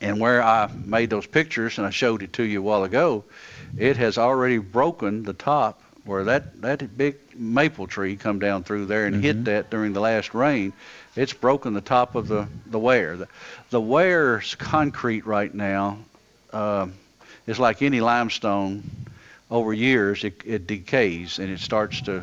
and 0.00 0.20
where 0.20 0.42
I 0.42 0.68
made 0.84 1.10
those 1.10 1.26
pictures 1.26 1.78
and 1.78 1.86
I 1.86 1.90
showed 1.90 2.22
it 2.22 2.32
to 2.34 2.42
you 2.42 2.58
a 2.58 2.62
while 2.62 2.84
ago, 2.84 3.24
it 3.78 3.96
has 3.96 4.18
already 4.18 4.58
broken 4.58 5.22
the 5.22 5.32
top 5.32 5.80
where 6.08 6.24
that 6.24 6.60
that 6.62 6.96
big 6.96 7.16
maple 7.36 7.86
tree 7.86 8.16
come 8.16 8.38
down 8.38 8.64
through 8.64 8.86
there 8.86 9.04
and 9.06 9.22
hit 9.22 9.44
that 9.44 9.68
during 9.70 9.92
the 9.92 10.00
last 10.00 10.32
rain. 10.32 10.72
It's 11.14 11.34
broken 11.34 11.74
the 11.74 11.82
top 11.82 12.14
of 12.14 12.28
the 12.28 12.48
the 12.66 12.78
weir. 12.78 13.16
The, 13.18 13.28
the 13.70 13.80
weir's 13.80 14.54
concrete 14.54 15.26
right 15.26 15.52
now 15.54 15.98
um 16.52 16.94
is 17.46 17.58
like 17.58 17.82
any 17.82 18.00
limestone. 18.00 18.82
Over 19.50 19.72
years, 19.72 20.24
it, 20.24 20.42
it 20.44 20.66
decays 20.66 21.38
and 21.38 21.48
it 21.50 21.60
starts 21.60 22.02
to, 22.02 22.20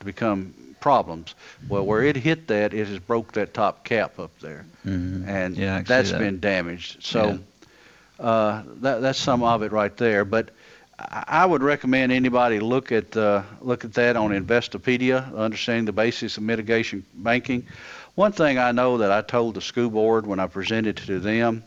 to 0.00 0.04
become 0.06 0.54
problems. 0.80 1.34
Well, 1.68 1.84
where 1.84 2.02
it 2.02 2.16
hit 2.16 2.46
that, 2.48 2.72
it 2.72 2.88
has 2.88 2.98
broke 2.98 3.32
that 3.32 3.52
top 3.52 3.84
cap 3.84 4.18
up 4.18 4.30
there, 4.40 4.64
Mhm. 4.86 5.26
and 5.28 5.54
Yeah, 5.56 5.82
that's 5.82 6.12
that. 6.12 6.18
been 6.18 6.40
damaged. 6.40 7.02
So 7.04 7.38
uh, 8.18 8.62
that, 8.80 9.02
that's 9.02 9.18
some 9.18 9.42
of 9.42 9.62
it 9.62 9.70
right 9.72 9.94
there. 9.98 10.24
But 10.24 10.48
I 10.98 11.44
would 11.44 11.62
recommend 11.62 12.10
anybody 12.10 12.58
look 12.58 12.90
at 12.90 13.16
uh, 13.16 13.42
look 13.60 13.84
at 13.84 13.94
that 13.94 14.16
on 14.16 14.30
Investopedia, 14.30 15.36
understanding 15.36 15.84
the 15.84 15.92
basics 15.92 16.38
of 16.38 16.42
mitigation 16.42 17.04
banking. 17.14 17.66
One 18.14 18.32
thing 18.32 18.58
I 18.58 18.72
know 18.72 18.98
that 18.98 19.12
I 19.12 19.20
told 19.20 19.54
the 19.54 19.60
school 19.60 19.90
board 19.90 20.26
when 20.26 20.40
I 20.40 20.46
presented 20.46 20.96
to 20.98 21.18
them 21.18 21.64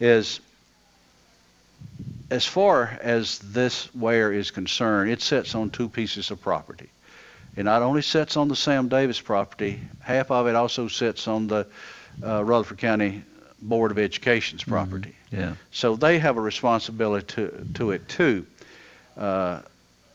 is 0.00 0.40
as 2.30 2.46
far 2.46 2.98
as 3.02 3.38
this 3.40 3.94
weir 3.94 4.32
is 4.32 4.50
concerned, 4.50 5.10
it 5.10 5.20
sits 5.20 5.54
on 5.54 5.68
two 5.68 5.90
pieces 5.90 6.30
of 6.30 6.40
property. 6.40 6.88
It 7.54 7.64
not 7.64 7.82
only 7.82 8.00
sits 8.00 8.38
on 8.38 8.48
the 8.48 8.56
Sam 8.56 8.88
Davis 8.88 9.20
property, 9.20 9.80
half 10.00 10.30
of 10.30 10.46
it 10.46 10.54
also 10.54 10.88
sits 10.88 11.28
on 11.28 11.46
the 11.46 11.66
uh, 12.24 12.42
Rutherford 12.42 12.78
County 12.78 13.22
Board 13.60 13.90
of 13.90 13.98
Education's 13.98 14.64
property. 14.64 15.14
Yeah. 15.30 15.54
So 15.72 15.94
they 15.94 16.18
have 16.18 16.38
a 16.38 16.40
responsibility 16.40 17.26
to, 17.34 17.66
to 17.74 17.90
it 17.90 18.08
too. 18.08 18.46
Uh, 19.16 19.60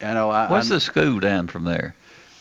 I 0.02 0.14
know 0.14 0.30
I, 0.30 0.50
What's 0.50 0.72
I, 0.72 0.76
the 0.76 0.80
school 0.80 1.20
down 1.20 1.48
from 1.48 1.64
there? 1.64 1.96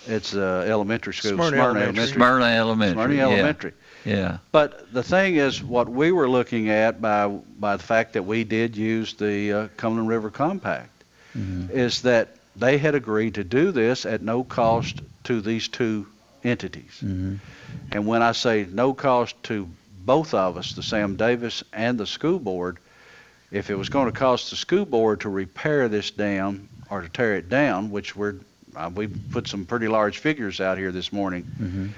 It's 0.07 0.35
uh, 0.35 0.65
elementary 0.69 1.15
school, 1.15 1.33
Smyrna 1.33 1.57
Elementary. 1.57 2.07
Smyrna 2.07 2.45
Elementary. 2.45 2.95
Smyrna 2.95 3.15
yeah. 3.15 3.29
Elementary. 3.29 3.73
Yeah. 4.05 4.39
But 4.53 4.93
the 4.93 5.03
thing 5.03 5.35
is, 5.35 5.63
what 5.63 5.89
we 5.89 6.13
were 6.13 6.29
looking 6.29 6.71
at 6.71 7.01
by 7.01 7.27
by 7.27 7.77
the 7.77 7.83
fact 7.83 8.13
that 8.13 8.23
we 8.23 8.45
did 8.45 8.77
use 8.77 9.15
the 9.15 9.53
uh, 9.53 9.69
Cumberland 9.77 10.09
River 10.09 10.31
Compact 10.31 10.91
is 11.71 12.03
that 12.03 12.37
they 12.57 12.79
had 12.79 12.95
agreed 12.95 13.35
to 13.35 13.45
do 13.45 13.71
this 13.71 14.07
at 14.07 14.23
no 14.23 14.43
cost 14.43 15.03
to 15.25 15.41
these 15.43 15.69
two 15.69 16.07
entities. 16.45 17.03
And 17.03 18.07
when 18.07 18.23
I 18.23 18.33
say 18.33 18.67
no 18.71 18.95
cost 18.95 19.35
to 19.45 19.69
both 20.05 20.33
of 20.35 20.57
us, 20.57 20.73
the 20.73 20.83
Sam 20.83 21.17
Davis 21.17 21.63
and 21.73 21.99
the 21.99 22.07
school 22.07 22.39
board, 22.39 22.79
if 23.57 23.71
it 23.71 23.75
was 23.77 23.89
going 23.89 24.07
to 24.07 24.19
cost 24.19 24.51
the 24.51 24.57
school 24.57 24.85
board 24.85 25.21
to 25.21 25.29
repair 25.29 25.89
this 25.89 26.11
dam 26.11 26.69
or 26.91 27.01
to 27.01 27.09
tear 27.09 27.35
it 27.35 27.49
down, 27.49 27.91
which 27.91 28.15
we're 28.15 28.35
uh, 28.77 28.91
we 28.95 29.07
put 29.07 29.49
some 29.49 29.65
pretty 29.65 29.89
large 29.89 30.19
figures 30.19 30.61
out 30.61 30.77
here 30.77 30.93
this 30.93 31.11
morning. 31.13 31.95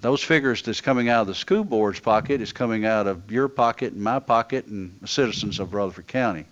Those 0.00 0.22
figures 0.22 0.62
that's 0.62 0.80
coming 0.80 1.08
out 1.10 1.22
of 1.22 1.26
the 1.26 1.34
school 1.34 1.64
board's 1.64 2.00
pocket 2.00 2.40
is 2.40 2.52
coming 2.52 2.86
out 2.86 3.06
of 3.06 3.30
your 3.30 3.48
pocket 3.48 3.92
and 3.92 4.00
my 4.02 4.18
pocket 4.20 4.64
and 4.66 4.96
the 5.02 5.08
citizens 5.08 5.58
of 5.58 5.74
Rutherford 5.74 6.06
County. 6.06 6.44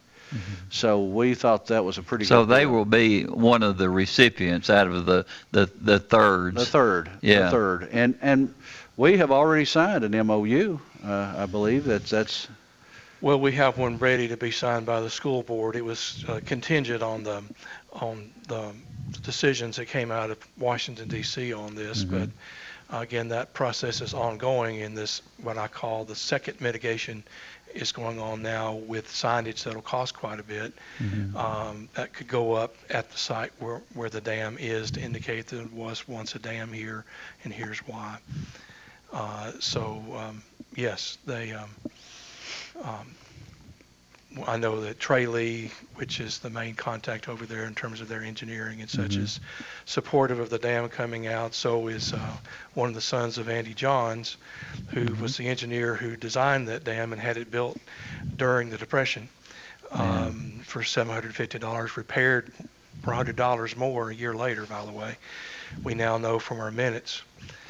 So 0.70 1.02
we 1.04 1.34
thought 1.34 1.68
that 1.68 1.84
was 1.84 1.96
a 1.96 2.02
pretty 2.02 2.26
So 2.26 2.42
good 2.44 2.50
they 2.54 2.60
deal. 2.64 2.72
will 2.72 2.84
be 2.84 3.24
one 3.24 3.62
of 3.62 3.78
the 3.78 3.88
recipients 3.88 4.68
out 4.68 4.86
of 4.88 5.06
the 5.06 5.24
the 5.52 5.70
the 5.80 5.98
thirds. 6.00 6.56
The 6.56 6.66
third. 6.66 7.10
Yeah. 7.22 7.44
The 7.44 7.50
third. 7.50 7.88
And 7.92 8.18
and 8.20 8.52
we 8.98 9.16
have 9.18 9.30
already 9.30 9.64
signed 9.64 10.04
an 10.04 10.26
MOU. 10.26 10.78
Uh, 11.02 11.34
I 11.38 11.46
believe 11.46 11.84
that's 11.84 12.10
that's 12.10 12.48
Well, 13.20 13.40
we 13.40 13.52
have 13.52 13.78
one 13.78 13.98
ready 13.98 14.28
to 14.28 14.36
be 14.36 14.52
signed 14.52 14.86
by 14.86 15.00
the 15.00 15.10
school 15.10 15.42
board. 15.42 15.74
It 15.74 15.84
was 15.84 16.24
uh, 16.28 16.40
contingent 16.46 17.02
on 17.02 17.24
the, 17.24 17.42
on 17.92 18.30
the 18.46 18.72
decisions 19.22 19.76
that 19.76 19.86
came 19.86 20.12
out 20.12 20.30
of 20.30 20.38
Washington 20.56 21.08
DC 21.08 21.56
on 21.58 21.74
this, 21.74 22.04
Mhm. 22.04 22.10
but 22.90 22.96
uh, 22.96 23.00
again, 23.00 23.28
that 23.28 23.52
process 23.54 24.00
is 24.00 24.14
ongoing 24.14 24.82
and 24.82 24.96
this, 24.96 25.20
what 25.42 25.58
I 25.58 25.66
call 25.66 26.04
the 26.04 26.14
second 26.14 26.60
mitigation 26.60 27.24
is 27.74 27.90
going 27.92 28.18
on 28.20 28.40
now 28.40 28.74
with 28.74 29.08
signage 29.08 29.64
that'll 29.64 29.82
cost 29.82 30.14
quite 30.14 30.38
a 30.40 30.42
bit. 30.44 30.72
Um, 31.36 31.88
that 31.94 32.14
could 32.14 32.28
go 32.28 32.52
up 32.54 32.74
at 32.88 33.10
the 33.10 33.18
site 33.18 33.52
where, 33.58 33.82
where 33.94 34.08
the 34.08 34.20
dam 34.22 34.56
is 34.60 34.90
to 34.92 35.00
indicate 35.02 35.48
that 35.48 35.60
it 35.60 35.72
was 35.72 36.06
once 36.08 36.34
a 36.34 36.38
dam 36.38 36.72
here 36.72 37.04
and 37.44 37.52
here's 37.52 37.78
why. 37.80 38.18
Uh, 39.12 39.52
so, 39.60 40.02
um, 40.16 40.42
yes, 40.76 41.18
they, 41.26 41.52
um, 41.52 41.68
um, 42.82 43.14
I 44.46 44.56
know 44.56 44.80
that 44.82 45.00
Trey 45.00 45.26
Lee, 45.26 45.70
which 45.94 46.20
is 46.20 46.38
the 46.38 46.50
main 46.50 46.74
contact 46.74 47.28
over 47.28 47.44
there 47.46 47.64
in 47.64 47.74
terms 47.74 48.00
of 48.00 48.08
their 48.08 48.22
engineering 48.22 48.80
and 48.80 48.88
such, 48.88 49.12
Mhm. 49.16 49.22
is 49.22 49.40
supportive 49.86 50.38
of 50.38 50.50
the 50.50 50.58
dam 50.58 50.88
coming 50.88 51.26
out. 51.26 51.54
So 51.54 51.88
is 51.88 52.12
uh, 52.12 52.36
one 52.74 52.88
of 52.88 52.94
the 52.94 53.00
sons 53.00 53.38
of 53.38 53.48
Andy 53.48 53.74
Johns, 53.74 54.36
who 54.88 55.14
was 55.14 55.36
the 55.36 55.48
engineer 55.48 55.94
who 55.94 56.14
designed 56.14 56.68
that 56.68 56.84
dam 56.84 57.12
and 57.12 57.20
had 57.20 57.36
it 57.36 57.50
built 57.50 57.78
during 58.36 58.70
the 58.70 58.78
Depression 58.78 59.28
um, 59.90 60.60
for 60.64 60.82
$750, 60.82 61.96
repaired 61.96 62.52
for 63.02 63.12
$100 63.14 63.76
more 63.76 64.10
a 64.10 64.14
year 64.14 64.34
later, 64.34 64.66
by 64.66 64.84
the 64.84 64.92
way. 64.92 65.16
We 65.82 65.94
now 65.94 66.18
know 66.18 66.38
from 66.38 66.60
our 66.60 66.70
minutes. 66.70 67.22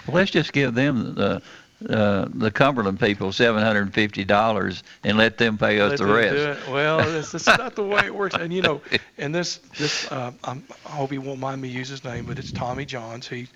Well, 0.07 0.17
let's 0.17 0.31
just 0.33 0.53
give 0.53 0.75
them 0.75 1.15
the 1.15 1.41
uh, 1.89 2.27
the 2.35 2.51
Cumberland 2.51 2.99
people 2.99 3.33
seven 3.33 3.63
hundred 3.63 3.83
and 3.83 3.95
fifty 3.95 4.25
dollars 4.25 4.83
and 5.05 5.17
let 5.17 5.39
them 5.39 5.57
pay 5.59 5.81
us 5.81 5.91
Let 5.91 5.99
the 5.99 6.07
rest. 6.07 6.69
Well, 6.69 7.01
it's, 7.17 7.33
it's 7.35 7.47
not 7.47 7.77
the 7.77 7.85
way 7.85 8.07
it 8.07 8.15
works. 8.15 8.35
And 8.35 8.53
you 8.53 8.63
know, 8.63 8.81
and 9.19 9.35
this 9.35 9.59
this 9.79 10.11
uh, 10.11 10.33
I'm, 10.45 10.65
I 10.87 10.91
hope 10.91 11.13
he 11.13 11.19
won't 11.19 11.39
mind 11.39 11.63
me 11.63 11.69
use 11.69 11.89
his 11.89 12.03
name, 12.03 12.27
but 12.27 12.39
it's 12.39 12.51
Tommy 12.51 12.85
Johns. 12.85 13.29
He 13.29 13.49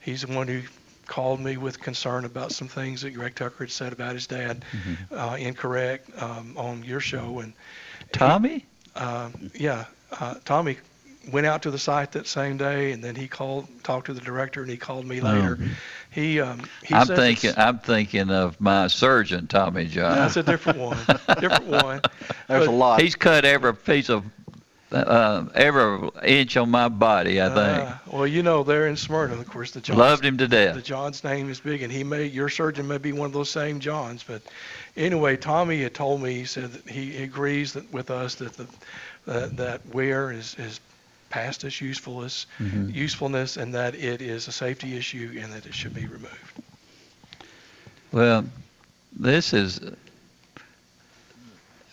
he's 0.00 0.22
the 0.22 0.34
one 0.34 0.48
who 0.48 0.62
called 1.06 1.40
me 1.40 1.56
with 1.56 1.80
concern 1.80 2.24
about 2.24 2.52
some 2.52 2.68
things 2.68 3.02
that 3.02 3.12
Greg 3.12 3.34
Tucker 3.34 3.64
had 3.64 3.70
said 3.70 3.92
about 3.92 4.14
his 4.14 4.26
dad, 4.26 4.64
uh, 5.10 5.36
incorrect 5.38 6.10
um, 6.20 6.54
on 6.56 6.84
your 6.84 7.00
show. 7.00 7.38
And 7.38 7.54
Tommy? 8.12 8.66
uh, 8.94 9.30
yeah, 9.54 9.86
uh, 10.20 10.34
Tommy 10.44 10.76
went 11.30 11.46
out 11.46 11.62
to 11.62 11.70
the 11.70 11.78
site 11.78 12.12
that 12.12 12.26
same 12.26 12.56
day, 12.56 12.92
and 12.92 13.02
then 13.02 13.14
he 13.14 13.28
called, 13.28 13.66
talked 13.82 14.06
to 14.06 14.14
the 14.14 14.20
director, 14.20 14.62
and 14.62 14.70
he 14.70 14.76
called 14.76 15.06
me 15.06 15.20
later. 15.20 15.58
He, 16.10 16.40
um, 16.40 16.62
he 16.82 16.94
I'm 16.94 17.06
said 17.06 17.16
thinking. 17.16 17.52
I'm 17.56 17.78
thinking 17.78 18.30
of 18.30 18.60
my 18.60 18.86
surgeon, 18.86 19.46
Tommy 19.46 19.86
John. 19.86 20.16
That's 20.16 20.36
a 20.36 20.42
different 20.42 20.78
one. 20.78 20.98
different 21.40 21.66
one. 21.84 22.00
There's 22.48 22.66
a 22.66 22.70
lot. 22.70 23.00
He's 23.00 23.14
cut 23.14 23.44
every 23.44 23.74
piece 23.74 24.08
of, 24.08 24.24
uh, 24.90 25.44
every 25.54 26.08
inch 26.24 26.56
on 26.56 26.70
my 26.70 26.88
body. 26.88 27.42
I 27.42 27.48
think. 27.48 27.58
Uh, 27.58 27.94
well, 28.10 28.26
you 28.26 28.42
know, 28.42 28.62
they're 28.62 28.88
in 28.88 28.96
Smyrna, 28.96 29.34
of 29.34 29.48
course. 29.48 29.72
The 29.72 29.80
Johns, 29.80 29.98
Loved 29.98 30.24
him 30.24 30.38
to 30.38 30.48
death. 30.48 30.74
The 30.74 30.82
John's 30.82 31.22
name 31.22 31.50
is 31.50 31.60
big, 31.60 31.82
and 31.82 31.92
he 31.92 32.02
may 32.04 32.24
your 32.24 32.48
surgeon 32.48 32.88
may 32.88 32.98
be 32.98 33.12
one 33.12 33.26
of 33.26 33.32
those 33.32 33.50
same 33.50 33.78
Johns. 33.78 34.22
But 34.22 34.42
anyway, 34.96 35.36
Tommy 35.36 35.82
had 35.82 35.94
told 35.94 36.22
me 36.22 36.34
he 36.34 36.44
said 36.46 36.72
that 36.72 36.88
he 36.88 37.22
agrees 37.22 37.74
that 37.74 37.92
with 37.92 38.10
us 38.10 38.36
that 38.36 38.54
the 38.54 38.66
that, 39.26 39.56
that 39.58 39.86
weir 39.94 40.32
is 40.32 40.56
is 40.58 40.80
past 41.30 41.64
its 41.64 41.80
usefulness 41.80 42.46
Mhm. 42.60 42.94
usefulness, 42.94 43.56
and 43.56 43.74
that 43.74 43.94
it 43.94 44.20
is 44.22 44.48
a 44.48 44.52
safety 44.52 44.96
issue, 44.96 45.38
and 45.42 45.52
that 45.52 45.66
it 45.66 45.74
should 45.74 45.94
be 45.94 46.06
removed. 46.06 46.52
Well, 48.12 48.44
this 49.12 49.52
is. 49.52 49.80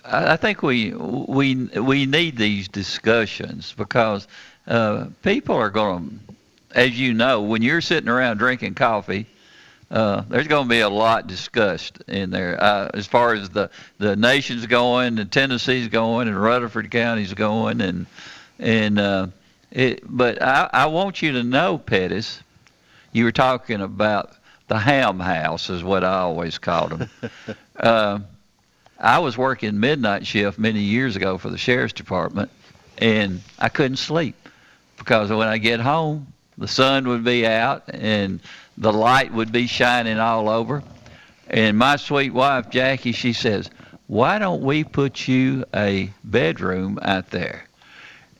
I 0.03 0.33
I 0.33 0.35
think 0.37 0.61
we 0.63 0.91
we 0.93 1.55
we 1.55 2.05
need 2.05 2.37
these 2.37 2.67
discussions 2.67 3.73
because 3.77 4.27
uh, 4.67 5.05
people 5.23 5.55
are 5.55 5.69
going 5.69 6.19
to, 6.71 6.79
as 6.79 6.99
you 6.99 7.13
know, 7.13 7.41
when 7.41 7.61
you're 7.61 7.81
sitting 7.81 8.09
around 8.09 8.37
drinking 8.37 8.75
coffee, 8.75 9.25
uh, 9.91 10.21
there's 10.29 10.47
going 10.47 10.65
to 10.65 10.69
be 10.69 10.79
a 10.79 10.89
lot 10.89 11.27
discussed 11.27 11.99
in 12.07 12.29
there 12.31 12.61
uh, 12.61 12.89
as 12.93 13.07
far 13.07 13.33
as 13.33 13.49
the 13.49 13.69
the 13.97 14.15
nation's 14.15 14.65
going, 14.65 15.19
and 15.19 15.31
Tennessee's 15.31 15.87
going, 15.89 16.27
and 16.27 16.41
Rutherford 16.41 16.89
County's 16.91 17.33
going, 17.33 17.81
and 17.81 18.05
and 18.59 18.99
uh, 18.99 19.27
it. 19.71 20.01
But 20.05 20.41
I, 20.41 20.69
I 20.71 20.85
want 20.87 21.21
you 21.21 21.33
to 21.33 21.43
know, 21.43 21.77
Pettis, 21.77 22.41
you 23.11 23.23
were 23.23 23.31
talking 23.31 23.81
about 23.81 24.35
the 24.67 24.77
ham 24.79 25.19
house 25.19 25.69
is 25.69 25.83
what 25.83 26.03
I 26.03 26.19
always 26.19 26.57
called 26.57 26.91
them. 26.91 27.09
uh, 27.79 28.19
I 28.99 29.19
was 29.19 29.37
working 29.37 29.79
midnight 29.79 30.25
shift 30.25 30.57
many 30.57 30.79
years 30.81 31.15
ago 31.15 31.37
for 31.37 31.49
the 31.49 31.57
sheriff's 31.57 31.93
department, 31.93 32.49
and 32.97 33.41
I 33.59 33.69
couldn't 33.69 33.97
sleep 33.97 34.35
because 34.97 35.29
when 35.29 35.47
I 35.47 35.57
get 35.57 35.79
home, 35.79 36.27
the 36.57 36.67
sun 36.67 37.07
would 37.09 37.23
be 37.23 37.45
out 37.45 37.83
and 37.89 38.39
the 38.77 38.93
light 38.93 39.33
would 39.33 39.51
be 39.51 39.67
shining 39.67 40.19
all 40.19 40.49
over. 40.49 40.83
And 41.47 41.77
my 41.77 41.97
sweet 41.97 42.33
wife 42.33 42.69
Jackie, 42.69 43.11
she 43.11 43.33
says, 43.33 43.69
"Why 44.07 44.39
don't 44.39 44.61
we 44.61 44.83
put 44.83 45.27
you 45.27 45.65
a 45.73 46.11
bedroom 46.23 46.97
out 47.01 47.29
there?" 47.29 47.64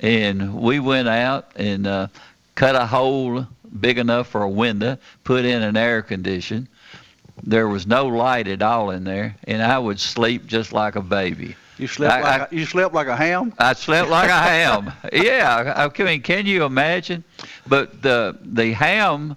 And 0.05 0.53
we 0.53 0.79
went 0.79 1.07
out 1.07 1.47
and 1.55 1.87
uh, 1.87 2.07
cut 2.53 2.75
a 2.75 2.85
hole 2.85 3.47
big 3.79 3.97
enough 3.97 4.27
for 4.27 4.43
a 4.43 4.49
window, 4.49 4.99
put 5.23 5.45
in 5.45 5.63
an 5.63 5.75
air 5.75 6.03
condition. 6.03 6.67
There 7.41 7.67
was 7.67 7.87
no 7.87 8.05
light 8.05 8.47
at 8.47 8.61
all 8.61 8.91
in 8.91 9.03
there, 9.03 9.35
and 9.45 9.63
I 9.63 9.79
would 9.79 9.99
sleep 9.99 10.45
just 10.45 10.71
like 10.73 10.95
a 10.95 11.01
baby. 11.01 11.55
You 11.79 11.87
slept 11.87 12.13
I- 12.13 12.21
like 12.21 12.41
I- 12.41 12.45
a, 12.45 12.55
you 12.55 12.65
slept 12.65 12.93
like 12.93 13.07
a 13.07 13.15
ham. 13.15 13.51
I 13.57 13.73
slept 13.73 14.09
like 14.11 14.29
a 14.29 14.33
ham. 14.39 14.93
Yeah, 15.11 15.73
I 15.75 15.85
I 15.85 16.03
mean, 16.03 16.21
can 16.21 16.45
you 16.45 16.65
imagine? 16.65 17.23
But 17.67 18.03
the 18.03 18.37
the 18.43 18.73
ham 18.73 19.35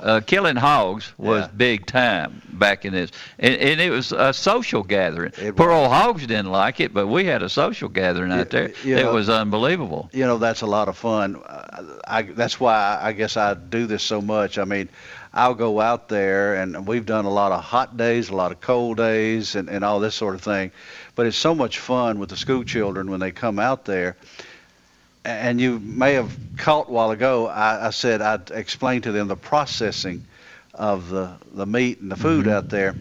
uh, 0.00 0.20
killing 0.26 0.56
hogs 0.56 1.12
was 1.18 1.48
big 1.48 1.86
time 1.86 2.42
back 2.52 2.84
in 2.84 2.92
this, 2.92 3.10
and, 3.38 3.54
and 3.54 3.80
it 3.80 3.90
was 3.90 4.12
a 4.12 4.32
social 4.32 4.82
gathering. 4.82 5.32
Poor 5.56 5.70
old 5.70 5.92
hogs 5.92 6.26
didn't 6.26 6.50
like 6.50 6.80
it, 6.80 6.92
but 6.92 7.06
we 7.06 7.24
had 7.24 7.42
a 7.42 7.48
social 7.48 7.88
gathering 7.88 8.32
out 8.32 8.50
there. 8.50 8.72
you 8.84 8.96
it 8.96 9.04
know- 9.04 9.14
was 9.14 9.28
unbelievable. 9.28 10.10
you 10.12 10.24
know 10.24 10.38
that's 10.38 10.62
a 10.62 10.66
lot 10.66 10.88
of 10.88 10.96
fun. 10.96 11.40
I, 12.06 12.22
that's 12.22 12.58
why 12.58 12.98
I 13.00 13.12
guess 13.12 13.36
I 13.36 13.54
do 13.54 13.86
this 13.86 14.02
so 14.02 14.20
much. 14.20 14.58
I 14.58 14.64
mean, 14.64 14.88
I'll 15.32 15.54
go 15.54 15.80
out 15.80 16.08
there, 16.08 16.54
and 16.54 16.86
we've 16.86 17.06
done 17.06 17.24
a 17.24 17.30
lot 17.30 17.52
of 17.52 17.62
hot 17.62 17.96
days, 17.96 18.30
a 18.30 18.36
lot 18.36 18.50
of 18.50 18.60
cold 18.60 18.96
days, 18.96 19.54
and, 19.54 19.68
and 19.68 19.84
all 19.84 20.00
this 20.00 20.14
sort 20.14 20.34
of 20.34 20.42
thing. 20.42 20.72
But 21.14 21.26
it's 21.26 21.36
so 21.36 21.54
much 21.54 21.78
fun 21.78 22.18
with 22.18 22.30
the 22.30 22.36
school 22.36 22.64
children 22.64 23.10
when 23.10 23.20
they 23.20 23.30
come 23.30 23.58
out 23.58 23.84
there. 23.84 24.16
And 25.28 25.60
you 25.60 25.78
may 25.78 26.14
have 26.14 26.34
caught 26.56 26.88
a 26.88 26.90
while 26.90 27.10
ago, 27.10 27.48
I, 27.48 27.88
I 27.88 27.90
said 27.90 28.22
I'd 28.22 28.50
explain 28.50 29.02
to 29.02 29.12
them 29.12 29.28
the 29.28 29.36
processing 29.36 30.24
of 30.72 31.10
the, 31.10 31.36
the 31.52 31.66
meat 31.66 32.00
and 32.00 32.10
the 32.10 32.16
food 32.16 32.48
out 32.48 32.70
there. 32.70 32.94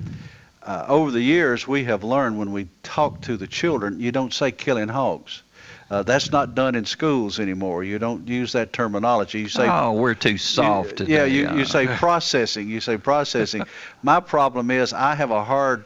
Uh, 0.61 0.86
over 0.89 1.11
the 1.11 1.21
years, 1.21 1.65
we 1.65 1.86
have 1.86 2.03
learned 2.03 2.38
when 2.38 2.51
we 2.51 2.67
talk 2.84 3.21
to 3.21 3.38
the 3.38 3.47
children, 3.47 4.01
you 4.01 4.11
don't 4.11 4.34
say 4.34 4.51
killing 4.51 4.89
hogs. 4.89 5.41
Uh, 5.89 6.03
that's 6.03 6.30
not 6.30 6.53
done 6.53 6.75
in 6.75 6.84
schools 6.84 7.39
anymore. 7.39 7.86
You 7.86 7.97
don't 7.97 8.28
use 8.28 8.51
that 8.51 8.73
terminology. 8.73 9.39
You 9.39 9.47
say, 9.47 9.65
oh, 9.69 9.93
we're 9.93 10.13
too 10.13 10.38
soft 10.38 10.97
today. 10.97 11.13
yeah, 11.13 11.23
you, 11.23 11.59
you 11.59 11.63
say 11.63 11.88
processing. 11.97 12.67
You 12.67 12.82
say 12.82 12.97
processing. 12.97 13.63
My 14.03 14.19
problem 14.19 14.69
is 14.69 14.91
I 14.91 15.15
have 15.15 15.32
a 15.32 15.45
hard 15.45 15.86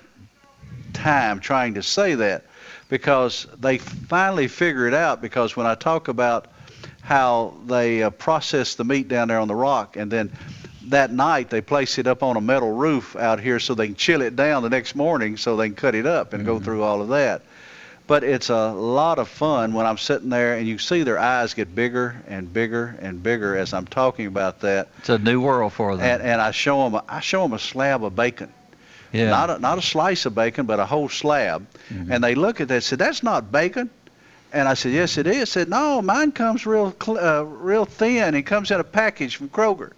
time 0.94 1.40
trying 1.40 1.76
to 1.76 1.84
say 1.84 2.16
that 2.16 2.46
because 2.92 3.48
they 3.58 3.78
finally 3.78 4.50
figure 4.50 4.86
it 4.86 4.94
out. 4.94 5.22
Because 5.22 5.56
when 5.56 5.66
I 5.66 5.76
talk 5.76 6.10
about 6.10 6.48
how 7.02 7.56
they 7.66 8.04
uh, 8.04 8.10
process 8.12 8.76
the 8.76 8.84
meat 8.84 9.08
down 9.08 9.30
there 9.30 9.40
on 9.40 9.48
the 9.48 9.56
rock 9.56 9.96
and 9.96 10.12
then 10.12 10.32
that 10.88 11.12
night 11.12 11.50
they 11.50 11.62
place 11.62 11.98
it 11.98 12.06
up 12.06 12.22
on 12.22 12.36
a 12.36 12.42
metal 12.42 12.72
roof 12.72 13.16
out 13.16 13.40
here 13.40 13.60
so 13.60 13.74
they 13.74 13.88
can 13.88 13.96
chill 13.96 14.22
it 14.22 14.36
down 14.36 14.62
the 14.62 14.70
next 14.70 14.94
morning 14.94 15.38
so 15.38 15.56
they 15.56 15.68
can 15.68 15.76
cut 15.76 15.96
it 15.96 16.06
up 16.06 16.34
and 16.34 16.46
go 16.46 16.60
through 16.60 16.84
all 16.84 17.02
of 17.02 17.08
that. 17.08 17.42
But 18.08 18.26
it's 18.26 18.50
a 18.50 18.74
lot 18.74 19.20
of 19.20 19.30
fun 19.30 19.74
when 19.74 19.86
I'm 19.86 19.98
sitting 19.98 20.30
there 20.30 20.58
and 20.58 20.68
you 20.68 20.78
see 20.78 21.04
their 21.04 21.18
eyes 21.18 21.54
get 21.54 21.74
bigger 21.74 22.22
and 22.28 22.52
bigger 22.52 22.98
and 23.00 23.24
bigger 23.24 23.56
as 23.56 23.74
I'm 23.74 23.86
talking 23.86 24.26
about 24.26 24.60
that. 24.62 24.90
It's 24.98 25.10
a 25.10 25.18
new 25.18 25.40
world 25.40 25.72
for 25.72 25.96
them. 25.96 26.06
And, 26.06 26.22
and 26.22 26.42
I 26.42 26.52
show 26.52 26.90
them 26.90 27.02
I 27.08 27.22
show 27.22 27.44
them 27.44 27.54
a 27.54 27.60
slab 27.60 28.04
of 28.04 28.16
bacon. 28.18 28.52
Yeah. 29.12 29.30
Not 29.30 29.50
a, 29.50 29.60
not 29.60 29.78
a 29.78 29.82
slice 29.82 30.26
of 30.26 30.34
bacon, 30.36 30.66
but 30.66 30.80
a 30.80 30.86
whole 30.86 31.10
slab. 31.10 31.68
And 31.90 32.24
they 32.24 32.36
look 32.36 32.62
at 32.62 32.68
that 32.70 32.76
and 32.76 32.84
said, 32.84 33.00
"That's 33.00 33.24
not 33.24 33.52
bacon." 33.52 33.90
And 34.54 34.68
I 34.68 34.74
said, 34.74 34.92
"Yes, 34.94 35.18
it 35.18 35.28
is." 35.28 35.50
Said, 35.50 35.70
"No, 35.70 36.02
mine 36.02 36.32
comes 36.32 36.66
real 36.66 36.94
cl- 37.02 37.20
uh, 37.20 37.44
real 37.44 37.86
thin. 37.86 38.36
It 38.36 38.44
comes 38.44 38.72
in 38.72 38.80
a 38.80 38.84
package 38.84 39.36
from 39.36 39.50
Kroger." 39.50 39.92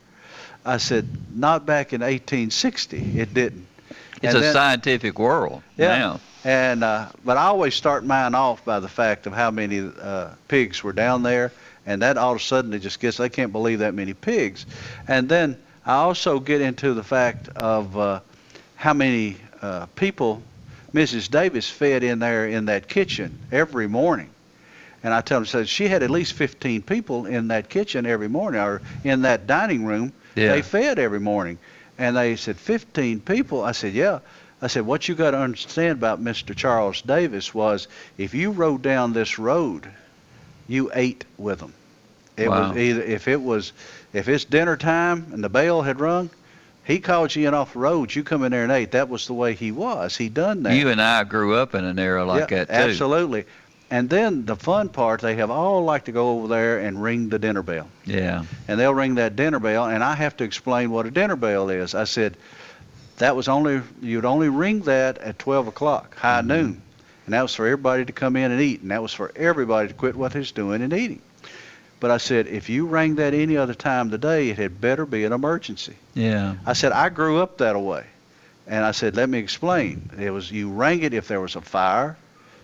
I 0.65 0.77
said, 0.77 1.07
"Not 1.35 1.65
back 1.65 1.93
in 1.93 2.01
1860. 2.01 3.19
It 3.19 3.33
didn't." 3.33 3.67
it's 4.15 4.33
And 4.33 4.37
a 4.37 4.39
then- 4.41 4.53
scientific 4.53 5.19
world 5.19 5.61
yeah. 5.77 5.97
now. 5.97 6.19
And 6.45 6.83
uh, 6.83 7.07
but 7.23 7.37
I 7.37 7.43
always 7.45 7.73
start 7.75 8.03
mine 8.05 8.35
off 8.35 8.65
by 8.65 8.79
the 8.79 8.87
fact 8.89 9.27
of 9.27 9.33
how 9.33 9.51
many 9.51 9.91
uh, 10.01 10.29
pigs 10.47 10.83
were 10.83 10.91
down 10.93 11.23
there, 11.23 11.51
and 11.85 12.01
that 12.01 12.17
all 12.17 12.31
of 12.33 12.37
a 12.37 12.43
sudden 12.43 12.73
it 12.73 12.79
just 12.79 12.99
gets 12.99 13.17
they 13.17 13.29
can't 13.29 13.51
believe 13.51 13.79
that 13.79 13.93
many 13.93 14.13
pigs, 14.13 14.65
and 15.07 15.29
then 15.29 15.57
I 15.85 15.93
also 15.95 16.39
get 16.39 16.61
into 16.61 16.93
the 16.93 17.03
fact 17.03 17.47
of 17.49 17.97
uh, 17.97 18.19
how 18.83 18.93
many 18.93 19.37
uh, 19.61 19.85
people 19.95 20.41
Mrs. 20.93 21.31
Davis 21.31 21.69
fed 21.69 22.03
in 22.03 22.19
there 22.19 22.45
in 22.45 22.65
that 22.65 22.89
kitchen 22.89 23.39
every 23.49 23.87
morning. 23.87 24.29
And 25.05 25.13
I 25.13 25.21
tell 25.21 25.39
them, 25.39 25.45
said 25.45 25.69
she 25.69 25.87
had 25.87 26.03
at 26.03 26.09
least 26.09 26.33
15 26.33 26.81
people 26.81 27.25
in 27.25 27.47
that 27.47 27.69
kitchen 27.69 28.05
every 28.05 28.27
morning, 28.27 28.59
or 28.59 28.81
in 29.05 29.21
that 29.21 29.47
dining 29.47 29.85
room. 29.85 30.11
Yeah. 30.35 30.49
They 30.49 30.61
fed 30.61 30.99
every 30.99 31.21
morning. 31.21 31.59
And 31.97 32.17
they 32.17 32.35
said, 32.35 32.57
15 32.57 33.21
people? 33.21 33.63
I 33.63 33.71
said, 33.71 33.93
yeah. 33.93 34.19
I 34.61 34.67
said, 34.67 34.85
what 34.85 35.07
you 35.07 35.15
got 35.15 35.31
to 35.31 35.39
understand 35.39 35.93
about 35.93 36.21
Mr. 36.21 36.53
Charles 36.53 37.01
Davis 37.01 37.53
was 37.53 37.87
if 38.17 38.33
you 38.33 38.51
rode 38.51 38.81
down 38.81 39.13
this 39.13 39.39
road, 39.39 39.87
you 40.67 40.91
ate 40.93 41.23
with 41.37 41.59
them. 41.59 41.73
It 42.35 42.49
Wow. 42.49 42.67
was 42.67 42.77
either 42.77 43.01
if 43.01 43.29
it 43.29 43.41
was 43.41 43.71
if 44.11 44.27
it's 44.27 44.43
dinner 44.43 44.75
time 44.75 45.27
and 45.31 45.41
the 45.41 45.49
bell 45.49 45.83
had 45.83 46.01
rung, 46.01 46.29
he 46.83 46.99
called 46.99 47.35
you 47.35 47.47
in 47.47 47.53
off 47.53 47.73
the 47.73 47.79
road. 47.79 48.13
You 48.13 48.23
come 48.23 48.43
in 48.43 48.51
there 48.51 48.63
and 48.63 48.71
ate. 48.71 48.91
That 48.91 49.09
was 49.09 49.27
the 49.27 49.33
way 49.33 49.53
he 49.53 49.71
was. 49.71 50.17
He 50.17 50.29
done 50.29 50.63
that. 50.63 50.75
You 50.75 50.89
and 50.89 51.01
I 51.01 51.23
grew 51.23 51.55
up 51.55 51.75
in 51.75 51.83
an 51.85 51.97
era 51.99 52.25
like 52.25 52.51
Yeah, 52.51 52.65
that 52.65 52.67
too. 52.67 52.89
Absolutely. 52.91 53.45
And 53.91 54.09
then 54.09 54.45
the 54.45 54.55
fun 54.55 54.89
part, 54.89 55.21
they 55.21 55.35
have 55.35 55.51
all 55.51 55.83
like 55.83 56.05
to 56.05 56.11
go 56.11 56.37
over 56.39 56.47
there 56.47 56.79
and 56.79 57.01
ring 57.01 57.29
the 57.29 57.37
dinner 57.37 57.61
bell. 57.61 57.87
Yeah. 58.05 58.43
And 58.67 58.79
they'll 58.79 58.93
ring 58.93 59.15
that 59.15 59.35
dinner 59.35 59.59
bell, 59.59 59.85
and 59.85 60.03
I 60.03 60.15
have 60.15 60.35
to 60.37 60.43
explain 60.43 60.89
what 60.89 61.05
a 61.05 61.11
dinner 61.11 61.35
bell 61.35 61.69
is. 61.69 61.93
I 61.93 62.05
said, 62.05 62.35
that 63.17 63.35
was 63.35 63.47
only, 63.47 63.81
you'd 64.01 64.25
only 64.25 64.49
ring 64.49 64.81
that 64.81 65.19
at 65.19 65.37
12 65.37 65.67
o'clock, 65.67 66.15
high 66.17 66.39
Mm-hmm. 66.39 66.47
noon. 66.47 66.81
And 67.25 67.33
that 67.33 67.43
was 67.43 67.53
for 67.55 67.65
everybody 67.67 68.03
to 68.03 68.11
come 68.11 68.35
in 68.35 68.51
and 68.51 68.59
eat, 68.59 68.81
and 68.81 68.89
that 68.91 69.01
was 69.01 69.13
for 69.13 69.31
everybody 69.35 69.87
to 69.89 69.93
quit 69.93 70.15
what 70.15 70.33
they're 70.33 70.41
doing 70.43 70.81
and 70.81 70.91
eating. 70.91 71.21
But 72.03 72.11
I 72.11 72.17
said, 72.17 72.47
if 72.47 72.67
you 72.67 72.85
rang 72.85 73.15
that 73.15 73.33
any 73.33 73.55
other 73.55 73.73
time 73.73 74.07
of 74.07 74.11
the 74.11 74.17
day, 74.17 74.49
it 74.49 74.57
had 74.57 74.81
better 74.81 75.05
be 75.05 75.23
an 75.23 75.31
emergency. 75.31 75.95
Yeah. 76.15 76.55
I 76.65 76.73
said, 76.73 76.91
I 76.91 77.07
grew 77.07 77.41
up 77.41 77.59
that 77.59 77.79
way. 77.79 78.03
And 78.67 78.83
I 78.83 78.91
said, 78.91 79.15
let 79.15 79.29
me 79.29 79.39
explain. 79.39 80.09
It 80.19 80.29
was 80.29 80.51
you 80.51 80.69
rang 80.69 81.01
it 81.03 81.13
if 81.13 81.29
there 81.29 81.39
was 81.39 81.55
a 81.55 81.61
fire, 81.61 82.17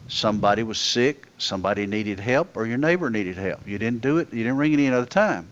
somebody 0.10 0.64
was 0.64 0.78
sick, 0.78 1.26
somebody 1.38 1.88
needed 1.88 2.20
help, 2.20 2.58
or 2.58 2.66
your 2.66 2.78
neighbor 2.78 3.10
needed 3.10 3.38
help. 3.38 3.66
You 3.66 3.80
didn't 3.80 4.02
do 4.02 4.18
it, 4.18 4.28
you 4.34 4.44
didn't 4.44 4.58
ring 4.58 4.74
it 4.74 4.80
any 4.80 4.90
other 4.90 5.06
time. 5.06 5.48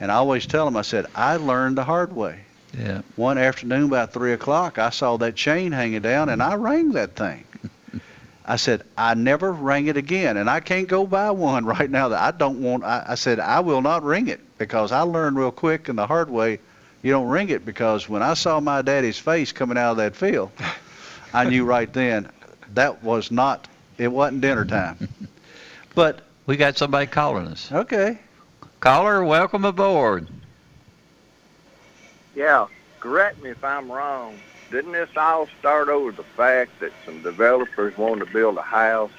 And 0.00 0.10
I 0.10 0.14
always 0.14 0.46
tell 0.46 0.64
them, 0.64 0.78
I 0.78 0.80
said, 0.80 1.04
I 1.14 1.36
learned 1.36 1.76
the 1.76 1.84
hard 1.84 2.16
way. 2.16 2.40
Yeah. 2.72 3.02
One 3.16 3.36
afternoon 3.36 3.82
about 3.82 4.14
three 4.14 4.32
o'clock, 4.32 4.78
I 4.78 4.88
saw 4.88 5.18
that 5.18 5.36
chain 5.36 5.72
hanging 5.72 6.00
down, 6.00 6.30
and 6.30 6.42
I 6.42 6.54
rang 6.54 6.92
that 6.92 7.16
thing. 7.16 7.44
I 8.50 8.56
said, 8.56 8.82
I 8.98 9.14
never 9.14 9.52
rang 9.52 9.86
it 9.86 9.96
again, 9.96 10.36
and 10.36 10.50
I 10.50 10.58
can't 10.58 10.88
go 10.88 11.06
buy 11.06 11.30
one 11.30 11.64
right 11.76 11.88
now 11.88 12.08
that 12.08 12.20
I 12.20 12.36
don't 12.36 12.60
want. 12.60 12.82
I, 12.82 13.04
I 13.10 13.14
said, 13.14 13.38
I 13.38 13.60
will 13.60 13.80
not 13.80 14.02
ring 14.02 14.26
it 14.26 14.40
because 14.58 14.90
I 14.90 15.02
learned 15.02 15.38
real 15.38 15.52
quick 15.52 15.88
and 15.88 15.96
the 15.96 16.04
hard 16.04 16.28
way, 16.28 16.58
you 17.02 17.12
don't 17.12 17.28
ring 17.28 17.50
it 17.50 17.64
because 17.64 18.08
when 18.08 18.22
I 18.22 18.34
saw 18.34 18.58
my 18.58 18.82
daddy's 18.82 19.18
face 19.18 19.52
coming 19.52 19.78
out 19.78 19.92
of 19.92 19.96
that 19.98 20.16
field, 20.16 20.50
I 21.32 21.44
knew 21.44 21.64
right 21.64 21.90
then 21.92 22.28
that 22.74 23.04
was 23.04 23.30
not, 23.30 23.68
it 23.98 24.08
wasn't 24.08 24.40
dinner 24.40 24.64
time. 24.64 24.96
But 25.92 26.20
we 26.46 26.56
got 26.56 26.78
somebody 26.78 27.06
calling 27.06 27.48
us. 27.48 27.70
Okay. 27.72 28.16
Caller, 28.78 29.24
welcome 29.24 29.64
aboard. 29.64 30.28
Yeah, 32.36 32.68
correct 33.00 33.42
me 33.42 33.50
if 33.50 33.64
I'm 33.64 33.90
wrong. 33.90 34.38
Didn't 34.70 34.92
this 34.92 35.10
all 35.16 35.48
start 35.58 35.88
over 35.88 36.12
the 36.12 36.22
fact 36.22 36.78
that 36.78 36.92
some 37.04 37.22
developers 37.22 37.96
wanted 37.98 38.26
to 38.26 38.32
build 38.32 38.56
a 38.56 38.62
house 38.62 39.10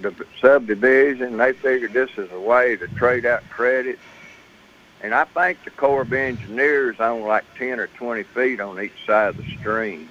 the 0.00 0.14
subdivision? 0.40 1.36
They 1.36 1.52
figured 1.52 1.92
this 1.92 2.10
is 2.16 2.30
a 2.30 2.38
way 2.38 2.76
to 2.76 2.86
trade 2.88 3.26
out 3.26 3.42
credit. 3.50 3.98
And 5.02 5.14
I 5.14 5.24
think 5.24 5.64
the 5.64 5.70
Corps 5.70 6.02
of 6.02 6.12
Engineers 6.12 7.00
own 7.00 7.22
like 7.22 7.44
10 7.58 7.80
or 7.80 7.88
20 7.88 8.22
feet 8.22 8.60
on 8.60 8.80
each 8.80 9.04
side 9.04 9.30
of 9.30 9.36
the 9.36 9.56
stream. 9.58 10.08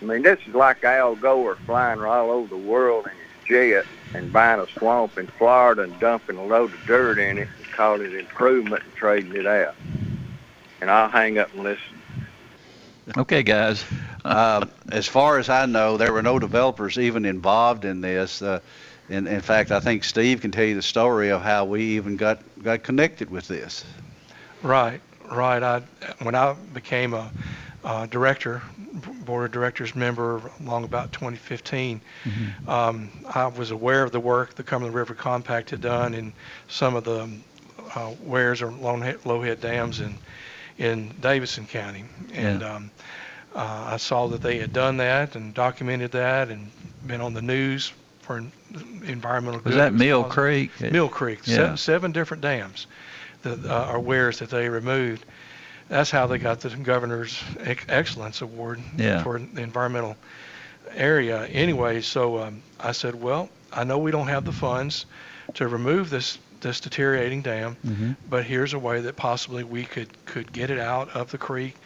I 0.00 0.04
mean, 0.04 0.22
this 0.22 0.38
is 0.46 0.54
like 0.54 0.84
Al 0.84 1.16
Gore 1.16 1.56
flying 1.66 2.00
all 2.00 2.30
over 2.30 2.48
the 2.48 2.56
world 2.56 3.06
in 3.06 3.12
his 3.12 3.48
jet 3.48 3.86
and 4.14 4.32
buying 4.32 4.60
a 4.60 4.68
swamp 4.78 5.18
in 5.18 5.26
Florida 5.26 5.82
and 5.82 5.98
dumping 5.98 6.36
a 6.36 6.44
load 6.44 6.72
of 6.72 6.86
dirt 6.86 7.18
in 7.18 7.38
it 7.38 7.48
and 7.58 7.72
calling 7.72 8.02
it 8.02 8.14
improvement 8.14 8.84
and 8.84 8.94
trading 8.94 9.34
it 9.34 9.46
out. 9.46 9.74
And 10.80 10.88
I'll 10.88 11.08
hang 11.08 11.38
up 11.38 11.52
and 11.54 11.64
listen. 11.64 12.03
Okay, 13.16 13.42
guys. 13.42 13.84
Uh, 14.24 14.66
as 14.90 15.06
far 15.06 15.38
as 15.38 15.48
I 15.48 15.66
know, 15.66 15.96
there 15.96 16.12
were 16.12 16.22
no 16.22 16.38
developers 16.38 16.98
even 16.98 17.24
involved 17.26 17.84
in 17.84 18.00
this. 18.00 18.40
Uh, 18.40 18.60
in, 19.08 19.26
in 19.26 19.40
fact, 19.40 19.70
I 19.70 19.80
think 19.80 20.04
Steve 20.04 20.40
can 20.40 20.50
tell 20.50 20.64
you 20.64 20.74
the 20.74 20.82
story 20.82 21.30
of 21.30 21.42
how 21.42 21.66
we 21.66 21.82
even 21.96 22.16
got, 22.16 22.40
got 22.62 22.82
connected 22.82 23.30
with 23.30 23.46
this. 23.46 23.84
Right, 24.62 25.00
right. 25.30 25.62
I 25.62 25.80
when 26.22 26.34
I 26.34 26.54
became 26.72 27.12
a 27.12 27.30
uh, 27.84 28.06
director, 28.06 28.62
board 29.26 29.44
of 29.44 29.52
directors 29.52 29.94
member 29.94 30.40
along 30.60 30.84
about 30.84 31.12
2015, 31.12 32.00
mm-hmm. 32.24 32.68
um, 32.70 33.10
I 33.34 33.46
was 33.48 33.70
aware 33.70 34.02
of 34.02 34.12
the 34.12 34.20
work 34.20 34.54
the 34.54 34.62
Cumberland 34.62 34.94
River 34.94 35.14
Compact 35.14 35.68
had 35.68 35.82
done 35.82 36.14
in 36.14 36.32
some 36.68 36.96
of 36.96 37.04
the 37.04 37.28
uh, 37.94 38.14
weirs 38.22 38.62
or 38.62 38.70
low 38.72 39.42
head 39.42 39.60
dams 39.60 40.00
in 40.00 40.14
in 40.78 41.14
Davidson 41.20 41.66
County, 41.66 42.04
and 42.32 42.60
yeah. 42.60 42.74
um, 42.74 42.90
uh, 43.54 43.84
I 43.92 43.96
saw 43.98 44.26
that 44.28 44.42
they 44.42 44.58
had 44.58 44.72
done 44.72 44.96
that 44.96 45.36
and 45.36 45.54
documented 45.54 46.12
that 46.12 46.48
and 46.48 46.70
been 47.06 47.20
on 47.20 47.34
the 47.34 47.42
news 47.42 47.92
for 48.22 48.42
environmental. 49.04 49.60
Was 49.64 49.76
that 49.76 49.94
Mill 49.94 50.24
Creek? 50.24 50.70
Mill 50.80 51.08
Creek, 51.08 51.46
yeah. 51.46 51.56
seven, 51.56 51.76
seven 51.76 52.12
different 52.12 52.42
dams 52.42 52.86
that 53.42 53.64
uh, 53.64 53.86
are 53.90 54.00
weirs 54.00 54.40
that 54.40 54.50
they 54.50 54.68
removed. 54.68 55.24
That's 55.88 56.10
how 56.10 56.26
they 56.26 56.38
got 56.38 56.60
the 56.60 56.70
governor's 56.70 57.40
ex- 57.60 57.84
excellence 57.88 58.40
award 58.40 58.80
yeah. 58.96 59.22
for 59.22 59.38
the 59.38 59.62
environmental 59.62 60.16
area. 60.94 61.44
Anyway, 61.46 62.00
so 62.00 62.38
um, 62.38 62.62
I 62.80 62.92
said, 62.92 63.14
well, 63.14 63.50
I 63.72 63.84
know 63.84 63.98
we 63.98 64.10
don't 64.10 64.28
have 64.28 64.44
the 64.44 64.52
funds 64.52 65.06
to 65.54 65.68
remove 65.68 66.10
this 66.10 66.38
this 66.64 66.80
deteriorating 66.80 67.42
dam, 67.42 67.76
mm-hmm. 67.86 68.12
but 68.28 68.44
here's 68.44 68.74
a 68.74 68.78
way 68.78 69.00
that 69.02 69.14
possibly 69.14 69.62
we 69.62 69.84
could 69.84 70.08
could 70.26 70.52
get 70.52 70.70
it 70.70 70.80
out 70.80 71.10
of 71.10 71.30
the 71.30 71.38
creek. 71.38 71.76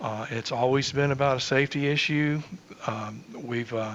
Uh, 0.00 0.26
it's 0.30 0.50
always 0.50 0.90
been 0.90 1.12
about 1.12 1.36
a 1.36 1.40
safety 1.40 1.86
issue. 1.86 2.42
Um, 2.88 3.22
we've 3.32 3.72
uh, 3.72 3.94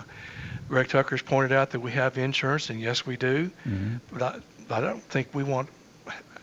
Greg 0.69 0.87
Tucker's 0.87 1.21
pointed 1.21 1.51
out 1.51 1.71
that 1.71 1.81
we 1.81 1.91
have 1.91 2.17
insurance, 2.17 2.69
and 2.69 2.79
yes, 2.79 3.05
we 3.05 3.17
do. 3.17 3.51
Mm-hmm. 3.67 3.95
But 4.13 4.21
I, 4.21 4.77
I 4.77 4.79
don't 4.79 5.03
think 5.03 5.27
we 5.33 5.43
want 5.43 5.67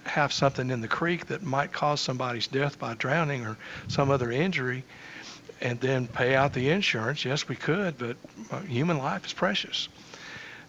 have 0.04 0.34
something 0.34 0.70
in 0.70 0.82
the 0.82 0.88
creek 0.88 1.26
that 1.26 1.42
might 1.42 1.72
cause 1.72 1.98
somebody's 1.98 2.46
death 2.46 2.78
by 2.78 2.92
drowning 2.92 3.46
or 3.46 3.56
some 3.88 4.10
other 4.10 4.30
injury, 4.30 4.84
and 5.62 5.80
then 5.80 6.06
pay 6.06 6.34
out 6.34 6.52
the 6.52 6.68
insurance. 6.68 7.24
Yes, 7.24 7.48
we 7.48 7.56
could, 7.56 7.96
but 7.96 8.16
uh, 8.50 8.60
human 8.60 8.98
life 8.98 9.24
is 9.24 9.32
precious 9.32 9.88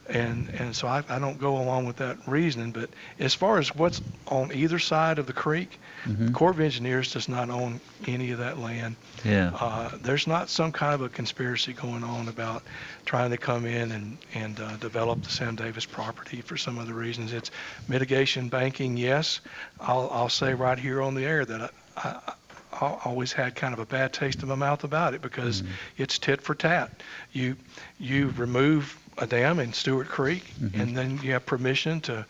and 0.08 0.49
and 0.49 0.76
so 0.76 0.88
I, 0.88 1.03
I 1.10 1.20
don't 1.20 1.39
go 1.39 1.58
along 1.58 1.86
with 1.86 1.97
that 1.97 2.18
reasoning. 2.28 2.72
But 2.72 2.89
as 3.20 3.34
far 3.34 3.58
as 3.58 3.76
what's 3.76 4.01
on 4.28 4.51
either 4.53 4.80
side 4.80 5.20
of 5.20 5.28
the 5.28 5.34
creek, 5.34 5.80
mm-hmm. 6.03 6.28
the 6.28 6.32
Corps 6.32 6.51
of 6.51 6.60
Engineers 6.60 7.14
does 7.14 7.28
not 7.28 7.49
own 7.49 7.80
any 8.08 8.32
of 8.32 8.39
that 8.39 8.60
land. 8.60 8.95
Yeah. 9.24 9.51
Uh, 9.60 9.91
there's 10.01 10.28
not 10.28 10.49
some 10.49 10.72
kind 10.72 10.93
of 10.93 11.01
a 11.01 11.10
conspiracy 11.10 11.74
going 11.74 12.03
on 12.03 12.28
about 12.28 12.64
trying 13.06 13.32
to 13.32 13.38
come 13.38 13.66
in 13.66 13.91
and 13.91 14.18
and 14.34 14.60
uh, 14.60 14.78
develop 14.78 15.24
the 15.24 15.30
Sam 15.30 15.56
Davis 15.56 15.86
property 15.86 16.41
for 16.41 16.58
some 16.58 16.78
other 16.78 16.93
reasons. 16.93 17.34
It's 17.34 17.51
mitigation 17.88 18.49
banking. 18.49 18.97
Yes, 18.97 19.41
I'll 19.80 20.10
I'll 20.12 20.30
say 20.30 20.53
right 20.53 20.78
here 20.78 21.01
on 21.01 21.16
the 21.16 21.26
air 21.26 21.45
that 21.45 21.72
I, 21.97 22.10
I 22.10 22.34
I 22.82 22.97
always 23.06 23.32
had 23.32 23.56
kind 23.56 23.74
of 23.74 23.80
a 23.80 23.86
bad 23.86 24.14
taste 24.14 24.41
in 24.41 24.49
my 24.49 24.56
mouth 24.56 24.84
about 24.84 25.14
it 25.14 25.22
because 25.22 25.62
mm-hmm. 25.62 25.72
it's 25.97 26.20
tit 26.20 26.41
for 26.41 26.56
tat. 26.56 26.91
You 27.32 27.56
you 27.99 28.34
remove 28.36 28.97
a 29.18 29.28
dam 29.28 29.59
in 29.59 29.74
Stewart 29.74 30.07
Creek, 30.07 30.43
mm-hmm. 30.59 30.80
and 30.80 30.97
then 30.97 31.20
you 31.22 31.34
have 31.34 31.45
permission 31.45 32.01
to 32.01 32.26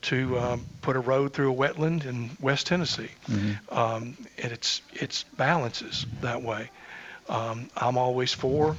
to 0.00 0.38
um, 0.38 0.66
put 0.82 0.94
a 0.94 1.00
road 1.00 1.32
through 1.32 1.52
a 1.52 1.56
wetland 1.56 2.06
in 2.06 2.30
West 2.40 2.68
Tennessee. 2.68 3.10
Mm-hmm. 3.26 3.76
Um, 3.76 4.16
and 4.42 4.52
it's 4.52 4.82
it's 4.92 5.24
balances 5.36 6.06
that 6.20 6.42
way. 6.42 6.70
Um, 7.28 7.68
I'm 7.76 7.98
always 7.98 8.32
for 8.32 8.76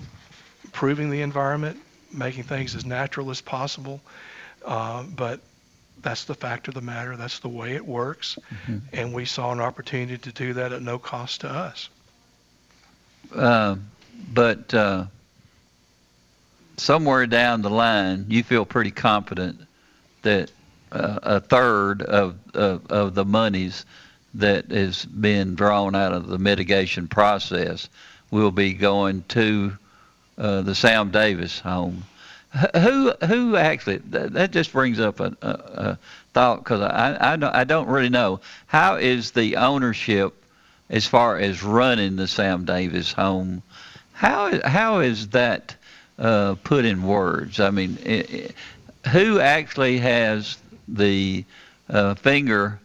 improving 0.64 1.10
the 1.10 1.22
environment, 1.22 1.80
making 2.12 2.44
things 2.44 2.76
as 2.76 2.86
natural 2.86 3.30
as 3.32 3.42
possible, 3.42 4.02
uh, 4.66 5.04
but 5.04 5.42
that's 6.02 6.26
the 6.26 6.36
fact 6.36 6.68
of 6.68 6.74
the 6.74 6.82
matter. 6.82 7.18
That's 7.18 7.40
the 7.40 7.50
way 7.50 7.76
it 7.76 7.86
works, 7.86 8.38
mm-hmm. 8.50 8.78
and 8.94 9.14
we 9.14 9.26
saw 9.26 9.52
an 9.52 9.60
opportunity 9.60 10.18
to 10.18 10.32
do 10.32 10.54
that 10.54 10.72
at 10.72 10.82
no 10.82 10.98
cost 10.98 11.42
to 11.42 11.50
us. 11.50 11.90
Uh, 13.36 13.76
but 14.34 14.74
uh, 14.74 15.06
somewhere 16.80 17.28
down 17.28 17.62
the 17.62 17.70
line, 17.70 18.26
you 18.30 18.44
feel 18.44 18.66
pretty 18.66 18.92
confident 18.92 19.60
that 20.22 20.52
uh, 20.92 21.20
a 21.24 21.40
third 21.40 22.02
of, 22.02 22.36
of 22.54 22.92
of 22.92 23.14
the 23.14 23.26
monies 23.26 23.86
that 24.34 24.72
is 24.72 25.06
being 25.06 25.56
drawn 25.56 25.96
out 25.96 26.14
of 26.14 26.28
the 26.28 26.38
mitigation 26.38 27.08
process 27.08 27.90
will 28.32 28.52
be 28.52 28.74
going 28.74 29.24
to 29.28 29.78
uh, 30.38 30.62
the 30.62 30.76
Sam 30.76 31.12
Davis 31.12 31.60
home. 31.60 32.06
Who 32.76 33.14
who 33.26 33.56
actually 33.56 33.98
that, 34.10 34.34
that 34.34 34.52
just 34.52 34.72
brings 34.72 35.00
up 35.00 35.20
a, 35.20 35.36
a, 35.42 35.50
a 35.50 35.98
thought 36.34 36.64
because 36.64 36.82
I 36.82 37.34
I 37.34 37.36
don't, 37.36 37.56
I 37.56 37.64
don't 37.64 37.88
really 37.88 38.10
know 38.10 38.40
how 38.66 38.96
is 38.96 39.32
the 39.32 39.58
ownership 39.58 40.34
as 40.90 41.06
far 41.06 41.38
as 41.38 41.62
running 41.62 42.16
the 42.16 42.28
Sam 42.28 42.66
Davis 42.66 43.12
home. 43.12 43.62
How 44.14 44.68
how 44.68 45.02
is 45.02 45.28
that 45.30 45.76
uh, 46.20 46.56
put 46.64 46.86
in 46.86 47.04
words. 47.04 47.60
I 47.60 47.72
mean, 47.72 47.98
it, 48.04 48.30
it, 48.30 48.56
who 49.08 49.40
actually 49.40 49.98
has 50.00 50.58
the 50.88 51.46
uh, 51.90 52.16
finger 52.16 52.80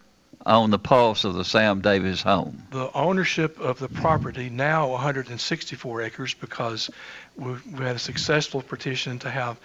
on 0.47 0.71
the 0.71 0.79
pulse 0.79 1.25
of 1.25 1.35
the 1.35 1.45
Sam 1.45 1.81
Davis 1.81 2.23
home? 2.23 2.63
The 2.71 2.93
ownership 2.93 3.59
of 3.59 3.79
the 3.79 3.89
property 3.89 4.51
now 4.51 4.89
164 4.89 6.03
acres 6.03 6.35
because 6.35 6.91
we've, 7.37 7.65
we 7.67 7.85
had 7.85 7.97
a 7.97 8.01
successful 8.01 8.63
petition 8.63 9.19
to 9.21 9.31
have 9.31 9.59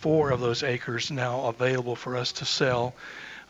four 0.00 0.30
of 0.30 0.40
those 0.40 0.62
acres 0.62 1.10
now 1.10 1.46
available 1.46 1.96
for 1.96 2.16
us 2.16 2.32
to 2.32 2.44
sell, 2.44 2.94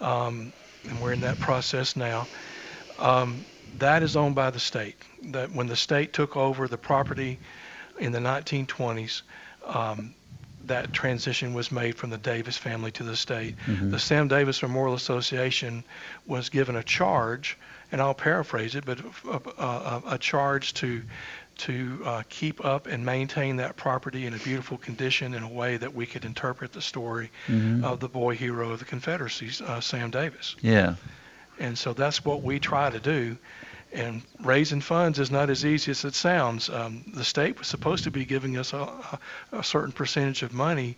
um, 0.00 0.52
and 0.88 1.00
we're 1.00 1.12
in 1.12 1.20
that 1.22 1.38
process 1.40 1.96
now. 1.96 2.28
Um, 2.98 3.44
that 3.78 4.04
is 4.04 4.14
owned 4.14 4.36
by 4.36 4.50
the 4.50 4.60
state. 4.60 4.96
That 5.24 5.50
when 5.52 5.66
the 5.66 5.74
state 5.74 6.12
took 6.12 6.36
over 6.36 6.68
the 6.68 6.78
property 6.78 7.40
in 7.98 8.12
the 8.12 8.20
1920s, 8.20 9.22
um, 9.66 10.14
that 10.66 10.92
transition 10.92 11.54
was 11.54 11.70
made 11.70 11.96
from 11.96 12.10
the 12.10 12.18
Davis 12.18 12.56
family 12.56 12.90
to 12.92 13.02
the 13.02 13.16
state. 13.16 13.56
Mm-hmm. 13.66 13.90
The 13.90 13.98
Sam 13.98 14.28
Davis 14.28 14.62
Memorial 14.62 14.94
Association 14.94 15.84
was 16.26 16.48
given 16.48 16.76
a 16.76 16.82
charge, 16.82 17.58
and 17.92 18.00
I'll 18.00 18.14
paraphrase 18.14 18.74
it, 18.74 18.84
but 18.84 19.00
a, 19.00 19.62
a, 19.62 20.02
a 20.12 20.18
charge 20.18 20.74
to 20.74 21.02
to 21.56 22.02
uh, 22.04 22.22
keep 22.28 22.64
up 22.64 22.86
and 22.86 23.04
maintain 23.06 23.56
that 23.56 23.76
property 23.76 24.26
in 24.26 24.34
a 24.34 24.38
beautiful 24.38 24.76
condition 24.76 25.34
in 25.34 25.42
a 25.44 25.48
way 25.48 25.76
that 25.76 25.94
we 25.94 26.04
could 26.04 26.24
interpret 26.24 26.72
the 26.72 26.82
story 26.82 27.30
mm-hmm. 27.46 27.84
of 27.84 28.00
the 28.00 28.08
boy 28.08 28.34
hero 28.34 28.72
of 28.72 28.80
the 28.80 28.84
Confederacy, 28.84 29.50
uh, 29.64 29.80
Sam 29.80 30.10
Davis. 30.10 30.56
Yeah. 30.60 30.96
And 31.60 31.78
so 31.78 31.92
that's 31.92 32.24
what 32.24 32.42
we 32.42 32.58
try 32.58 32.90
to 32.90 32.98
do. 32.98 33.36
And 33.94 34.22
raising 34.40 34.80
funds 34.80 35.20
is 35.20 35.30
not 35.30 35.50
as 35.50 35.64
easy 35.64 35.92
as 35.92 36.04
it 36.04 36.16
sounds. 36.16 36.68
Um, 36.68 37.04
the 37.14 37.22
state 37.22 37.56
was 37.60 37.68
supposed 37.68 38.02
to 38.04 38.10
be 38.10 38.24
giving 38.24 38.56
us 38.56 38.72
a, 38.72 39.20
a, 39.52 39.62
certain 39.62 39.92
percentage 39.92 40.42
of 40.42 40.52
money 40.52 40.96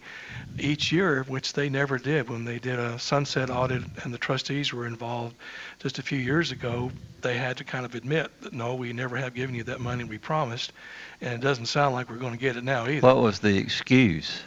each 0.58 0.90
year, 0.90 1.22
which 1.24 1.52
they 1.52 1.68
never 1.68 1.98
did. 1.98 2.30
When 2.30 2.46
they 2.46 2.58
did 2.58 2.78
a 2.78 2.98
sunset 2.98 3.50
audit 3.50 3.82
and 4.02 4.14
the 4.14 4.18
trustees 4.18 4.72
were 4.72 4.86
involved 4.86 5.36
just 5.78 5.98
a 5.98 6.02
few 6.02 6.18
years 6.18 6.52
ago, 6.52 6.90
they 7.20 7.36
had 7.36 7.58
to 7.58 7.64
kind 7.64 7.84
of 7.84 7.94
admit 7.94 8.30
that 8.40 8.54
no, 8.54 8.74
we 8.74 8.94
never 8.94 9.18
have 9.18 9.34
given 9.34 9.54
you 9.54 9.64
that 9.64 9.80
money 9.80 10.04
we 10.04 10.16
promised, 10.16 10.72
and 11.20 11.34
it 11.34 11.40
doesn't 11.42 11.66
sound 11.66 11.94
like 11.94 12.08
we're 12.08 12.16
going 12.16 12.32
to 12.32 12.38
get 12.38 12.56
it 12.56 12.64
now 12.64 12.88
either. 12.88 13.06
What 13.06 13.18
was 13.18 13.40
the 13.40 13.58
excuse? 13.58 14.42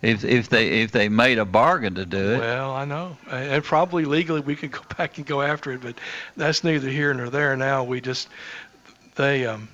If 0.00 0.24
if 0.24 0.48
they 0.48 0.82
if 0.82 0.92
they 0.92 1.08
made 1.08 1.38
a 1.38 1.44
bargain 1.44 1.96
to 1.96 2.06
do 2.06 2.34
it, 2.34 2.38
Well, 2.38 2.72
I 2.72 2.84
know, 2.84 3.16
and 3.30 3.64
probably 3.64 4.04
legally 4.04 4.40
we 4.40 4.54
could 4.54 4.70
go 4.70 4.80
back 4.96 5.18
and 5.18 5.26
go 5.26 5.42
after 5.42 5.72
it, 5.72 5.80
but 5.80 5.96
that's 6.36 6.62
neither 6.62 6.88
here 6.88 7.12
nor 7.14 7.30
there. 7.30 7.56
Now 7.56 7.82
we 7.82 8.00
just 8.00 8.28
they 9.16 9.46
um 9.46 9.68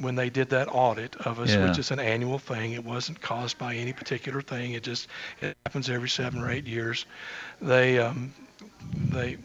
when 0.00 0.16
they 0.16 0.28
did 0.28 0.50
that 0.50 0.66
audit 0.72 1.14
of 1.24 1.38
us, 1.38 1.50
Yeah. 1.50 1.68
which 1.68 1.78
is 1.78 1.92
an 1.92 2.00
annual 2.00 2.40
thing, 2.40 2.72
it 2.72 2.84
wasn't 2.84 3.20
caused 3.20 3.56
by 3.58 3.76
any 3.76 3.92
particular 3.92 4.42
thing. 4.42 4.72
It 4.72 4.82
just 4.82 5.06
it 5.40 5.56
happens 5.64 5.88
every 5.88 6.08
seven 6.08 6.42
or 6.42 6.50
eight 6.50 6.66
years. 6.66 7.06
They 7.62 8.00
um 8.00 8.32
they 9.12 9.36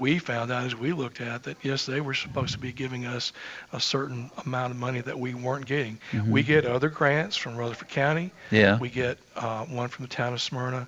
we 0.00 0.18
found 0.18 0.50
out 0.50 0.64
as 0.64 0.74
we 0.76 0.92
looked 0.92 1.20
at 1.20 1.42
that 1.44 1.56
yes 1.62 1.86
they 1.86 2.00
were 2.00 2.14
supposed 2.14 2.52
to 2.52 2.58
be 2.58 2.72
giving 2.72 3.04
us 3.06 3.32
a 3.72 3.80
certain 3.80 4.30
amount 4.44 4.70
of 4.72 4.76
money 4.78 5.00
that 5.00 5.18
we 5.18 5.34
weren't 5.34 5.66
getting. 5.66 5.98
Mhm. 6.12 6.28
we 6.28 6.42
get 6.42 6.64
other 6.66 6.88
grants 6.88 7.36
from 7.36 7.56
rutherford 7.56 7.88
county. 7.88 8.30
Yeah. 8.50 8.78
we 8.78 8.88
get 8.88 9.18
uh, 9.36 9.64
one 9.64 9.88
from 9.88 10.04
the 10.04 10.08
town 10.08 10.32
of 10.32 10.40
smyrna 10.40 10.86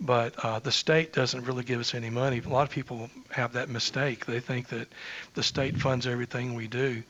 but 0.00 0.34
uh, 0.44 0.58
the 0.60 0.72
state 0.72 1.12
doesn't 1.12 1.44
really 1.44 1.64
give 1.64 1.80
us 1.80 1.94
any 1.94 2.10
money. 2.10 2.40
A 2.44 2.48
lot 2.48 2.62
of 2.62 2.70
people 2.70 3.10
have 3.30 3.52
that 3.54 3.68
mistake. 3.68 4.26
They 4.26 4.40
think 4.40 4.68
that 4.68 4.88
the 5.34 5.42
state 5.42 5.76
funds 5.78 6.06
everything 6.06 6.54
we 6.54 6.68
do 6.68 7.02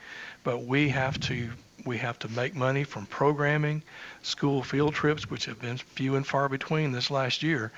but 0.45 0.65
we 0.65 0.89
have 0.91 1.19
to 1.21 1.51
we 1.85 1.99
have 1.99 2.19
to 2.21 2.29
make 2.29 2.55
money 2.55 2.85
from 2.85 3.07
programming 3.07 3.83
school 4.23 4.63
field 4.63 4.95
trips 4.95 5.29
which 5.31 5.45
have 5.47 5.61
been 5.61 5.77
few 5.77 6.15
and 6.17 6.27
far 6.27 6.49
between 6.49 6.93
this 6.93 7.11
last 7.11 7.43
year 7.43 7.73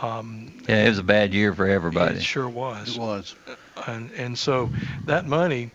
um, 0.00 0.52
yeah, 0.68 0.84
it 0.84 0.88
was 0.88 0.98
a 0.98 1.02
bad 1.02 1.34
year 1.34 1.52
for 1.52 1.66
everybody. 1.66 2.16
it 2.16 2.22
sure 2.22 2.48
was. 2.48 2.96
It 2.96 3.00
was. 3.00 3.34
And 3.88 4.10
and 4.12 4.38
so 4.38 4.70
that 5.06 5.26
money, 5.26 5.70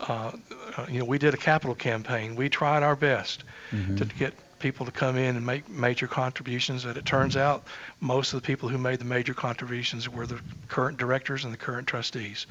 uh, 0.00 0.32
uh, 0.76 0.86
you 0.88 0.98
know, 0.98 1.04
we 1.06 1.18
did 1.18 1.32
a 1.34 1.38
capital 1.38 1.74
campaign. 1.74 2.36
We 2.36 2.48
tried 2.48 2.82
our 2.82 2.96
best 2.96 3.44
Mm-hmm. 3.72 3.96
to 3.96 4.04
get 4.06 4.32
people 4.60 4.86
to 4.86 4.92
come 4.92 5.16
in 5.18 5.36
and 5.36 5.44
make 5.44 5.68
major 5.68 6.06
contributions. 6.06 6.84
And 6.86 6.96
it 6.96 7.04
turns 7.04 7.36
out 7.36 7.66
most 8.00 8.32
of 8.32 8.40
the 8.40 8.46
people 8.46 8.68
who 8.68 8.78
made 8.78 8.98
the 8.98 9.04
major 9.04 9.34
contributions 9.34 10.08
were 10.08 10.26
the 10.26 10.40
current 10.68 10.96
directors 10.98 11.44
and 11.44 11.52
the 11.52 11.58
current 11.58 11.86
trustees. 11.86 12.46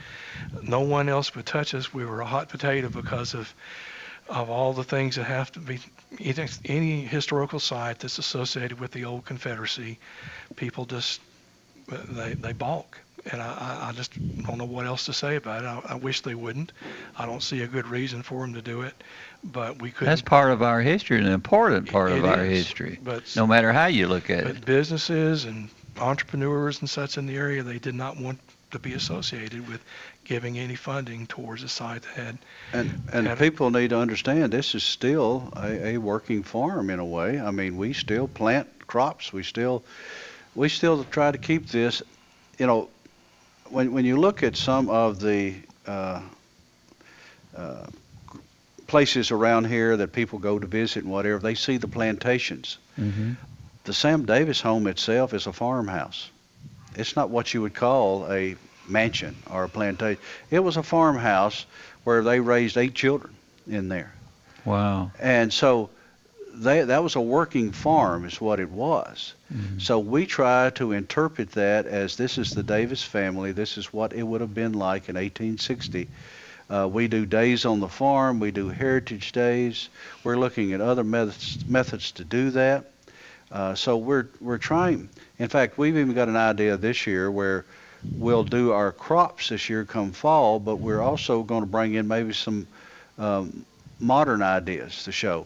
No 0.62 0.82
one 0.82 1.10
else 1.10 1.36
would 1.36 1.46
touch 1.48 1.74
us. 1.74 1.94
We 1.94 2.06
were 2.06 2.22
a 2.22 2.26
hot 2.26 2.50
potato 2.50 2.90
because 2.90 3.34
of 3.34 3.54
of 4.30 4.50
all 4.50 4.74
the 4.74 4.84
things 4.84 5.16
that 5.16 5.24
have 5.26 5.52
to 5.54 5.60
be 5.60 5.80
any, 6.66 7.02
historical 7.02 7.60
site 7.60 8.00
that's 8.00 8.18
associated 8.18 8.80
with 8.80 8.92
the 8.92 9.06
old 9.06 9.26
Confederacy, 9.26 9.98
people 10.56 10.86
just 10.86 11.22
they 12.10 12.34
they 12.34 12.54
balk, 12.54 12.98
and 13.32 13.42
I, 13.42 13.90
I- 13.90 13.92
just 13.94 14.12
don't 14.44 14.58
know 14.58 14.66
what 14.66 14.86
else 14.86 15.06
to 15.06 15.14
say 15.14 15.36
about 15.36 15.64
it. 15.64 15.68
I, 15.68 15.94
I 15.94 15.96
wish 15.96 16.22
they 16.22 16.36
wouldn't. 16.36 16.72
I 17.18 17.26
don't 17.26 17.42
see 17.42 17.62
a 17.62 17.68
good 17.68 17.88
reason 17.88 18.22
for 18.22 18.42
them 18.42 18.54
to 18.54 18.62
do 18.62 18.82
it, 18.82 18.94
but 19.44 19.82
we 19.82 19.92
couldn't. 19.92 20.10
That's 20.12 20.22
part 20.22 20.52
of 20.52 20.62
our 20.62 20.82
history, 20.82 21.18
an 21.20 21.26
important 21.28 21.90
part 21.92 22.12
of 22.12 22.24
our 22.26 22.44
is, 22.46 22.60
history. 22.66 23.00
but- 23.04 23.24
no 23.36 23.48
matter 23.48 23.72
how 23.74 23.88
you 23.88 24.08
look 24.08 24.30
at 24.30 24.46
it. 24.46 24.66
Businesses 24.66 25.46
and 25.46 25.70
entrepreneurs 26.00 26.82
and 26.82 26.90
such 26.90 27.18
in 27.18 27.26
the 27.26 27.36
area, 27.36 27.64
they 27.64 27.80
did 27.80 27.96
not 27.96 28.18
want 28.18 28.40
to 28.72 28.80
be 28.80 28.94
associated 28.94 29.68
with 29.68 29.82
giving 30.28 30.60
any 30.60 30.76
funding 30.76 31.26
towards 31.26 31.64
a 31.64 31.70
site 31.70 32.02
that 32.02 32.14
had 32.16 32.38
And 32.74 33.02
and 33.14 33.28
had- 33.28 33.40
people 33.40 33.70
need 33.72 33.90
to 33.90 33.98
understand 33.98 34.52
this 34.52 34.76
is 34.76 34.84
still 34.84 35.52
a, 35.56 35.96
a 35.96 35.98
working 35.98 36.44
farm 36.44 36.90
in 36.90 37.00
a 37.00 37.06
way. 37.06 37.40
I 37.40 37.52
mean, 37.52 37.78
we 37.78 37.94
still 37.94 38.28
plant 38.28 38.68
crops. 38.88 39.32
We 39.34 39.44
still 39.44 39.84
we 40.56 40.70
still 40.70 41.04
try 41.06 41.32
to 41.32 41.38
keep 41.38 41.68
this. 41.68 42.04
You 42.60 42.68
know, 42.68 42.90
when 43.70 43.94
when 43.94 44.06
you 44.06 44.18
look 44.20 44.44
at 44.44 44.58
some 44.58 44.90
of 44.90 45.20
the 45.20 45.56
uh, 45.88 46.22
uh, 47.56 47.86
places 48.88 49.32
around 49.32 49.66
here 49.68 49.98
that 49.98 50.12
people 50.12 50.40
go 50.40 50.60
to 50.60 50.68
visit 50.68 51.04
and 51.04 51.12
whatever, 51.12 51.40
they 51.40 51.56
see 51.56 51.78
the 51.78 51.88
plantations. 51.88 52.78
Mm-hmm. 53.00 53.34
The 53.86 53.94
Sam 53.94 54.26
Davis 54.26 54.62
home 54.62 54.88
itself 54.88 55.34
is 55.34 55.48
a 55.48 55.54
farmhouse. 55.54 56.30
It's 56.96 57.16
not 57.16 57.30
what 57.30 57.54
you 57.54 57.62
would 57.62 57.74
call 57.76 58.30
a 58.32 58.56
mansion 58.88 59.36
or 59.52 59.66
a 59.66 59.70
plantation. 59.70 60.22
It 60.50 60.60
was 60.60 60.78
a 60.78 60.84
farmhouse 60.84 61.66
where 62.04 62.24
they 62.24 62.40
raised 62.40 62.78
eight 62.78 62.94
children 62.94 63.34
in 63.68 63.90
there. 63.90 64.14
Wow. 64.66 65.12
And 65.20 65.52
so 65.52 65.90
they, 66.54 66.82
that 66.82 67.04
was 67.04 67.16
a 67.16 67.22
working 67.22 67.72
farm 67.72 68.26
is 68.26 68.42
what 68.42 68.60
it 68.60 68.70
was. 68.70 69.34
So 69.80 70.00
we 70.00 70.26
try 70.26 70.72
to 70.72 70.92
interpret 70.92 71.52
that 71.52 71.86
as 71.86 72.18
this 72.18 72.38
is 72.38 72.52
the 72.52 72.64
Davis 72.64 73.04
family. 73.04 73.52
This 73.52 73.78
is 73.78 73.94
what 73.94 74.14
it 74.14 74.24
would 74.24 74.42
have 74.42 74.54
been 74.54 74.74
like 74.74 75.10
in 75.10 75.16
1860. 75.16 76.08
Uh, 76.70 76.90
we 76.92 77.08
do 77.08 77.26
days 77.26 77.66
on 77.66 77.80
the 77.80 77.88
farm. 77.88 78.40
We 78.40 78.52
do 78.52 78.68
heritage 78.68 79.32
days. 79.32 79.90
We're 80.24 80.38
looking 80.38 80.74
at 80.74 80.82
other 80.82 81.04
methods, 81.04 81.66
methods 81.68 82.12
to 82.14 82.26
do 82.26 82.50
that. 82.52 82.92
Uh, 83.50 83.76
so 83.76 83.96
we're 83.96 84.28
we're 84.42 84.58
trying. 84.58 85.08
In 85.40 85.48
fact, 85.48 85.78
we've 85.78 85.96
even 85.96 86.14
got 86.14 86.28
an 86.28 86.36
idea 86.36 86.76
this 86.76 87.08
year 87.08 87.32
where 87.32 87.64
we'll 88.16 88.44
do 88.44 88.72
our 88.72 88.92
crops 88.92 89.50
this 89.50 89.70
year 89.70 89.86
come 89.86 90.12
fall, 90.12 90.60
but 90.60 90.78
we're 90.78 91.02
also 91.02 91.44
going 91.44 91.62
to 91.62 91.68
bring 91.68 91.94
in 91.96 92.08
maybe 92.08 92.34
some 92.34 92.68
um, 93.18 93.66
modern 94.00 94.42
ideas 94.42 95.04
to 95.06 95.12
show. 95.12 95.46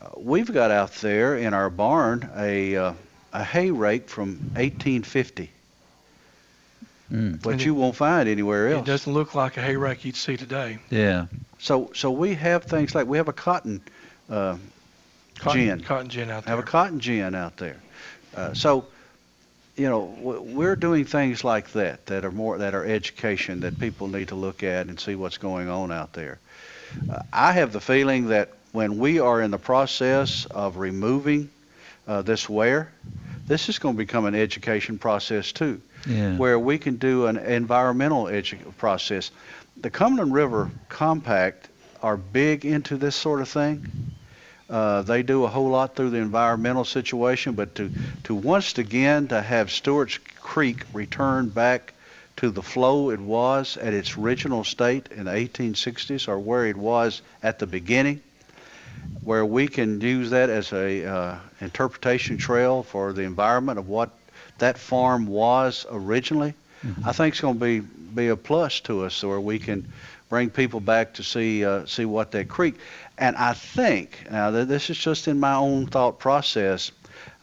Uh, 0.00 0.08
we've 0.16 0.52
got 0.52 0.70
out 0.70 0.92
there 0.94 1.36
in 1.36 1.54
our 1.54 1.70
barn 1.70 2.28
a 2.36 2.76
uh, 2.76 2.92
a 3.32 3.44
hay 3.44 3.70
rake 3.70 4.08
from 4.08 4.30
1850, 4.54 5.50
Mm. 7.12 7.44
which 7.44 7.62
you 7.64 7.74
won't 7.74 7.94
find 7.94 8.26
anywhere 8.26 8.68
else. 8.72 8.86
It 8.86 8.90
doesn't 8.90 9.12
look 9.12 9.34
like 9.34 9.58
a 9.58 9.60
hay 9.62 9.76
rake 9.76 10.02
you'd 10.04 10.16
see 10.16 10.38
today. 10.38 10.78
Yeah. 10.88 11.26
So 11.58 11.90
so 11.94 12.10
we 12.10 12.32
have 12.34 12.64
things 12.64 12.94
like 12.94 13.06
we 13.06 13.18
have 13.18 13.28
a 13.28 13.34
cotton 13.34 13.82
uh, 14.30 14.56
Cotton, 15.38 15.60
gin. 15.60 15.80
cotton 15.82 16.08
gin 16.08 16.30
out 16.30 16.44
there. 16.44 16.56
have 16.56 16.64
a 16.64 16.66
cotton 16.66 17.00
gin 17.00 17.34
out 17.34 17.56
there. 17.58 17.76
Uh, 18.34 18.54
so, 18.54 18.86
you 19.76 19.88
know, 19.88 20.00
we're 20.20 20.76
doing 20.76 21.04
things 21.04 21.44
like 21.44 21.72
that 21.72 22.04
that 22.06 22.24
are 22.24 22.30
more 22.30 22.58
that 22.58 22.74
are 22.74 22.84
education 22.84 23.60
that 23.60 23.78
people 23.78 24.06
need 24.08 24.28
to 24.28 24.34
look 24.34 24.62
at 24.62 24.86
and 24.86 25.00
see 25.00 25.14
what's 25.14 25.38
going 25.38 25.68
on 25.68 25.90
out 25.90 26.12
there. 26.12 26.38
Uh, 27.10 27.22
I 27.32 27.52
have 27.52 27.72
the 27.72 27.80
feeling 27.80 28.28
that 28.28 28.50
when 28.72 28.98
we 28.98 29.18
are 29.18 29.40
in 29.40 29.50
the 29.50 29.58
process 29.58 30.44
of 30.46 30.76
removing 30.76 31.48
uh, 32.06 32.20
this 32.22 32.48
weir, 32.48 32.92
this 33.46 33.68
is 33.68 33.78
going 33.78 33.94
to 33.94 33.98
become 33.98 34.26
an 34.26 34.34
education 34.34 34.98
process 34.98 35.52
too, 35.52 35.80
Yeah. 36.06 36.36
where 36.36 36.58
we 36.58 36.76
can 36.78 36.96
do 36.96 37.26
an 37.26 37.38
environmental 37.38 38.24
edu- 38.24 38.76
process. 38.76 39.30
The 39.80 39.90
Cumberland 39.90 40.34
River 40.34 40.70
Compact 40.90 41.68
are 42.02 42.16
big 42.18 42.66
into 42.66 42.96
this 42.96 43.16
sort 43.16 43.40
of 43.40 43.48
thing. 43.48 43.86
Uh, 44.72 45.02
they 45.02 45.22
do 45.22 45.44
a 45.44 45.48
whole 45.48 45.68
lot 45.68 45.94
through 45.94 46.08
the 46.08 46.16
environmental 46.16 46.84
situation, 46.84 47.52
but 47.52 47.74
to, 47.74 47.90
to 48.24 48.34
once 48.34 48.78
again 48.78 49.28
to 49.28 49.42
have 49.42 49.70
Stewart's 49.70 50.18
Creek 50.40 50.86
return 50.94 51.50
back 51.50 51.92
to 52.38 52.50
the 52.50 52.62
flow 52.62 53.10
it 53.10 53.20
was 53.20 53.76
at 53.76 53.92
its 53.92 54.16
original 54.16 54.64
state 54.64 55.08
in 55.14 55.24
the 55.26 55.30
1860s 55.30 56.26
or 56.26 56.38
where 56.38 56.64
it 56.64 56.76
was 56.76 57.20
at 57.42 57.58
the 57.58 57.66
beginning, 57.66 58.22
where 59.24 59.44
we 59.44 59.68
can 59.68 60.00
use 60.00 60.30
that 60.30 60.48
as 60.48 60.72
a 60.72 61.04
uh, 61.04 61.36
interpretation 61.60 62.38
trail 62.38 62.82
for 62.82 63.12
the 63.12 63.22
environment 63.22 63.78
of 63.78 63.88
what 63.88 64.08
that 64.56 64.78
farm 64.78 65.26
was 65.26 65.84
originally, 65.90 66.54
I 67.04 67.12
think 67.12 67.34
it's 67.34 67.42
going 67.42 67.58
to 67.58 67.60
be 67.60 67.86
be 68.14 68.28
a 68.28 68.36
plus 68.36 68.80
to 68.80 69.04
us, 69.04 69.22
where 69.22 69.40
we 69.40 69.58
can 69.58 69.86
bring 70.28 70.48
people 70.48 70.80
back 70.80 71.12
to 71.14 71.22
see 71.22 71.64
uh, 71.64 71.84
see 71.84 72.06
what 72.06 72.30
that 72.30 72.48
creek. 72.48 72.76
And 73.18 73.36
I 73.36 73.52
think 73.52 74.26
now 74.30 74.50
th- 74.50 74.66
this 74.66 74.88
is 74.88 74.96
just 74.96 75.28
in 75.28 75.38
my 75.38 75.54
own 75.54 75.86
thought 75.86 76.18
process. 76.18 76.90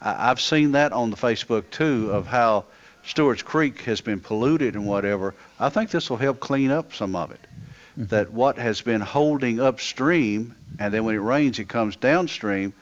I, 0.00 0.30
I've 0.30 0.40
seen 0.40 0.72
that 0.72 0.92
on 0.92 1.10
the 1.10 1.16
Facebook 1.16 1.70
too 1.70 2.10
of 2.10 2.26
how 2.26 2.64
Stewart's 3.04 3.42
Creek 3.42 3.82
has 3.82 4.00
been 4.00 4.20
polluted 4.20 4.74
and 4.74 4.86
whatever. 4.86 5.34
I 5.58 5.68
think 5.68 5.90
this 5.90 6.10
will 6.10 6.16
help 6.16 6.40
clean 6.40 6.70
up 6.70 6.92
some 6.92 7.14
of 7.16 7.30
it. 7.30 7.40
That 7.96 8.32
what 8.32 8.58
has 8.58 8.80
been 8.80 9.00
holding 9.00 9.60
upstream, 9.60 10.54
and 10.78 10.92
then 10.92 11.04
when 11.04 11.14
it 11.14 11.18
rains, 11.18 11.58
it 11.58 11.68
comes 11.68 11.96
downstream. 11.96 12.72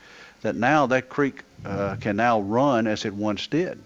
That 0.42 0.54
now 0.54 0.86
that 0.86 1.08
creek 1.08 1.42
uh, 1.64 1.96
can 1.96 2.16
now 2.16 2.40
run 2.40 2.86
as 2.86 3.04
it 3.04 3.12
once 3.12 3.46
did, 3.46 3.82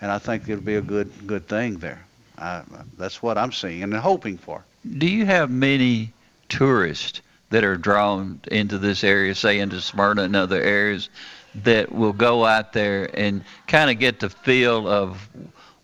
and 0.00 0.10
I 0.10 0.18
think 0.18 0.48
it'll 0.48 0.62
be 0.62 0.76
a 0.76 0.82
good 0.82 1.10
good 1.26 1.48
thing 1.48 1.78
there. 1.78 2.04
I, 2.40 2.62
that's 2.96 3.22
what 3.22 3.36
I'm 3.38 3.52
seeing 3.52 3.82
and 3.82 3.94
hoping 3.94 4.38
for. 4.38 4.64
Do 4.98 5.06
you 5.06 5.26
have 5.26 5.50
many 5.50 6.12
tourists 6.48 7.20
that 7.50 7.64
are 7.64 7.76
drawn 7.76 8.40
into 8.50 8.78
this 8.78 9.04
area, 9.04 9.34
say 9.34 9.58
into 9.58 9.80
Smyrna 9.80 10.22
and 10.22 10.36
other 10.36 10.60
areas, 10.60 11.10
that 11.56 11.92
will 11.92 12.12
go 12.12 12.44
out 12.44 12.72
there 12.72 13.10
and 13.12 13.44
kind 13.66 13.90
of 13.90 13.98
get 13.98 14.20
the 14.20 14.30
feel 14.30 14.88
of 14.88 15.28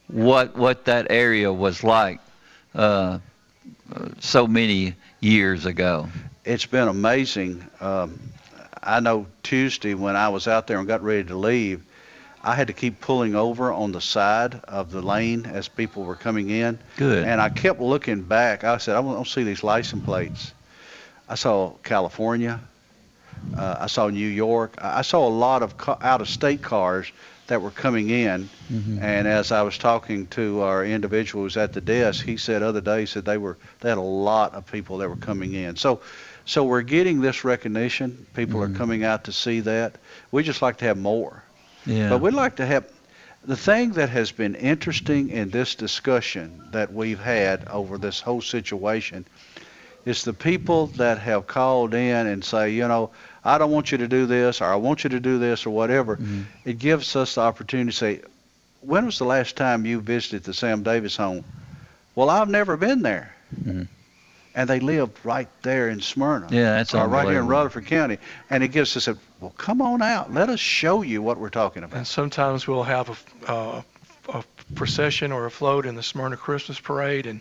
what 0.06 0.56
what 0.56 0.84
that 0.84 1.08
area 1.10 1.52
was 1.52 1.82
like? 1.82 2.20
Uh, 2.74 3.18
uh, 3.94 4.08
so 4.18 4.46
many 4.46 4.94
years 5.20 5.64
ago. 5.64 6.08
It's 6.44 6.66
been 6.66 6.88
amazing. 6.88 7.66
Um, 7.80 8.18
I 8.82 9.00
know 9.00 9.26
Tuesday 9.42 9.94
when 9.94 10.16
I 10.16 10.28
was 10.28 10.48
out 10.48 10.66
there 10.66 10.78
and 10.78 10.88
got 10.88 11.02
ready 11.02 11.24
to 11.24 11.36
leave, 11.36 11.82
I 12.46 12.54
had 12.54 12.68
to 12.68 12.72
keep 12.72 13.00
pulling 13.00 13.34
over 13.34 13.72
on 13.72 13.90
the 13.92 14.00
side 14.00 14.60
of 14.68 14.90
the 14.92 15.02
lane 15.02 15.46
as 15.46 15.66
people 15.68 16.04
were 16.04 16.14
coming 16.14 16.48
in. 16.50 16.78
Good. 16.96 17.24
And 17.24 17.40
I 17.40 17.48
kept 17.48 17.80
looking 17.80 18.22
back. 18.22 18.62
I 18.64 18.78
said, 18.78 18.94
I 18.96 19.02
don't 19.02 19.26
see 19.26 19.42
these 19.42 19.64
license 19.64 20.04
plates. 20.04 20.52
I 21.28 21.34
saw 21.34 21.72
California. 21.82 22.60
Uh, 23.56 23.76
I 23.80 23.86
saw 23.88 24.08
New 24.08 24.28
York. 24.28 24.76
I 24.80 25.02
saw 25.02 25.26
a 25.26 25.34
lot 25.46 25.62
of 25.62 25.76
ca- 25.76 25.98
out-of-state 26.00 26.62
cars 26.62 27.10
that 27.48 27.60
were 27.62 27.70
coming 27.72 28.10
in. 28.10 28.48
Mm-hmm. 28.72 28.98
And 29.02 29.28
as 29.28 29.52
I 29.52 29.62
was 29.62 29.76
talking 29.78 30.26
to 30.28 30.62
our 30.62 30.84
individual 30.84 31.44
who's 31.44 31.56
at 31.56 31.72
the 31.72 31.80
desk, 31.80 32.24
he 32.24 32.36
said 32.36 32.62
other 32.62 32.80
day 32.80 33.00
he 33.00 33.06
said 33.06 33.24
they 33.24 33.38
were 33.38 33.56
they 33.80 33.88
had 33.88 33.98
a 33.98 34.00
lot 34.00 34.54
of 34.54 34.70
people 34.70 34.98
that 34.98 35.08
were 35.08 35.16
coming 35.16 35.54
in. 35.54 35.76
So 35.76 36.00
so 36.44 36.64
we're 36.64 36.82
getting 36.82 37.20
this 37.20 37.44
recognition. 37.44 38.26
People 38.34 38.60
Mm-hmm. 38.60 38.74
are 38.74 38.78
coming 38.78 39.04
out 39.04 39.24
to 39.24 39.32
see 39.32 39.60
that. 39.60 39.96
We 40.32 40.42
just 40.42 40.62
like 40.62 40.78
to 40.78 40.84
have 40.86 40.98
more. 40.98 41.42
Yeah. 41.86 42.10
But 42.10 42.20
we'd 42.20 42.34
like 42.34 42.56
to 42.56 42.66
have 42.66 42.90
the 43.44 43.56
thing 43.56 43.92
that 43.92 44.08
has 44.10 44.32
been 44.32 44.56
interesting 44.56 45.30
in 45.30 45.50
this 45.50 45.76
discussion 45.76 46.62
that 46.72 46.92
we've 46.92 47.20
had 47.20 47.68
over 47.68 47.96
this 47.96 48.20
whole 48.20 48.42
situation 48.42 49.24
is 50.04 50.24
the 50.24 50.32
people 50.32 50.88
that 50.88 51.18
have 51.18 51.46
called 51.46 51.94
in 51.94 52.26
and 52.26 52.44
say, 52.44 52.70
you 52.70 52.86
know, 52.86 53.10
I 53.44 53.58
don't 53.58 53.70
want 53.70 53.92
you 53.92 53.98
to 53.98 54.08
do 54.08 54.26
this 54.26 54.60
or 54.60 54.66
I 54.66 54.76
want 54.76 55.04
you 55.04 55.10
to 55.10 55.20
do 55.20 55.38
this 55.38 55.66
or 55.66 55.70
whatever. 55.70 56.16
Mm-hmm. 56.16 56.42
It 56.64 56.78
gives 56.78 57.14
us 57.14 57.36
the 57.36 57.42
opportunity 57.42 57.90
to 57.90 57.96
say, 57.96 58.20
when 58.80 59.06
was 59.06 59.18
the 59.18 59.24
last 59.24 59.56
time 59.56 59.86
you 59.86 60.00
visited 60.00 60.44
the 60.44 60.54
Sam 60.54 60.82
Davis 60.82 61.16
home? 61.16 61.44
Well, 62.14 62.30
I've 62.30 62.48
never 62.48 62.76
been 62.76 63.02
there. 63.02 63.34
Mm-hmm. 63.54 63.82
And 64.56 64.68
they 64.68 64.80
lived 64.80 65.18
right 65.22 65.48
there 65.62 65.88
in 65.90 66.00
Smyrna. 66.00 66.48
Yeah, 66.50 66.76
that's 66.76 66.94
or 66.94 67.06
right 67.06 67.28
here 67.28 67.40
in. 67.40 67.46
Rutherford 67.46 67.86
County. 67.86 68.18
And 68.50 68.64
it 68.64 68.68
gives 68.68 68.96
us 68.96 69.06
a, 69.06 69.16
well, 69.38 69.52
come 69.58 69.82
on 69.82 70.00
out. 70.00 70.32
Let 70.32 70.48
us 70.48 70.58
show 70.58 71.02
you 71.02 71.20
what 71.22 71.38
we're 71.38 71.50
talking 71.50 71.84
about. 71.84 71.98
And 71.98 72.06
sometimes 72.06 72.66
we'll 72.66 72.82
have 72.82 73.10
a, 73.46 73.52
uh, 73.52 73.82
a 74.28 74.44
procession 74.74 75.30
or 75.30 75.46
a 75.46 75.50
float 75.50 75.86
in 75.86 75.94
the 75.94 76.02
Smyrna 76.02 76.36
Christmas 76.36 76.80
Parade, 76.80 77.26
and 77.26 77.40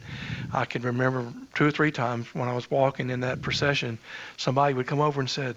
I 0.53 0.66
can 0.66 0.82
remember 0.84 1.34
two 1.55 1.66
or 1.66 1.72
three 1.72 1.91
times 1.91 2.28
when 2.36 2.47
I 2.47 2.53
was 2.53 2.70
walking 2.70 3.09
in 3.09 3.22
that 3.22 3.41
procession, 3.41 3.97
somebody 4.38 4.74
would 4.74 4.86
come 4.86 5.01
over 5.01 5.20
and 5.20 5.30
said, 5.30 5.55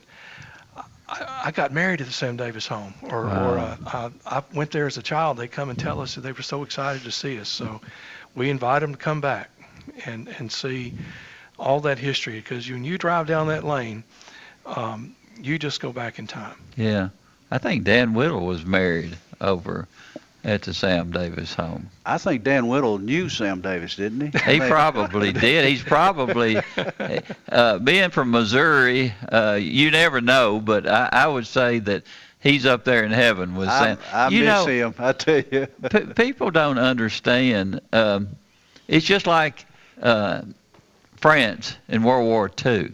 I, 1.08 1.42
I 1.46 1.50
got 1.50 1.72
married 1.72 2.00
at 2.00 2.06
the 2.06 2.12
Sam 2.12 2.36
Davis 2.36 2.66
home, 2.66 2.94
or, 3.02 3.24
or 3.24 3.58
uh, 3.58 3.76
I, 3.86 4.10
I 4.26 4.42
went 4.54 4.70
there 4.70 4.86
as 4.86 4.96
a 4.96 5.02
child. 5.02 5.36
They 5.36 5.48
come 5.48 5.70
and 5.70 5.78
tell 5.78 6.00
us 6.00 6.14
that 6.14 6.22
they 6.22 6.32
were 6.32 6.42
so 6.42 6.62
excited 6.62 7.02
to 7.02 7.10
see 7.10 7.38
us. 7.40 7.48
So 7.48 7.80
we 8.34 8.48
invite 8.50 8.80
them 8.80 8.92
to 8.92 8.98
come 8.98 9.20
back 9.20 9.50
and, 10.06 10.28
and 10.38 10.50
see 10.50 10.94
all 11.58 11.80
that 11.80 11.98
history, 11.98 12.36
because 12.36 12.70
when 12.70 12.84
you 12.84 12.98
drive 12.98 13.26
down 13.26 13.48
that 13.48 13.64
lane, 13.64 14.04
um, 14.66 15.14
you 15.40 15.58
just 15.58 15.80
go 15.80 15.92
back 15.92 16.18
in 16.18 16.26
time. 16.26 16.56
Yeah. 16.76 17.08
I 17.50 17.58
think 17.58 17.84
Dan 17.84 18.14
Whittle 18.14 18.44
was 18.46 18.64
married 18.64 19.16
over 19.40 19.88
at 20.44 20.62
the 20.62 20.72
Sam 20.72 21.10
Davis 21.10 21.54
home. 21.54 21.90
I 22.06 22.18
think 22.18 22.44
Dan 22.44 22.68
Whittle 22.68 22.98
knew 22.98 23.28
Sam 23.28 23.60
Davis, 23.60 23.96
didn't 23.96 24.32
he? 24.32 24.38
He 24.52 24.60
probably 24.60 25.32
did. 25.46 25.64
He's 25.64 25.82
probably, 25.82 26.60
uh, 27.50 27.78
being 27.78 28.10
from 28.10 28.30
Missouri, 28.30 29.12
uh, 29.30 29.58
you 29.60 29.90
never 29.90 30.20
know, 30.20 30.60
but 30.60 30.86
I, 30.86 31.08
I 31.10 31.26
would 31.26 31.46
say 31.46 31.78
that 31.80 32.04
he's 32.40 32.66
up 32.66 32.84
there 32.84 33.04
in 33.04 33.10
heaven 33.10 33.56
with 33.56 33.68
I, 33.68 33.84
Sam. 33.84 33.98
I 34.12 34.28
you 34.28 34.40
miss 34.40 34.48
know, 34.48 34.66
him, 34.66 34.94
I 34.98 35.12
tell 35.12 35.42
you. 35.50 35.66
P- 35.90 36.06
people 36.14 36.50
don't 36.50 36.78
understand. 36.78 37.80
Um, 37.92 38.28
it's 38.86 39.04
just 39.06 39.26
like 39.26 39.66
uh, 40.02 40.42
France 41.20 41.76
in 41.88 42.02
World 42.02 42.26
War 42.26 42.50
II. 42.64 42.92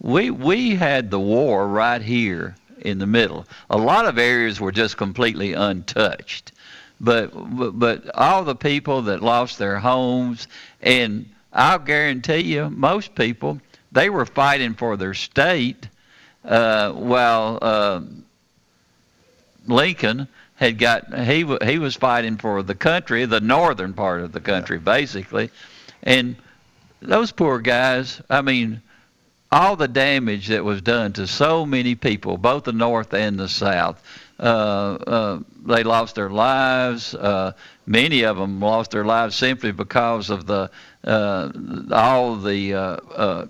We 0.00 0.30
we 0.30 0.76
had 0.76 1.10
the 1.10 1.20
war 1.20 1.68
right 1.68 2.00
here 2.00 2.56
in 2.78 2.98
the 2.98 3.06
middle. 3.06 3.46
A 3.68 3.76
lot 3.76 4.06
of 4.06 4.18
areas 4.18 4.60
were 4.60 4.72
just 4.72 4.96
completely 4.96 5.52
untouched, 5.52 6.52
but 7.00 7.30
but, 7.34 7.78
but 7.78 8.14
all 8.14 8.44
the 8.44 8.54
people 8.54 9.02
that 9.02 9.22
lost 9.22 9.58
their 9.58 9.78
homes, 9.78 10.48
and 10.80 11.28
I'll 11.52 11.78
guarantee 11.78 12.54
you, 12.54 12.70
most 12.70 13.14
people 13.14 13.60
they 13.92 14.08
were 14.08 14.24
fighting 14.24 14.74
for 14.74 14.96
their 14.96 15.14
state, 15.14 15.88
uh, 16.44 16.92
while. 16.92 17.58
Uh, 17.60 18.00
Lincoln 19.66 20.26
had 20.56 20.78
got 20.78 21.14
he 21.14 21.44
he 21.62 21.78
was 21.78 21.94
fighting 21.94 22.36
for 22.36 22.62
the 22.62 22.74
country, 22.74 23.24
the 23.24 23.40
northern 23.40 23.92
part 23.92 24.20
of 24.22 24.32
the 24.32 24.40
country, 24.40 24.78
basically, 24.78 25.50
and 26.02 26.36
those 27.00 27.32
poor 27.32 27.58
guys. 27.58 28.20
I 28.28 28.42
mean, 28.42 28.82
all 29.52 29.76
the 29.76 29.88
damage 29.88 30.48
that 30.48 30.64
was 30.64 30.80
done 30.82 31.12
to 31.14 31.26
so 31.26 31.66
many 31.66 31.94
people, 31.94 32.36
both 32.36 32.64
the 32.64 32.72
north 32.72 33.12
and 33.14 33.38
the 33.38 33.48
south. 33.48 34.02
Uh, 34.38 34.42
uh, 34.42 35.38
they 35.66 35.82
lost 35.82 36.14
their 36.14 36.30
lives. 36.30 37.14
Uh, 37.14 37.52
many 37.86 38.22
of 38.22 38.38
them 38.38 38.60
lost 38.60 38.92
their 38.92 39.04
lives 39.04 39.36
simply 39.36 39.72
because 39.72 40.30
of 40.30 40.46
the 40.46 40.70
uh, 41.04 41.50
all 41.90 42.36
the 42.36 42.74
uh, 42.74 42.96
uh, 43.14 43.46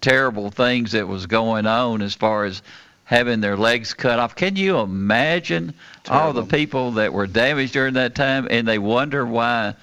terrible 0.00 0.50
things 0.50 0.92
that 0.92 1.06
was 1.06 1.26
going 1.26 1.66
on 1.66 2.02
as 2.02 2.14
far 2.14 2.44
as 2.44 2.62
having 3.04 3.40
their 3.40 3.56
legs 3.56 3.94
cut 3.94 4.18
off. 4.18 4.34
Can 4.34 4.56
you 4.56 4.78
imagine 4.78 5.74
all 6.08 6.32
the 6.32 6.44
people 6.44 6.92
that 6.92 7.12
were 7.12 7.26
damaged 7.26 7.72
during 7.72 7.94
that 7.94 8.14
time 8.16 8.48
and 8.50 8.66
they 8.66 8.78
wonder 8.78 9.24
why 9.24 9.74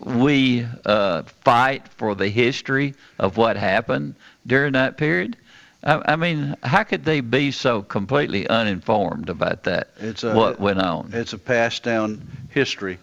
we 0.00 0.66
uh, 0.84 1.22
fight 1.22 1.88
for 1.88 2.14
the 2.14 2.28
history 2.28 2.94
of 3.18 3.36
what 3.36 3.56
happened 3.56 4.14
during 4.46 4.72
that 4.72 4.96
period? 4.96 5.36
I, 5.82 6.12
I 6.12 6.16
mean, 6.16 6.56
how 6.62 6.82
could 6.84 7.04
they 7.04 7.20
be 7.20 7.50
so 7.50 7.82
completely 7.82 8.48
uninformed 8.48 9.28
about 9.28 9.64
that? 9.64 9.88
It's 9.98 10.24
a, 10.24 10.34
what 10.34 10.60
went 10.60 10.80
on? 10.80 11.10
It's 11.12 11.32
a 11.32 11.38
passed 11.38 11.82
down 11.82 12.26
history. 12.50 12.98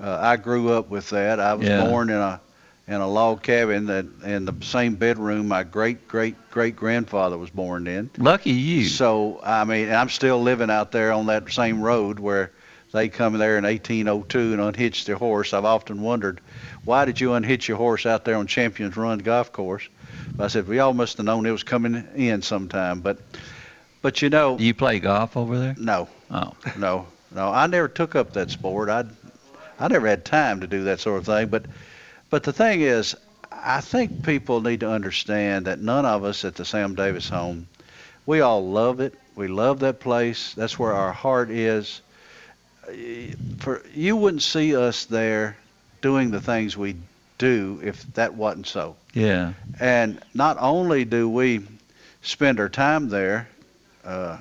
Uh, 0.00 0.18
I 0.20 0.36
grew 0.36 0.72
up 0.72 0.90
with 0.90 1.10
that. 1.10 1.40
I 1.40 1.54
was 1.54 1.68
Yeah. 1.68 1.86
born 1.86 2.10
in 2.10 2.16
a 2.16 2.40
in 2.88 3.00
a 3.00 3.08
log 3.08 3.42
cabin 3.42 3.86
that 3.86 4.06
in 4.24 4.44
the 4.44 4.54
same 4.60 4.94
bedroom 4.94 5.48
my 5.48 5.64
great 5.64 6.06
great 6.06 6.36
great 6.52 6.76
grandfather 6.76 7.36
was 7.36 7.50
born 7.50 7.86
in. 7.88 8.10
Lucky 8.16 8.52
you. 8.52 8.84
So 8.84 9.40
I 9.42 9.64
mean, 9.64 9.90
I'm 9.92 10.08
still 10.08 10.40
living 10.40 10.70
out 10.70 10.92
there 10.92 11.12
on 11.12 11.26
that 11.26 11.50
same 11.50 11.80
road 11.80 12.20
where 12.20 12.52
they 12.96 13.08
come 13.08 13.34
there 13.38 13.58
in 13.58 13.64
1802 13.64 14.52
and 14.54 14.60
unhitched 14.60 15.06
their 15.06 15.16
horse. 15.16 15.52
I've 15.52 15.64
often 15.64 16.00
wondered, 16.02 16.40
why 16.84 17.04
did 17.04 17.20
you 17.20 17.34
unhitch 17.34 17.68
your 17.68 17.76
horse 17.76 18.06
out 18.06 18.24
there 18.24 18.36
on 18.36 18.46
Champions 18.46 18.96
Run 18.96 19.18
golf 19.18 19.52
course? 19.52 19.86
But 20.34 20.44
I 20.44 20.48
said, 20.48 20.66
we 20.66 20.78
all 20.78 20.94
must 20.94 21.18
have 21.18 21.26
known 21.26 21.44
it 21.46 21.50
was 21.50 21.62
coming 21.62 22.06
in 22.16 22.42
sometime. 22.42 23.00
But, 23.00 23.18
but 24.02 24.22
you 24.22 24.30
know, 24.30 24.56
Do 24.56 24.64
you 24.64 24.74
play 24.74 24.98
golf 24.98 25.36
over 25.36 25.58
there? 25.58 25.74
no, 25.78 26.08
Oh. 26.30 26.54
no, 26.78 27.06
no. 27.34 27.48
I 27.48 27.66
never 27.66 27.88
took 27.88 28.14
up 28.14 28.32
that 28.32 28.50
sport. 28.50 28.88
I, 28.88 29.04
I 29.78 29.88
never 29.88 30.06
had 30.06 30.24
time 30.24 30.60
to 30.62 30.66
do 30.66 30.84
that 30.84 31.00
sort 31.00 31.18
of 31.18 31.26
thing. 31.26 31.48
But, 31.48 31.66
but 32.30 32.42
the 32.44 32.52
thing 32.52 32.80
is, 32.80 33.14
I 33.52 33.80
think 33.82 34.24
people 34.24 34.60
need 34.62 34.80
to 34.80 34.90
understand 34.90 35.66
that 35.66 35.80
none 35.80 36.06
of 36.06 36.24
us 36.24 36.44
at 36.44 36.54
the 36.54 36.64
Sam 36.64 36.94
Davis 36.94 37.28
home, 37.28 37.68
we 38.24 38.40
all 38.40 38.66
love 38.68 39.00
it. 39.00 39.14
We 39.34 39.48
love 39.48 39.80
that 39.80 40.00
place. 40.00 40.54
That's 40.54 40.78
where 40.78 40.94
our 40.94 41.12
heart 41.12 41.50
is. 41.50 42.00
For 43.58 43.82
you 43.94 44.16
wouldn't 44.16 44.42
see 44.42 44.76
us 44.76 45.04
there 45.06 45.56
doing 46.02 46.30
the 46.30 46.40
things 46.40 46.76
we 46.76 46.96
do 47.38 47.80
if 47.82 48.02
that 48.14 48.34
wasn't 48.34 48.66
so. 48.66 48.96
Yeah. 49.12 49.52
And 49.80 50.20
not 50.34 50.56
only 50.60 51.04
do 51.04 51.28
we 51.28 51.62
spend 52.22 52.60
our 52.60 52.68
time 52.68 53.08
there 53.08 53.48
uh, 54.04 54.38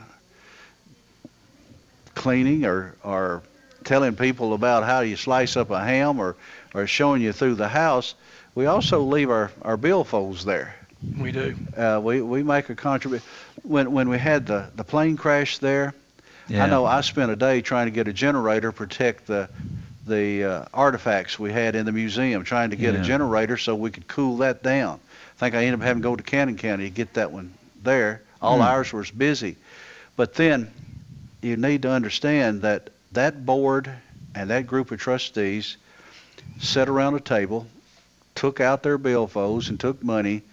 cleaning 2.14 2.66
or, 2.66 2.96
or 3.04 3.42
telling 3.84 4.16
people 4.16 4.54
about 4.54 4.84
how 4.84 5.02
you 5.02 5.16
slice 5.16 5.58
up 5.58 5.70
a 5.72 5.84
ham 5.84 6.20
or, 6.20 6.36
or 6.74 6.88
showing 6.88 7.22
you 7.22 7.32
through 7.32 7.56
the 7.56 7.68
house, 7.68 8.16
we 8.54 8.66
also 8.66 9.02
leave 9.02 9.30
our, 9.30 9.52
our 9.62 9.78
billfolds 9.78 10.44
there. 10.44 10.76
We 11.20 11.32
do. 11.32 11.56
Uh, 11.76 12.00
we, 12.04 12.22
we 12.22 12.42
make 12.42 12.70
a 12.70 12.76
contribution. 12.76 13.28
When, 13.64 13.92
when 13.92 14.10
we 14.10 14.18
had 14.18 14.48
the, 14.48 14.70
the 14.76 14.84
plane 14.84 15.18
crash 15.18 15.60
there, 15.60 15.94
Yeah. 16.48 16.64
I 16.64 16.68
know 16.70 16.86
I 16.86 17.02
spent 17.02 17.32
a 17.32 17.36
day 17.36 17.62
trying 17.62 17.88
to 17.88 17.92
get 17.92 18.08
a 18.08 18.14
generator 18.14 18.72
to 18.72 18.76
protect 18.76 19.28
the 19.28 19.50
the 20.08 20.44
uh, 20.44 20.66
artifacts 20.72 21.40
we 21.40 21.52
had 21.52 21.76
in 21.76 21.86
the 21.88 21.92
museum, 21.92 22.44
trying 22.44 22.70
to 22.70 22.76
get 22.76 22.94
Yeah. 22.94 23.02
a 23.02 23.04
generator 23.04 23.58
so 23.58 23.74
we 23.74 23.90
could 23.90 24.08
cool 24.08 24.38
that 24.38 24.62
down. 24.62 25.00
I 25.36 25.40
think 25.40 25.56
I 25.56 25.66
ended 25.66 25.80
up 25.80 25.86
having 25.86 26.04
to 26.04 26.10
go 26.10 26.16
to 26.16 26.22
Cannon 26.22 26.58
County 26.58 26.84
to 26.84 26.90
get 26.92 27.16
that 27.16 27.32
one 27.32 27.52
there. 27.84 28.22
All 28.40 28.58
Hmm. 28.58 28.62
ours 28.64 28.94
was 28.94 29.10
busy. 29.10 29.56
But 30.16 30.36
then 30.36 30.72
you 31.42 31.58
need 31.58 31.82
to 31.82 31.90
understand 31.90 32.62
that 32.62 32.92
that 33.14 33.46
board 33.48 33.90
and 34.36 34.52
that 34.52 34.68
group 34.68 34.92
of 34.92 35.00
trustees 35.00 35.78
sat 36.60 36.88
around 36.88 37.16
a 37.16 37.20
table, 37.20 37.66
took 38.36 38.60
out 38.60 38.84
their 38.84 39.00
billfolds 39.00 39.70
and 39.70 39.80
took 39.80 40.04
money 40.04 40.44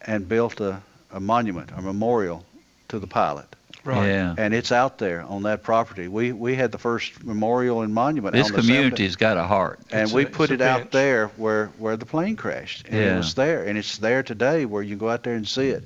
and 0.00 0.28
built 0.28 0.60
a, 0.60 0.80
a 1.10 1.18
monument, 1.18 1.70
a 1.76 1.82
memorial 1.82 2.44
to 2.88 3.00
the 3.00 3.06
pilot. 3.08 3.46
Right. 3.84 4.06
Yeah. 4.08 4.34
And 4.38 4.54
it's 4.54 4.70
out 4.70 4.98
there 4.98 5.22
on 5.22 5.42
that 5.42 5.62
property. 5.64 6.06
We 6.06 6.30
we 6.32 6.54
had 6.54 6.70
the 6.70 6.78
first 6.78 7.24
memorial 7.24 7.82
and 7.82 7.92
monument. 7.92 8.32
This 8.34 8.46
on 8.48 8.52
the 8.52 8.60
community's 8.60 9.16
got 9.16 9.36
a 9.36 9.42
heart. 9.42 9.80
and 9.90 10.02
It's 10.02 10.12
we 10.12 10.22
a- 10.24 10.28
put 10.28 10.50
it 10.52 10.60
out 10.60 10.92
there 10.92 11.28
where 11.36 11.66
where 11.78 11.96
the 11.96 12.06
plane 12.06 12.36
crashed, 12.36 12.86
and 12.86 12.94
Yeah. 12.96 13.14
it 13.14 13.16
was 13.18 13.34
there, 13.34 13.64
and 13.64 13.76
it's 13.76 13.98
there 13.98 14.22
today 14.22 14.64
where 14.66 14.82
you 14.82 14.94
go 14.96 15.10
out 15.10 15.24
there 15.24 15.34
and 15.34 15.46
see 15.48 15.68
it, 15.70 15.82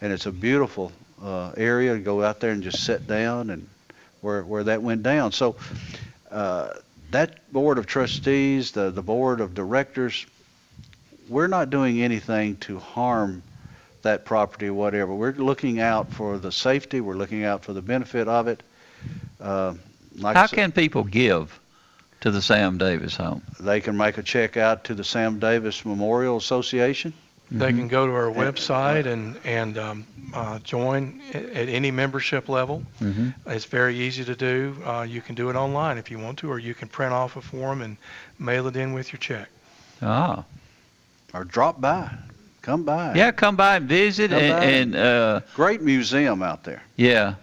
and 0.00 0.12
it's 0.12 0.26
a 0.26 0.32
beautiful 0.32 0.90
uh, 1.22 1.52
area 1.56 1.94
to 1.94 2.00
go 2.00 2.24
out 2.24 2.40
there 2.40 2.50
and 2.50 2.62
just 2.62 2.84
sit 2.84 3.06
down 3.06 3.50
and 3.50 3.68
where 4.20 4.42
where 4.42 4.64
that 4.64 4.82
went 4.82 5.04
down. 5.04 5.30
So 5.30 5.54
uh, 6.32 6.70
that 7.12 7.52
board 7.52 7.78
of 7.78 7.86
trustees, 7.86 8.72
the 8.72 8.90
the 8.90 9.02
board 9.02 9.40
of 9.40 9.54
directors, 9.54 10.26
we're 11.28 11.46
not 11.46 11.70
doing 11.70 12.02
anything 12.02 12.56
to 12.56 12.80
harm 12.80 13.42
that 14.08 14.24
property 14.24 14.66
or 14.68 14.74
whatever. 14.74 15.14
We're 15.14 15.32
looking 15.32 15.80
out 15.80 16.10
for 16.12 16.38
the 16.38 16.50
safety. 16.50 17.00
We're 17.00 17.16
looking 17.16 17.44
out 17.44 17.62
for 17.64 17.72
the 17.74 17.82
benefit 17.82 18.26
of 18.26 18.48
it. 18.48 18.62
Uh, 19.40 19.74
like 20.16 20.36
I 20.36 20.40
How 20.40 20.46
said- 20.46 20.56
can 20.56 20.72
people 20.72 21.04
give 21.04 21.58
to 22.22 22.30
the 22.30 22.40
Sam 22.42 22.78
Davis 22.78 23.16
home? 23.16 23.42
they 23.60 23.80
can 23.80 23.96
make 23.96 24.18
a 24.18 24.22
check 24.22 24.56
out 24.56 24.84
to 24.84 24.94
the 24.94 25.04
Sam 25.04 25.38
Davis 25.38 25.84
Memorial 25.84 26.36
Association. 26.36 27.12
They 27.50 27.68
Mm-hmm. 27.68 27.78
can 27.78 27.88
go 27.88 28.06
to 28.06 28.12
our 28.12 28.30
website 28.30 29.06
and, 29.06 29.38
and 29.44 29.78
um, 29.78 30.06
uh, 30.34 30.58
join 30.58 31.20
at 31.32 31.68
any 31.68 31.90
membership 31.90 32.48
level. 32.48 32.82
Mm-hmm. 33.00 33.30
It's 33.50 33.64
very 33.64 33.96
easy 33.96 34.22
to 34.24 34.34
do. 34.36 34.76
Uh, 34.84 35.02
you 35.08 35.22
can 35.22 35.34
do 35.34 35.48
it 35.48 35.56
online 35.56 35.96
if 35.98 36.10
you 36.10 36.18
want 36.18 36.38
to, 36.40 36.50
or 36.50 36.58
you 36.58 36.74
can 36.74 36.88
print 36.88 37.12
off 37.14 37.36
a 37.36 37.40
form 37.40 37.80
and 37.82 37.96
mail 38.38 38.66
it 38.66 38.76
in 38.76 38.92
with 38.92 39.12
your 39.12 39.20
check. 39.20 39.48
Ah. 40.02 40.44
Or 41.32 41.44
drop 41.44 41.80
by. 41.80 42.10
Come 42.68 42.84
by. 42.84 43.14
Yeah, 43.14 43.30
come 43.32 43.56
by 43.56 43.76
and 43.76 43.88
visit, 43.88 44.30
Come 44.30 44.38
by. 44.40 44.44
and, 44.44 44.94
and 44.94 44.96
uh, 44.96 45.40
Great 45.54 45.80
museum 45.80 46.42
out 46.42 46.64
there. 46.64 46.82
yeah, 46.96 47.36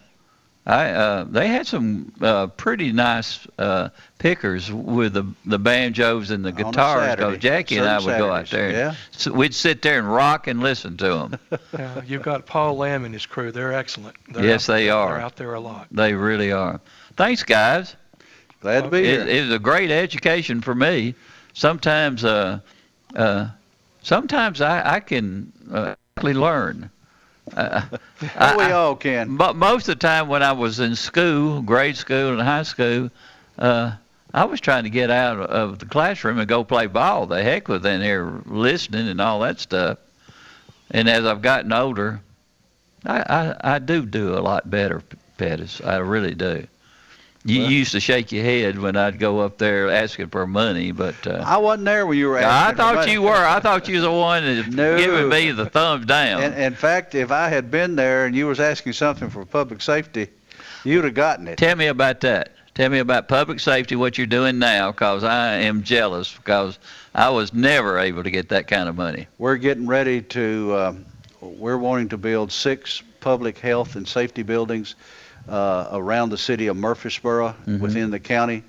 I 0.67 0.89
uh, 0.91 1.23
they 1.23 1.47
had 1.47 1.65
some 1.65 2.11
uh, 2.21 2.45
pretty 2.47 2.91
nice 2.91 3.47
uh, 3.57 3.89
pickers 4.19 4.71
with 4.71 5.13
the 5.13 5.25
the 5.45 5.57
banjos 5.57 6.29
and 6.29 6.45
the 6.45 6.49
On 6.51 6.55
a 6.59 6.63
guitars. 6.63 7.01
Saturday, 7.03 7.25
Because 7.29 7.41
Jackie 7.41 7.77
and 7.77 7.87
I 7.87 7.97
certain 7.99 8.11
would 8.11 8.17
go 8.27 8.31
out 8.33 8.49
there. 8.51 8.69
yeah. 8.71 8.87
And 8.89 8.97
so 9.11 9.31
we'd 9.33 9.55
sit 9.55 9.81
there 9.81 9.97
and 9.97 10.07
rock 10.11 10.45
and 10.45 10.59
listen 10.59 10.95
to 10.97 11.07
them. 11.07 11.39
Uh, 11.73 12.01
you've 12.07 12.21
got 12.21 12.45
Paul 12.45 12.77
Lamb 12.77 13.03
and 13.05 13.13
his 13.13 13.25
crew. 13.25 13.51
They're 13.51 13.73
excellent. 13.73 14.15
They're 14.31 14.45
Yes, 14.45 14.69
out- 14.69 14.73
they 14.73 14.89
are. 14.91 15.13
They're 15.13 15.21
out 15.21 15.35
there 15.37 15.53
a 15.55 15.59
lot. 15.59 15.87
they 15.91 16.13
really 16.13 16.51
are. 16.51 16.79
Thanks, 17.17 17.41
guys. 17.43 17.95
Glad 18.61 18.83
to 18.83 18.89
be 18.91 18.99
It, 18.99 19.05
here. 19.05 19.27
it 19.27 19.41
was 19.45 19.53
a 19.53 19.59
great 19.59 19.89
education 19.91 20.61
for 20.61 20.75
me. 20.75 21.15
Sometimes, 21.53 22.23
uh, 22.25 22.59
uh, 23.15 23.47
sometimes 24.05 24.61
I, 24.61 24.95
I 24.95 24.99
can 25.01 25.51
uh, 25.71 25.95
learn. 26.21 26.89
Uh, 27.55 28.55
we 28.57 28.63
all 28.63 28.95
can. 28.95 29.37
But 29.37 29.55
most 29.55 29.87
of 29.87 29.99
the 29.99 30.07
time 30.07 30.29
when 30.29 30.41
I 30.41 30.53
was 30.53 30.79
in 30.79 30.95
school, 30.95 31.61
grade 31.61 31.95
school 31.95 32.31
and 32.31 32.41
high 32.41 32.63
school, 32.63 33.11
uh, 33.59 33.91
I 34.33 34.45
was 34.45 34.59
trying 34.59 34.85
to 34.85 34.89
get 34.89 35.11
out 35.11 35.39
of 35.39 35.77
the 35.77 35.85
classroom 35.85 36.39
and 36.39 36.47
go 36.47 36.63
play 36.63 36.87
ball. 36.87 37.27
The 37.27 37.43
heck 37.43 37.67
with 37.67 37.85
in 37.85 38.01
here 38.01 38.41
listening 38.47 39.07
and 39.07 39.21
all 39.21 39.41
that 39.41 39.59
stuff. 39.59 39.99
And 40.89 41.07
as 41.07 41.23
I've 41.23 41.43
gotten 41.43 41.71
older, 41.71 42.19
I, 43.05 43.19
I, 43.19 43.75
I 43.75 43.79
do 43.79 44.07
do 44.07 44.35
a 44.35 44.41
lot 44.41 44.67
better, 44.67 45.03
Pettis. 45.37 45.81
I 45.81 45.97
really 45.97 46.33
do. 46.33 46.65
You 47.47 47.61
Well- 47.61 47.69
used 47.71 47.91
to 47.91 47.99
shake 47.99 48.31
your 48.31 48.43
head 48.43 48.79
when 48.79 48.97
I'd 48.97 49.19
go 49.19 49.39
up 49.41 49.59
there 49.59 49.91
asking 49.91 50.29
for 50.29 50.47
money, 50.47 50.91
but 50.91 51.15
uh, 51.27 51.43
I 51.45 51.57
wasn't 51.57 51.85
there 51.85 52.07
when 52.07 52.17
you 52.17 52.27
were 52.29 52.39
I 52.39 52.73
thought 52.73 53.07
you 53.07 53.21
were. 53.21 53.35
I 53.35 53.59
thought 53.59 53.87
you 53.87 53.93
was 53.95 54.03
the 54.03 54.11
one 54.11 54.43
that 54.43 54.67
No. 54.73 54.97
giving 54.97 55.29
me 55.29 55.51
the 55.51 55.67
thumbs 55.67 56.07
down. 56.07 56.41
In, 56.41 56.53
in 56.53 56.73
fact, 56.73 57.13
if 57.13 57.29
I 57.31 57.49
had 57.49 57.69
been 57.69 57.95
there 57.95 58.25
and 58.25 58.35
you 58.35 58.47
was 58.47 58.59
asking 58.59 58.93
something 58.93 59.29
for 59.29 59.45
public 59.45 59.83
safety, 59.83 60.27
you'd 60.83 61.03
have 61.05 61.13
gotten 61.13 61.47
it. 61.47 61.59
Tell 61.59 61.75
me 61.75 61.85
about 61.85 62.21
that. 62.21 62.51
Tell 62.73 62.89
me 62.89 62.97
about 62.97 63.27
public 63.27 63.59
safety, 63.59 63.95
what 63.95 64.17
you're 64.17 64.25
doing 64.27 64.57
now, 64.57 64.91
because 64.91 65.23
I 65.23 65.53
am 65.57 65.83
jealous 65.83 66.33
because 66.35 66.79
I 67.13 67.29
was 67.29 67.53
never 67.53 67.99
able 67.99 68.23
to 68.23 68.31
get 68.31 68.49
that 68.49 68.67
kind 68.67 68.89
of 68.89 68.95
money. 68.97 69.27
We're 69.37 69.55
getting 69.57 69.85
ready 69.85 70.23
to, 70.23 70.75
um, 70.75 71.05
we're 71.41 71.77
wanting 71.77 72.09
to 72.09 72.17
build 72.17 72.51
six 72.51 73.03
public 73.21 73.59
health 73.59 73.95
and 73.95 74.07
safety 74.07 74.41
buildings 74.43 74.95
uh, 75.49 75.89
around 75.91 76.29
the 76.29 76.37
city 76.37 76.67
of 76.67 76.75
Murfreesboro 76.77 77.55
Mhm. 77.67 77.79
within 77.79 78.11
the 78.11 78.19
county. 78.19 78.63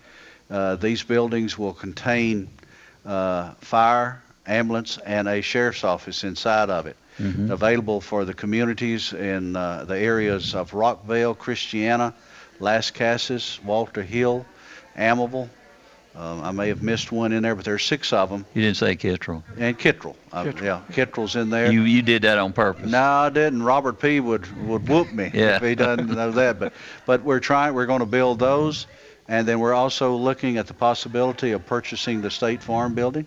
Uh, 0.50 0.76
These 0.76 1.02
buildings 1.02 1.58
will 1.58 1.72
contain 1.74 2.48
uh, 3.04 3.50
fire, 3.60 4.20
ambulance, 4.46 4.98
and 5.06 5.28
a 5.28 5.40
sheriff's 5.40 5.84
office 5.84 6.24
inside 6.24 6.70
of 6.70 6.86
it. 6.86 6.96
Mhm. 7.20 7.50
Available 7.50 8.00
for 8.00 8.24
the 8.24 8.34
communities 8.34 9.12
in 9.12 9.54
uh, 9.56 9.84
the 9.86 9.96
areas 9.98 10.54
of 10.54 10.72
Rockvale, 10.72 11.34
Christiana, 11.38 12.12
Lascassas, 12.60 13.62
Walter 13.64 14.02
Hill, 14.02 14.44
Almaville. 14.98 15.48
Um, 16.16 16.40
I 16.42 16.50
may 16.50 16.68
have 16.68 16.82
missed 16.82 17.12
one 17.12 17.32
in 17.32 17.42
there, 17.42 17.54
but 17.54 17.66
there's 17.66 17.84
six 17.84 18.10
of 18.12 18.30
them. 18.30 18.46
You 18.54 18.62
didn't 18.62 18.78
say 18.78 18.96
Kittrell. 18.96 19.42
And 19.58 19.78
Kittrell. 19.78 20.16
Uh, 20.32 20.44
Kittrell. 20.44 20.62
yeah, 20.64 20.80
Kittrell's 20.90 21.36
in 21.36 21.50
there. 21.50 21.70
You 21.70 21.82
you 21.82 22.00
did 22.00 22.22
that 22.22 22.38
on 22.38 22.54
purpose. 22.54 22.90
No, 22.90 22.98
I 23.02 23.28
didn't. 23.28 23.62
Robert 23.62 24.00
P. 24.00 24.20
would 24.20 24.46
would 24.66 24.88
whoop 24.88 25.12
me 25.12 25.30
Yeah. 25.34 25.56
if 25.56 25.62
he 25.62 25.74
doesn't 25.74 26.08
know 26.14 26.30
that. 26.30 26.58
But 26.58 26.72
but 27.04 27.22
we're 27.22 27.40
trying. 27.40 27.74
We're 27.74 27.84
going 27.86 28.00
to 28.00 28.06
build 28.06 28.38
those, 28.38 28.86
and 29.28 29.46
then 29.46 29.60
we're 29.60 29.74
also 29.74 30.14
looking 30.16 30.56
at 30.56 30.66
the 30.68 30.74
possibility 30.74 31.52
of 31.52 31.66
purchasing 31.66 32.22
the 32.22 32.30
State 32.30 32.62
Farm 32.62 32.94
building, 32.94 33.26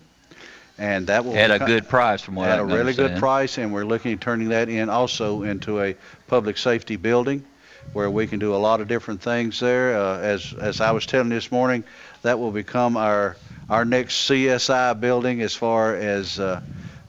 and 0.76 1.06
that 1.06 1.24
will 1.24 1.36
At 1.36 1.52
a 1.52 1.60
good 1.64 1.88
price, 1.88 2.22
from 2.22 2.34
what 2.34 2.48
I 2.48 2.56
think. 2.56 2.58
at 2.58 2.60
I 2.60 2.64
a 2.64 2.68
can 2.76 2.76
really 2.86 2.94
good 2.94 3.18
price, 3.20 3.56
and 3.58 3.72
we're 3.72 3.84
looking 3.84 4.14
at 4.14 4.20
turning 4.20 4.48
that 4.48 4.68
in 4.68 4.88
also 4.90 5.44
into 5.44 5.80
a 5.80 5.94
public 6.26 6.58
safety 6.58 6.96
building, 6.96 7.44
where 7.92 8.10
we 8.10 8.26
can 8.26 8.40
do 8.40 8.52
a 8.52 8.58
lot 8.58 8.80
of 8.80 8.88
different 8.88 9.22
things 9.22 9.60
there. 9.60 9.96
Uh, 9.96 10.18
as 10.18 10.52
as 10.60 10.80
I 10.80 10.90
was 10.90 11.06
telling 11.06 11.28
this 11.28 11.52
morning, 11.52 11.84
that 12.22 12.38
will 12.38 12.50
become 12.52 12.96
our 12.96 13.36
our 13.68 13.84
next 13.84 14.28
CSI 14.28 14.98
building 14.98 15.40
as 15.42 15.54
far 15.54 15.94
as 15.94 16.40
uh, 16.40 16.60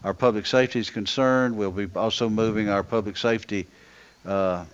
our 0.03 0.13
public 0.13 0.45
safety 0.45 0.79
is 0.79 0.91
concerned. 0.91 1.57
We'll 1.57 1.71
be 1.71 1.87
also 1.95 2.29
moving 2.29 2.69
our 2.69 2.83
public 2.83 3.17
safety 3.17 3.65
uh, 4.27 4.65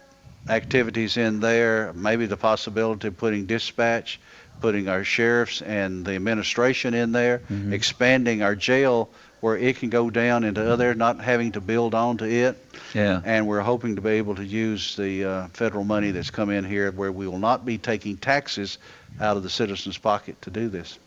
activities 0.50 1.18
in 1.18 1.40
there. 1.40 1.94
Maybe 1.94 2.26
the 2.26 2.38
possibility 2.38 3.08
of 3.08 3.18
putting 3.18 3.46
dispatch, 3.46 4.20
putting 4.62 4.90
our 4.90 5.04
sheriffs 5.06 5.62
and 5.62 6.06
the 6.06 6.16
administration 6.16 6.94
in 6.94 7.12
there, 7.14 7.42
Mhm. 7.50 7.72
expanding 7.72 8.42
our 8.42 8.56
jail 8.56 9.10
where 9.40 9.56
it 9.56 9.78
can 9.78 9.90
go 9.90 10.10
down 10.10 10.44
into 10.44 10.68
other, 10.70 10.96
not 10.96 11.20
having 11.22 11.52
to 11.52 11.62
build 11.62 11.94
onto 11.94 12.26
it. 12.26 12.58
Yeah. 12.96 13.22
And 13.24 13.46
we're 13.48 13.62
hoping 13.62 13.96
to 13.96 14.02
be 14.02 14.12
able 14.12 14.36
to 14.36 14.44
use 14.44 14.96
the 14.96 15.24
uh, 15.26 15.48
federal 15.54 15.84
money 15.84 16.10
that's 16.12 16.32
come 16.32 16.50
in 16.50 16.66
here 16.66 16.92
where 16.92 17.12
we 17.12 17.28
will 17.28 17.38
not 17.38 17.64
be 17.64 17.78
taking 17.78 18.18
taxes 18.18 18.80
out 19.20 19.38
of 19.38 19.44
the 19.44 19.50
citizens' 19.50 19.98
pocket 19.98 20.42
to 20.44 20.50
do 20.50 20.70
this. 20.70 20.98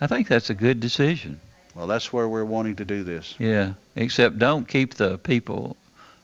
I 0.00 0.06
think 0.06 0.28
that's 0.28 0.50
a 0.50 0.54
good 0.54 0.80
decision. 0.80 1.40
Well, 1.74 1.86
that's 1.86 2.12
where 2.12 2.28
we're 2.28 2.44
wanting 2.44 2.76
to 2.76 2.84
do 2.84 3.02
this. 3.04 3.34
Yeah. 3.38 3.74
Except 3.96 4.38
don't 4.38 4.66
keep 4.66 4.94
the 4.94 5.18
people 5.18 5.76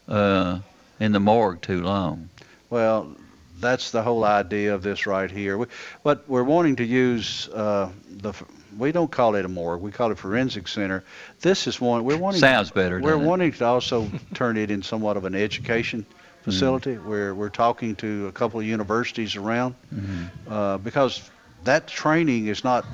uh, 0.09 0.61
in 0.99 1.13
the 1.13 1.21
morgue 1.21 1.61
too 1.63 1.83
long. 1.83 2.29
Well, 2.69 3.17
that's 3.59 3.91
the 3.91 4.03
whole 4.03 4.25
idea 4.25 4.75
of 4.75 4.83
this 4.83 5.07
right 5.07 5.31
here. 5.31 5.59
We, 5.59 5.67
but 6.03 6.29
we're 6.29 6.45
wanting 6.45 6.77
to 6.77 6.85
use 6.85 7.49
uh, 7.49 7.91
the. 8.09 8.33
We 8.79 8.93
don't 8.93 9.11
call 9.11 9.35
it 9.35 9.45
a 9.45 9.49
morgue. 9.49 9.83
We 9.83 9.91
call 9.91 10.13
it 10.13 10.19
forensic 10.19 10.69
center. 10.69 11.03
This 11.41 11.67
is 11.67 11.81
one. 11.81 12.05
We're 12.05 12.17
wanting. 12.17 12.41
Sounds 12.41 12.71
better, 12.71 13.01
We're 13.01 13.11
doesn't 13.11 13.25
it? 13.25 13.29
wanting 13.29 13.53
to 13.53 13.65
also 13.65 14.09
turn 14.35 14.57
it 14.57 14.71
in 14.71 14.83
somewhat 14.83 15.17
of 15.17 15.25
an 15.25 15.35
education 15.35 16.07
facility. 16.43 16.95
Where 16.97 17.35
we're 17.35 17.49
talking 17.51 17.97
to 17.97 18.27
a 18.29 18.33
couple 18.33 18.61
of 18.61 18.67
universities 18.67 19.37
around 19.37 19.75
Mhm. 19.95 20.29
uh, 20.49 20.79
because 20.79 21.31
that 21.65 21.87
training 21.87 22.47
is 22.47 22.65
not 22.65 22.85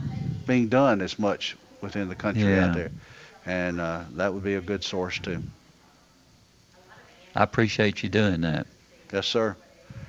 being 0.46 0.68
done 0.68 1.00
as 1.00 1.18
much 1.18 1.56
within 1.80 2.08
the 2.08 2.14
country 2.14 2.44
Yeah. 2.54 2.66
out 2.68 2.74
there, 2.74 2.90
and 3.44 3.80
uh, 3.80 4.00
that 4.16 4.32
would 4.34 4.42
be 4.44 4.54
a 4.54 4.60
good 4.60 4.82
source 4.84 5.18
too. 5.18 5.42
I 7.34 7.42
appreciate 7.42 8.02
you 8.02 8.08
doing 8.08 8.40
that. 8.42 8.66
Yes, 9.12 9.26
sir. 9.26 9.56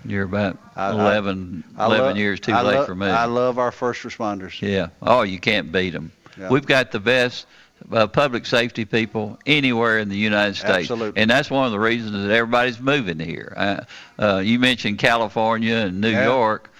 You're 0.06 0.24
about 0.24 0.58
I- 0.76 0.88
I- 0.88 0.92
11, 0.92 1.64
I 1.78 1.86
11 1.86 2.06
love- 2.08 2.18
years 2.18 2.40
too 2.40 2.54
I 2.54 2.62
late 2.62 2.76
lo- 2.78 2.86
for 2.86 2.96
me. 2.96 3.08
I 3.08 3.26
love 3.26 3.60
our 3.60 3.72
first 3.72 4.04
responders. 4.04 4.62
Yeah. 4.62 4.88
Oh, 5.02 5.24
you 5.24 5.40
can't 5.40 5.72
beat 5.72 5.90
them. 5.92 6.12
Yeah. 6.40 6.50
We've 6.50 6.66
got 6.66 6.92
the 6.92 7.00
best 7.00 7.46
uh, 7.92 8.08
public 8.08 8.46
safety 8.46 8.86
people 8.86 9.38
anywhere 9.46 10.00
in 10.00 10.10
the 10.10 10.18
United 10.18 10.56
States. 10.56 10.90
Absolutely. 10.92 11.22
And 11.22 11.30
that's 11.30 11.50
one 11.50 11.66
of 11.66 11.72
the 11.72 11.80
reasons 11.80 12.12
that 12.14 12.32
everybody's 12.32 12.80
moving 12.80 13.20
here. 13.20 13.54
Uh, 13.56 13.82
uh, 14.20 14.38
you 14.40 14.60
mentioned 14.60 15.00
California 15.00 15.76
and 15.76 16.02
New 16.02 16.12
Yeah. 16.12 16.26
York. 16.26 16.72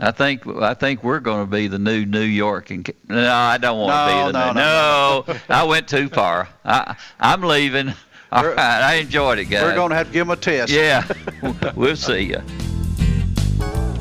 I 0.00 0.10
think 0.10 0.46
I 0.46 0.74
think 0.74 1.04
we're 1.04 1.20
going 1.20 1.44
to 1.46 1.50
be 1.50 1.68
the 1.68 1.78
new 1.78 2.04
New 2.04 2.20
York. 2.22 2.70
And 2.70 2.90
no, 3.08 3.30
I 3.32 3.56
don't 3.58 3.78
want 3.78 3.92
to 3.92 4.26
be 4.26 4.32
the 4.32 4.32
no, 4.32 4.52
new. 4.52 4.60
no, 4.60 5.24
no, 5.28 5.40
I 5.54 5.62
went 5.64 5.86
too 5.86 6.08
far. 6.08 6.48
I, 6.64 6.96
I'm 7.20 7.42
leaving. 7.42 7.92
All 8.32 8.42
We're- 8.42 8.54
right, 8.56 8.82
I 8.82 8.94
enjoyed 8.94 9.38
it, 9.38 9.44
guys. 9.44 9.62
We're 9.62 9.74
going 9.74 9.90
to 9.90 9.96
have 9.96 10.06
to 10.08 10.12
give 10.12 10.26
them 10.26 10.32
a 10.36 10.40
test. 10.40 10.72
Yeah, 10.72 11.06
we'll 11.76 11.94
see 11.96 12.22
you. 12.22 12.38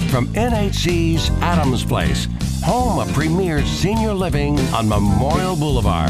From 0.09 0.27
NHC's 0.33 1.29
Adams 1.41 1.85
Place, 1.85 2.27
home 2.63 2.99
of 2.99 3.13
premier 3.13 3.63
senior 3.65 4.13
living 4.13 4.59
on 4.73 4.89
Memorial 4.89 5.55
Boulevard. 5.55 6.09